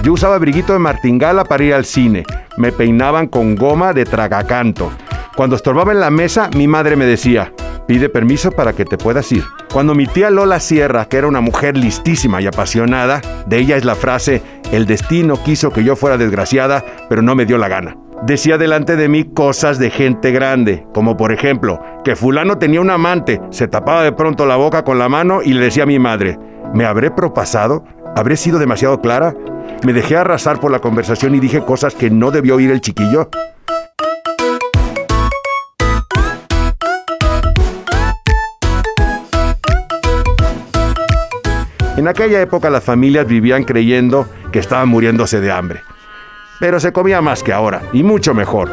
Yo 0.04 0.14
usaba 0.14 0.38
briguito 0.38 0.74
de 0.74 0.80
martingala 0.80 1.44
para 1.46 1.64
ir 1.64 1.74
al 1.74 1.84
cine. 1.84 2.26
Me 2.58 2.72
peinaban 2.72 3.28
con 3.28 3.56
goma 3.56 3.94
de 3.94 4.06
tragacanto. 4.06 4.92
Cuando 5.36 5.56
estorbaba 5.56 5.92
en 5.92 6.00
la 6.00 6.10
mesa, 6.10 6.50
mi 6.56 6.68
madre 6.68 6.96
me 6.96 7.06
decía, 7.06 7.52
pide 7.88 8.10
permiso 8.10 8.52
para 8.52 8.74
que 8.74 8.86
te 8.86 8.98
puedas 8.98 9.32
ir. 9.32 9.44
Cuando 9.72 9.94
mi 9.94 10.08
tía 10.08 10.30
Lola 10.30 10.60
Sierra, 10.60 11.06
que 11.06 11.18
era 11.18 11.28
una 11.28 11.42
mujer 11.42 11.76
listísima 11.76 12.42
y 12.42 12.48
apasionada, 12.48 13.22
de 13.46 13.58
ella 13.58 13.76
es 13.76 13.84
la 13.84 13.96
frase, 13.96 14.42
el 14.72 14.86
destino 14.86 15.42
quiso 15.44 15.72
que 15.72 15.84
yo 15.84 15.96
fuera 15.96 16.18
desgraciada, 16.18 16.84
pero 17.10 17.22
no 17.22 17.36
me 17.36 17.46
dio 17.46 17.58
la 17.58 17.68
gana. 17.68 17.98
Decía 18.24 18.58
delante 18.58 18.96
de 18.96 19.10
mí 19.10 19.26
cosas 19.26 19.78
de 19.78 19.90
gente 19.90 20.32
grande, 20.32 20.88
como 20.94 21.18
por 21.18 21.34
ejemplo, 21.34 21.82
que 22.06 22.16
fulano 22.16 22.58
tenía 22.58 22.80
un 22.80 22.90
amante, 22.90 23.42
se 23.50 23.68
tapaba 23.68 24.04
de 24.04 24.14
pronto 24.14 24.46
la 24.46 24.56
boca 24.56 24.84
con 24.84 24.98
la 24.98 25.10
mano 25.10 25.42
y 25.44 25.54
le 25.54 25.66
decía 25.66 25.84
a 25.84 25.88
mi 25.88 26.00
madre, 26.00 26.40
¿me 26.74 26.86
habré 26.86 27.12
propasado? 27.12 27.84
¿Habré 28.16 28.38
sido 28.38 28.58
demasiado 28.58 29.02
clara? 29.02 29.36
¿Me 29.84 29.94
dejé 29.94 30.18
arrasar 30.18 30.60
por 30.60 30.72
la 30.72 30.80
conversación 30.80 31.36
y 31.36 31.40
dije 31.40 31.62
cosas 31.62 31.94
que 31.96 32.10
no 32.10 32.32
debió 32.32 32.56
oír 32.56 32.72
el 32.72 32.82
chiquillo? 32.82 33.30
En 41.98 42.10
aquella 42.10 42.42
época 42.42 42.70
las 42.70 42.84
familias 42.84 43.26
vivían 43.26 43.64
creyendo 43.64 44.28
que 44.52 44.60
estaban 44.60 44.90
muriéndose 44.90 45.40
de 45.40 45.52
hambre. 45.52 45.82
Pero 46.60 46.80
se 46.80 46.92
comía 46.92 47.22
más 47.22 47.42
que 47.42 47.54
ahora, 47.54 47.82
y 47.94 48.04
mucho 48.04 48.34
mejor. 48.34 48.70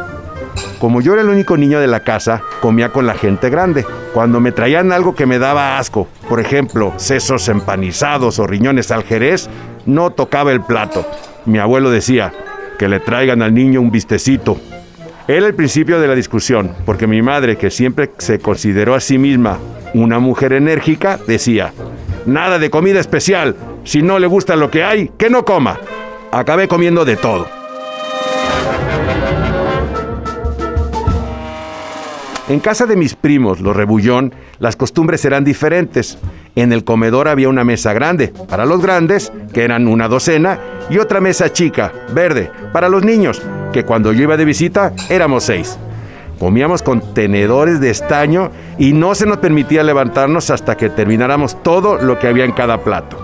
Como 0.79 0.99
yo 0.99 1.13
era 1.13 1.21
el 1.21 1.29
único 1.29 1.55
niño 1.55 1.79
de 1.79 1.87
la 1.87 2.01
casa, 2.01 2.41
comía 2.61 2.89
con 2.89 3.07
la 3.07 3.15
gente 3.15 3.49
grande. 3.49 3.85
Cuando 4.13 4.39
me 4.39 4.51
traían 4.51 4.91
algo 4.91 5.15
que 5.15 5.25
me 5.25 5.39
daba 5.39 5.77
asco, 5.77 6.07
por 6.27 6.39
ejemplo, 6.41 6.93
sesos 6.97 7.47
empanizados 7.47 8.37
o 8.39 8.47
riñones 8.47 8.91
al 8.91 9.03
jerez, 9.03 9.49
no 9.85 10.11
tocaba 10.11 10.51
el 10.51 10.61
plato. 10.61 11.05
Mi 11.45 11.59
abuelo 11.59 11.89
decía, 11.91 12.31
que 12.77 12.87
le 12.87 12.99
traigan 12.99 13.41
al 13.41 13.53
niño 13.53 13.81
un 13.81 13.91
vistecito. 13.91 14.57
Era 15.27 15.47
el 15.47 15.55
principio 15.55 15.99
de 15.99 16.07
la 16.07 16.15
discusión, 16.15 16.75
porque 16.85 17.07
mi 17.07 17.21
madre, 17.21 17.57
que 17.57 17.71
siempre 17.71 18.11
se 18.17 18.39
consideró 18.39 18.95
a 18.95 18.99
sí 18.99 19.17
misma 19.17 19.57
una 19.93 20.19
mujer 20.19 20.53
enérgica, 20.53 21.17
decía, 21.27 21.71
nada 22.25 22.59
de 22.59 22.69
comida 22.69 22.99
especial, 22.99 23.55
si 23.83 24.01
no 24.01 24.19
le 24.19 24.27
gusta 24.27 24.55
lo 24.55 24.69
que 24.69 24.83
hay, 24.83 25.11
que 25.17 25.29
no 25.29 25.45
coma. 25.45 25.79
Acabé 26.31 26.67
comiendo 26.67 27.05
de 27.05 27.15
todo. 27.15 27.62
En 32.49 32.59
casa 32.59 32.85
de 32.85 32.97
mis 32.97 33.15
primos, 33.15 33.61
los 33.61 33.73
rebullón, 33.73 34.35
las 34.59 34.75
costumbres 34.75 35.23
eran 35.23 35.45
diferentes. 35.45 36.17
En 36.55 36.73
el 36.73 36.83
comedor 36.83 37.29
había 37.29 37.47
una 37.47 37.63
mesa 37.63 37.93
grande, 37.93 38.33
para 38.49 38.65
los 38.65 38.81
grandes, 38.81 39.31
que 39.53 39.63
eran 39.63 39.87
una 39.87 40.09
docena, 40.09 40.59
y 40.89 40.97
otra 40.97 41.21
mesa 41.21 41.53
chica, 41.53 41.93
verde, 42.13 42.51
para 42.73 42.89
los 42.89 43.05
niños, 43.05 43.41
que 43.71 43.85
cuando 43.85 44.11
yo 44.11 44.23
iba 44.23 44.35
de 44.35 44.43
visita 44.43 44.91
éramos 45.09 45.45
seis. 45.45 45.77
Comíamos 46.37 46.83
con 46.83 47.13
tenedores 47.13 47.79
de 47.79 47.89
estaño 47.89 48.51
y 48.77 48.91
no 48.91 49.15
se 49.15 49.25
nos 49.25 49.37
permitía 49.37 49.81
levantarnos 49.81 50.49
hasta 50.49 50.75
que 50.75 50.89
termináramos 50.89 51.63
todo 51.63 51.97
lo 51.97 52.19
que 52.19 52.27
había 52.27 52.43
en 52.43 52.51
cada 52.51 52.83
plato. 52.83 53.17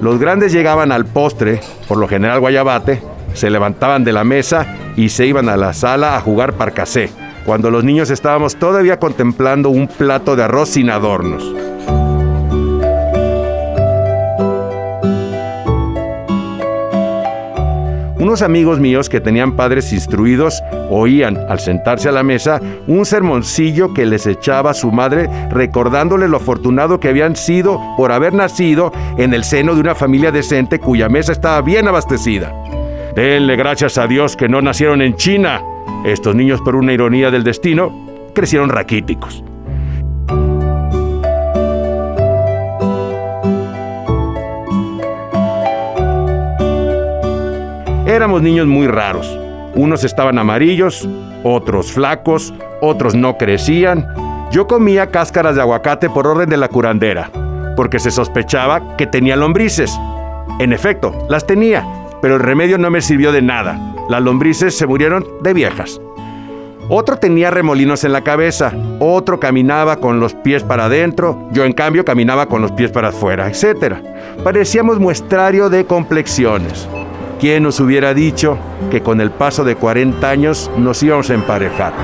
Los 0.00 0.18
grandes 0.18 0.50
llegaban 0.50 0.92
al 0.92 1.04
postre, 1.04 1.60
por 1.86 1.98
lo 1.98 2.08
general 2.08 2.40
guayabate, 2.40 3.02
se 3.34 3.50
levantaban 3.50 4.02
de 4.02 4.14
la 4.14 4.24
mesa 4.24 4.94
y 4.96 5.10
se 5.10 5.26
iban 5.26 5.50
a 5.50 5.58
la 5.58 5.74
sala 5.74 6.16
a 6.16 6.20
jugar 6.22 6.54
parcasé, 6.54 7.10
cuando 7.44 7.70
los 7.70 7.84
niños 7.84 8.10
estábamos 8.10 8.56
todavía 8.56 8.98
contemplando 8.98 9.70
un 9.70 9.88
plato 9.88 10.36
de 10.36 10.44
arroz 10.44 10.70
sin 10.70 10.90
adornos. 10.90 11.44
Unos 18.22 18.42
amigos 18.42 18.78
míos 18.78 19.08
que 19.08 19.20
tenían 19.20 19.56
padres 19.56 19.92
instruidos 19.92 20.62
oían, 20.90 21.36
al 21.48 21.58
sentarse 21.58 22.08
a 22.08 22.12
la 22.12 22.22
mesa, 22.22 22.60
un 22.86 23.04
sermoncillo 23.04 23.92
que 23.94 24.06
les 24.06 24.28
echaba 24.28 24.74
su 24.74 24.92
madre 24.92 25.28
recordándole 25.50 26.28
lo 26.28 26.36
afortunado 26.36 27.00
que 27.00 27.08
habían 27.08 27.34
sido 27.34 27.80
por 27.96 28.12
haber 28.12 28.32
nacido 28.32 28.92
en 29.18 29.34
el 29.34 29.42
seno 29.42 29.74
de 29.74 29.80
una 29.80 29.96
familia 29.96 30.30
decente 30.30 30.78
cuya 30.78 31.08
mesa 31.08 31.32
estaba 31.32 31.60
bien 31.62 31.88
abastecida. 31.88 32.54
Denle 33.16 33.56
gracias 33.56 33.98
a 33.98 34.06
Dios 34.06 34.36
que 34.36 34.48
no 34.48 34.62
nacieron 34.62 35.02
en 35.02 35.16
China. 35.16 35.60
Estos 36.04 36.34
niños, 36.34 36.60
por 36.60 36.74
una 36.74 36.92
ironía 36.92 37.30
del 37.30 37.44
destino, 37.44 37.92
crecieron 38.34 38.70
raquíticos. 38.70 39.44
Éramos 48.04 48.42
niños 48.42 48.66
muy 48.66 48.88
raros. 48.88 49.38
Unos 49.74 50.02
estaban 50.02 50.38
amarillos, 50.38 51.08
otros 51.44 51.92
flacos, 51.92 52.52
otros 52.80 53.14
no 53.14 53.38
crecían. 53.38 54.06
Yo 54.50 54.66
comía 54.66 55.10
cáscaras 55.10 55.54
de 55.54 55.62
aguacate 55.62 56.10
por 56.10 56.26
orden 56.26 56.50
de 56.50 56.56
la 56.56 56.68
curandera, 56.68 57.30
porque 57.76 58.00
se 58.00 58.10
sospechaba 58.10 58.96
que 58.96 59.06
tenía 59.06 59.36
lombrices. 59.36 59.96
En 60.58 60.72
efecto, 60.72 61.16
las 61.30 61.46
tenía, 61.46 61.86
pero 62.20 62.34
el 62.34 62.40
remedio 62.40 62.76
no 62.76 62.90
me 62.90 63.00
sirvió 63.00 63.30
de 63.30 63.40
nada. 63.40 63.78
Las 64.12 64.20
lombrices 64.20 64.76
se 64.76 64.86
murieron 64.86 65.26
de 65.40 65.54
viejas. 65.54 65.98
Otro 66.90 67.16
tenía 67.16 67.50
remolinos 67.50 68.04
en 68.04 68.12
la 68.12 68.20
cabeza, 68.20 68.70
otro 68.98 69.40
caminaba 69.40 70.00
con 70.00 70.20
los 70.20 70.34
pies 70.34 70.62
para 70.62 70.84
adentro, 70.84 71.48
yo 71.50 71.64
en 71.64 71.72
cambio 71.72 72.04
caminaba 72.04 72.44
con 72.44 72.60
los 72.60 72.72
pies 72.72 72.90
para 72.90 73.08
afuera, 73.08 73.48
etc. 73.48 73.94
Parecíamos 74.44 74.98
muestrario 75.00 75.70
de 75.70 75.86
complexiones. 75.86 76.86
¿Quién 77.40 77.62
nos 77.62 77.80
hubiera 77.80 78.12
dicho 78.12 78.58
que 78.90 79.00
con 79.00 79.18
el 79.22 79.30
paso 79.30 79.64
de 79.64 79.76
40 79.76 80.28
años 80.28 80.70
nos 80.76 81.02
íbamos 81.02 81.30
a 81.30 81.34
emparejar? 81.34 81.94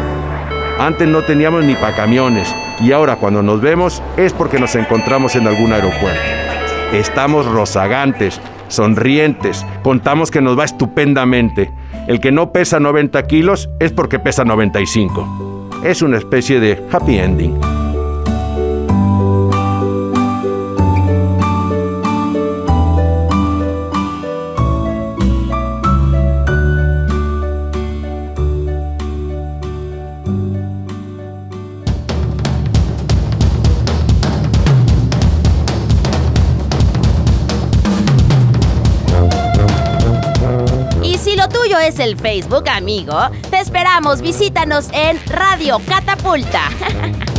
Antes 0.78 1.06
no 1.06 1.20
teníamos 1.24 1.62
ni 1.62 1.74
para 1.74 1.94
camiones 1.94 2.48
y 2.80 2.92
ahora 2.92 3.16
cuando 3.16 3.42
nos 3.42 3.60
vemos 3.60 4.02
es 4.16 4.32
porque 4.32 4.58
nos 4.58 4.74
encontramos 4.76 5.36
en 5.36 5.46
algún 5.46 5.74
aeropuerto. 5.74 6.22
Estamos 6.94 7.44
rozagantes, 7.44 8.40
sonrientes, 8.68 9.66
contamos 9.82 10.30
que 10.30 10.40
nos 10.40 10.58
va 10.58 10.64
estupendamente. 10.64 11.70
El 12.08 12.20
que 12.20 12.32
no 12.32 12.52
pesa 12.52 12.80
90 12.80 13.22
kilos 13.26 13.68
es 13.80 13.92
porque 13.92 14.18
pesa 14.18 14.42
95. 14.42 15.68
Es 15.84 16.00
una 16.00 16.16
especie 16.16 16.58
de 16.58 16.82
happy 16.90 17.18
ending. 17.18 17.67
Facebook, 42.16 42.68
amigo, 42.68 43.16
te 43.50 43.58
esperamos. 43.60 44.20
Visítanos 44.20 44.88
en 44.92 45.18
Radio 45.26 45.80
Catapulta. 45.86 46.70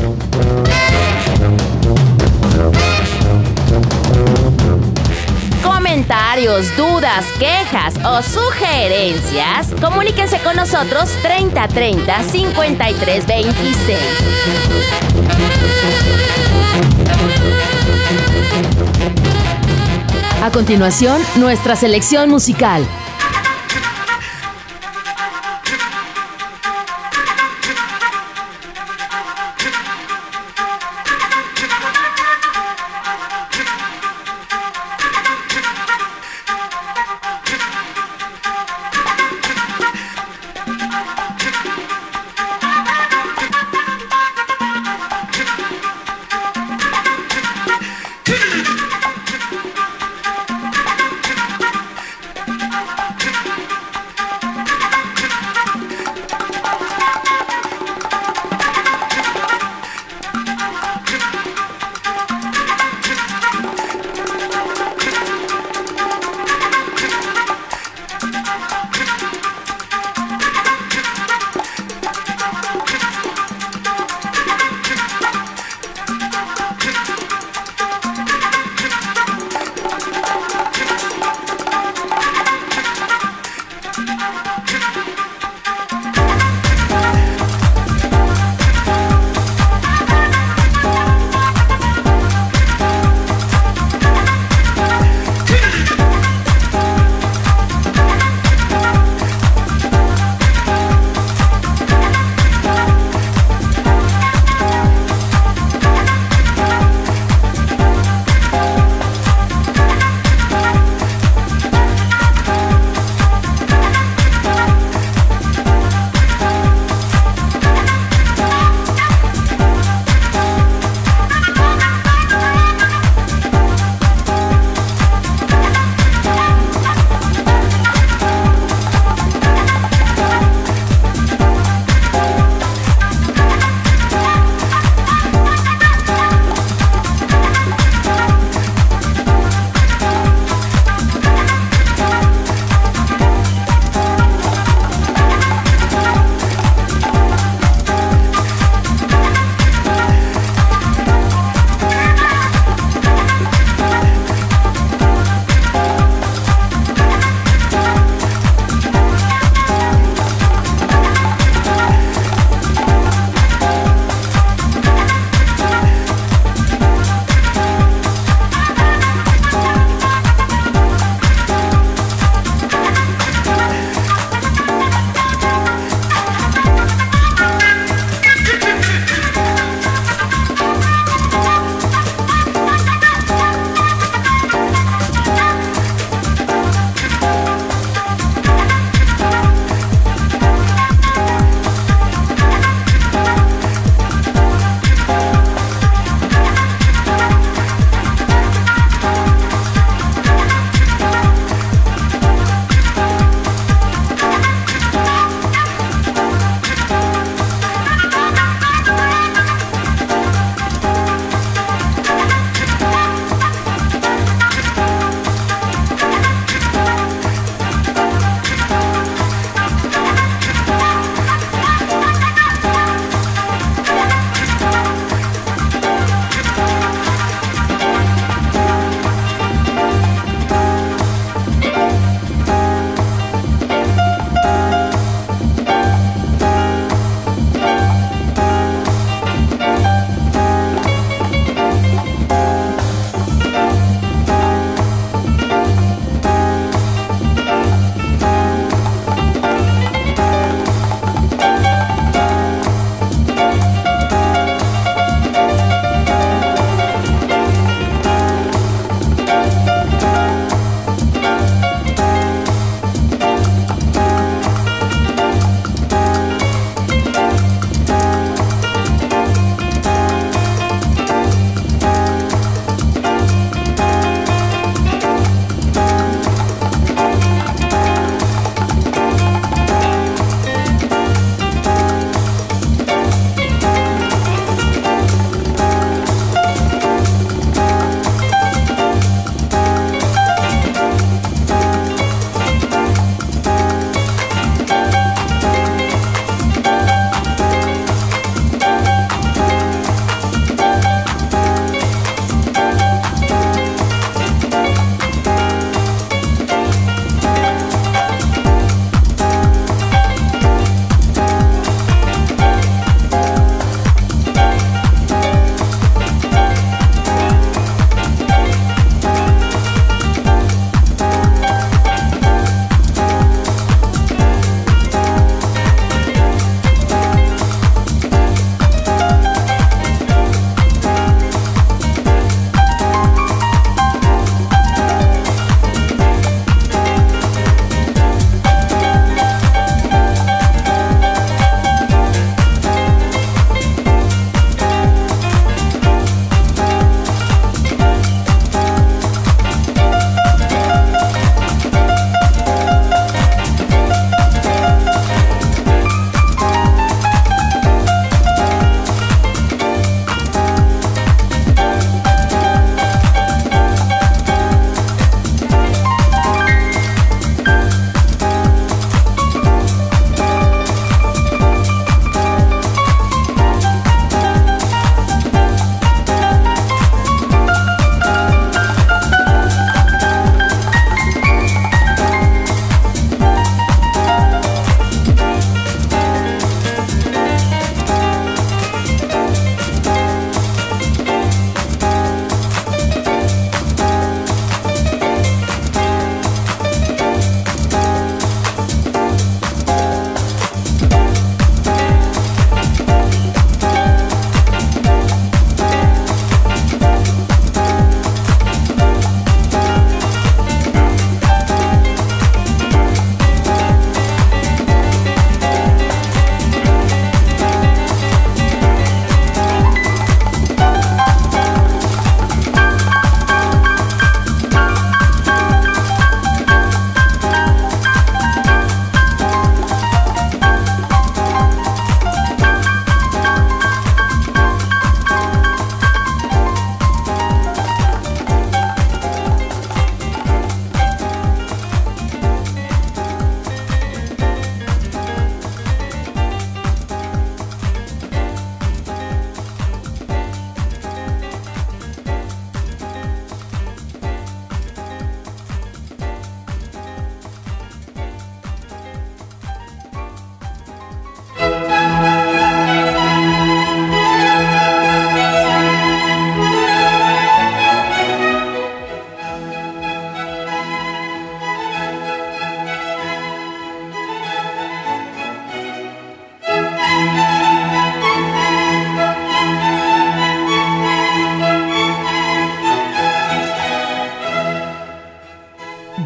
Comentarios, 5.63 6.75
dudas, 6.77 7.25
quejas 7.39 7.95
o 8.05 8.21
sugerencias, 8.21 9.67
comuníquense 9.81 10.39
con 10.39 10.55
nosotros 10.55 11.09
3030 11.23 12.23
5326. 12.23 13.99
A 20.41 20.51
continuación, 20.51 21.21
nuestra 21.35 21.75
selección 21.75 22.29
musical. 22.29 22.87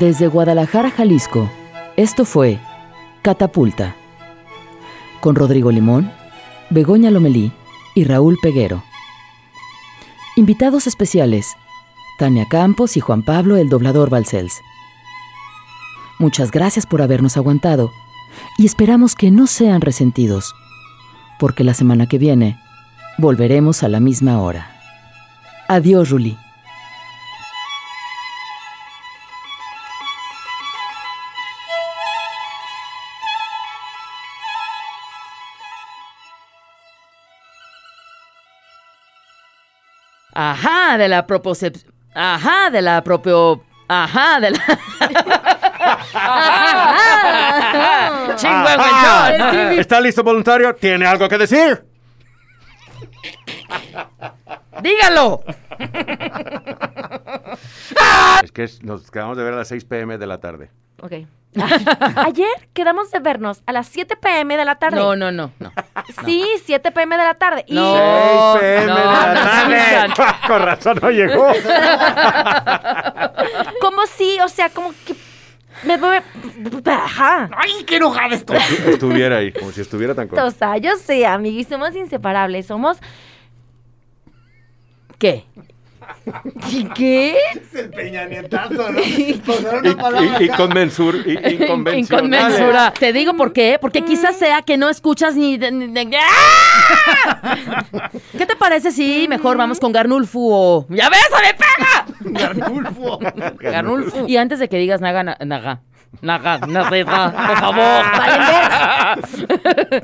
Desde 0.03 0.27
Guadalajara, 0.27 0.91
Jalisco, 0.91 1.49
esto 1.95 2.25
fue 2.25 2.59
Catapulta, 3.21 3.95
con 5.21 5.33
Rodrigo 5.33 5.71
Limón, 5.71 6.11
Begoña 6.69 7.09
Lomelí 7.09 7.53
y 7.95 8.03
Raúl 8.03 8.37
Peguero. 8.41 8.83
Invitados 10.35 10.87
especiales, 10.87 11.55
Tania 12.19 12.49
Campos 12.49 12.97
y 12.97 12.99
Juan 12.99 13.23
Pablo 13.23 13.55
el 13.55 13.69
doblador 13.69 14.09
Balcells. 14.09 14.59
Muchas 16.19 16.51
gracias 16.51 16.85
por 16.85 17.01
habernos 17.01 17.37
aguantado 17.37 17.89
y 18.57 18.65
esperamos 18.65 19.15
que 19.15 19.31
no 19.31 19.47
sean 19.47 19.79
resentidos, 19.79 20.53
porque 21.39 21.63
la 21.63 21.73
semana 21.73 22.07
que 22.07 22.17
viene 22.17 22.59
volveremos 23.17 23.83
a 23.83 23.87
la 23.87 24.01
misma 24.01 24.41
hora. 24.41 24.69
Adiós, 25.69 26.09
Ruli. 26.09 26.37
Ajá, 40.33 40.97
de 40.97 41.07
la 41.07 41.25
proposep... 41.25 41.75
Ajá, 42.13 42.69
de 42.69 42.81
la 42.81 43.03
propio... 43.03 43.63
Ajá, 43.87 44.39
de 44.39 44.51
la... 44.51 44.59
Ajá. 46.13 47.13
Ajá. 48.37 49.73
¿Está 49.73 49.99
listo, 50.01 50.23
voluntario? 50.23 50.73
¿Tiene 50.75 51.05
algo 51.05 51.27
que 51.27 51.37
decir? 51.37 51.83
Dígalo. 54.83 55.41
Es 58.43 58.51
que 58.51 58.69
nos 58.81 59.09
quedamos 59.09 59.37
de 59.37 59.43
ver 59.43 59.53
a 59.53 59.57
las 59.57 59.67
6 59.69 59.85
pm 59.85 60.17
de 60.17 60.27
la 60.27 60.39
tarde. 60.39 60.69
Ok. 61.01 61.13
Ayer 62.25 62.47
quedamos 62.73 63.11
de 63.11 63.19
vernos 63.19 63.61
a 63.67 63.71
las 63.73 63.87
7 63.87 64.15
pm 64.17 64.57
de 64.57 64.65
la 64.65 64.75
tarde. 64.75 64.97
No, 64.97 65.15
no, 65.15 65.31
no, 65.31 65.51
no. 65.59 65.71
Sí, 66.25 66.43
7 66.65 66.91
pm 66.91 67.15
de 67.15 67.23
la 67.23 67.35
tarde. 67.35 67.63
Y 67.67 67.75
No. 67.75 68.57
6 68.59 68.61
pm 68.61 68.85
no, 68.87 68.95
de 68.97 69.05
la 69.05 69.33
no, 69.33 69.33
tarde. 69.33 69.81
Susan. 70.09 70.35
Con 70.47 70.61
razón 70.63 70.99
no 71.01 71.11
llegó. 71.11 71.47
como 73.81 74.05
si, 74.07 74.39
o 74.41 74.49
sea, 74.49 74.69
como 74.69 74.91
que... 75.05 75.15
Me 75.83 75.97
mueve... 75.97 76.23
Ajá. 76.85 77.49
¡Ay, 77.55 77.83
qué 77.85 77.97
enojada 77.97 78.35
estoy! 78.35 78.57
Estuviera 78.87 79.37
ahí, 79.37 79.51
como 79.51 79.71
si 79.71 79.81
estuviera 79.81 80.13
tan 80.15 80.25
O 80.27 80.29
contento. 80.29 80.51
sea, 80.57 80.77
yo 80.77 80.95
sé, 80.97 81.25
amigos, 81.25 81.67
somos 81.67 81.95
inseparables. 81.95 82.65
Somos... 82.67 82.97
¿Qué? 85.23 85.45
¿Y 86.69 86.83
qué? 86.95 87.37
El 87.73 87.89
peñanietazo, 87.91 88.91
¿no? 88.91 88.99
Y, 89.05 89.31
y- 89.31 89.39
y 90.43 90.49
con 90.49 90.73
mensur, 90.73 91.15
y. 91.25 91.37
Inconmensura. 91.97 92.91
Te 92.99 93.13
digo 93.13 93.33
por 93.37 93.53
qué. 93.53 93.77
Porque 93.79 94.03
quizás 94.03 94.35
sea 94.37 94.63
que 94.63 94.75
no 94.75 94.89
escuchas 94.89 95.37
ni... 95.37 95.55
de- 95.57 95.71
ni 95.71 95.87
de- 95.87 96.17
¡Ah! 96.17 97.57
¿Qué 98.37 98.45
te 98.45 98.57
parece 98.57 98.91
si 98.91 99.27
mejor 99.29 99.55
vamos 99.55 99.79
con 99.79 99.93
Garnulfu 99.93 100.49
o... 100.51 100.85
¡Ya 100.89 101.09
ves, 101.09 101.29
a 101.31 101.41
me 101.41 101.53
pega! 101.53 102.05
Garnulfo. 102.47 103.19
Garnulfu. 103.61 104.25
Y 104.27 104.35
antes 104.35 104.59
de 104.59 104.67
que 104.67 104.77
digas 104.77 104.99
Naga, 104.99 105.23
na- 105.23 105.37
Naga, 105.45 105.81
Naga, 106.21 106.59
Naga, 106.59 106.89
por 107.47 107.57
favor. 107.57 108.05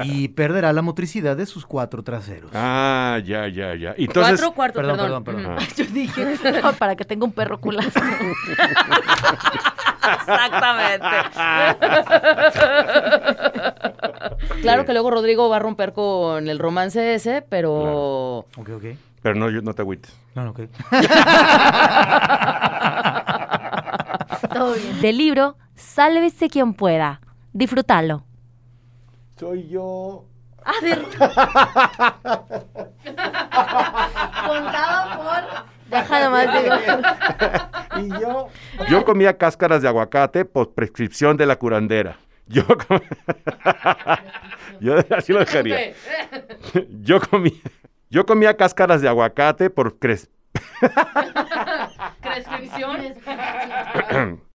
Y 0.05 0.27
perderá 0.29 0.73
la 0.73 0.81
motricidad 0.81 1.37
de 1.37 1.45
sus 1.45 1.65
cuatro 1.65 2.03
traseros. 2.03 2.51
Ah, 2.53 3.19
ya, 3.23 3.47
ya, 3.47 3.75
ya. 3.75 3.93
Entonces, 3.97 4.39
Cuatro 4.39 4.51
cuartos, 4.53 4.81
Perdón, 4.83 4.97
perdón. 4.97 5.23
perdón, 5.23 5.43
perdón. 5.43 5.57
Ujú. 5.63 5.75
Yo 5.77 5.85
dije, 5.93 6.61
no, 6.61 6.73
para 6.73 6.95
que 6.95 7.05
tenga 7.05 7.25
un 7.25 7.31
perro 7.31 7.59
culazo. 7.61 7.99
Claro 14.61 14.85
que 14.85 14.93
luego 14.93 15.11
Rodrigo 15.11 15.49
va 15.49 15.57
a 15.57 15.59
romper 15.59 15.93
con 15.93 16.47
el 16.49 16.59
romance 16.59 17.13
ese, 17.15 17.41
pero... 17.47 18.39
Ok, 18.57 18.69
ok. 18.75 18.83
pero 19.21 19.35
no, 19.35 19.49
yo- 19.49 19.61
no 19.61 19.73
te 19.73 19.81
agüites. 19.81 20.15
No, 20.35 20.43
no, 20.45 20.51
ok. 20.51 20.59
Todo 24.53 24.73
bien. 24.73 25.01
Del 25.01 25.17
libro 25.17 25.55
Sálvese 25.79 26.49
quien 26.49 26.73
pueda. 26.73 27.21
Disfrútalo. 27.53 28.25
Soy 29.37 29.67
yo. 29.69 30.25
A 30.65 30.73
ver. 30.83 31.01
Contado 34.47 35.23
por. 35.23 35.43
Deja 35.89 36.23
nomás 36.23 36.47
digo. 36.53 36.75
Y 37.97 38.21
yo. 38.21 38.49
Yo 38.89 39.05
comía 39.05 39.37
cáscaras 39.37 39.81
de 39.81 39.87
aguacate 39.87 40.45
por 40.45 40.73
prescripción 40.73 41.37
de 41.37 41.45
la 41.45 41.55
curandera. 41.55 42.17
Yo, 42.47 42.65
com- 42.65 42.99
yo 44.81 44.95
así 45.15 45.31
lo 45.33 45.39
dejaría. 45.39 45.93
Yo 47.01 47.19
comía, 47.21 47.53
yo 48.09 48.25
comía 48.25 48.57
cáscaras 48.57 49.01
de 49.01 49.07
aguacate 49.07 49.69
por 49.69 49.97
cres- 49.99 50.29
Prescripción. 52.21 52.97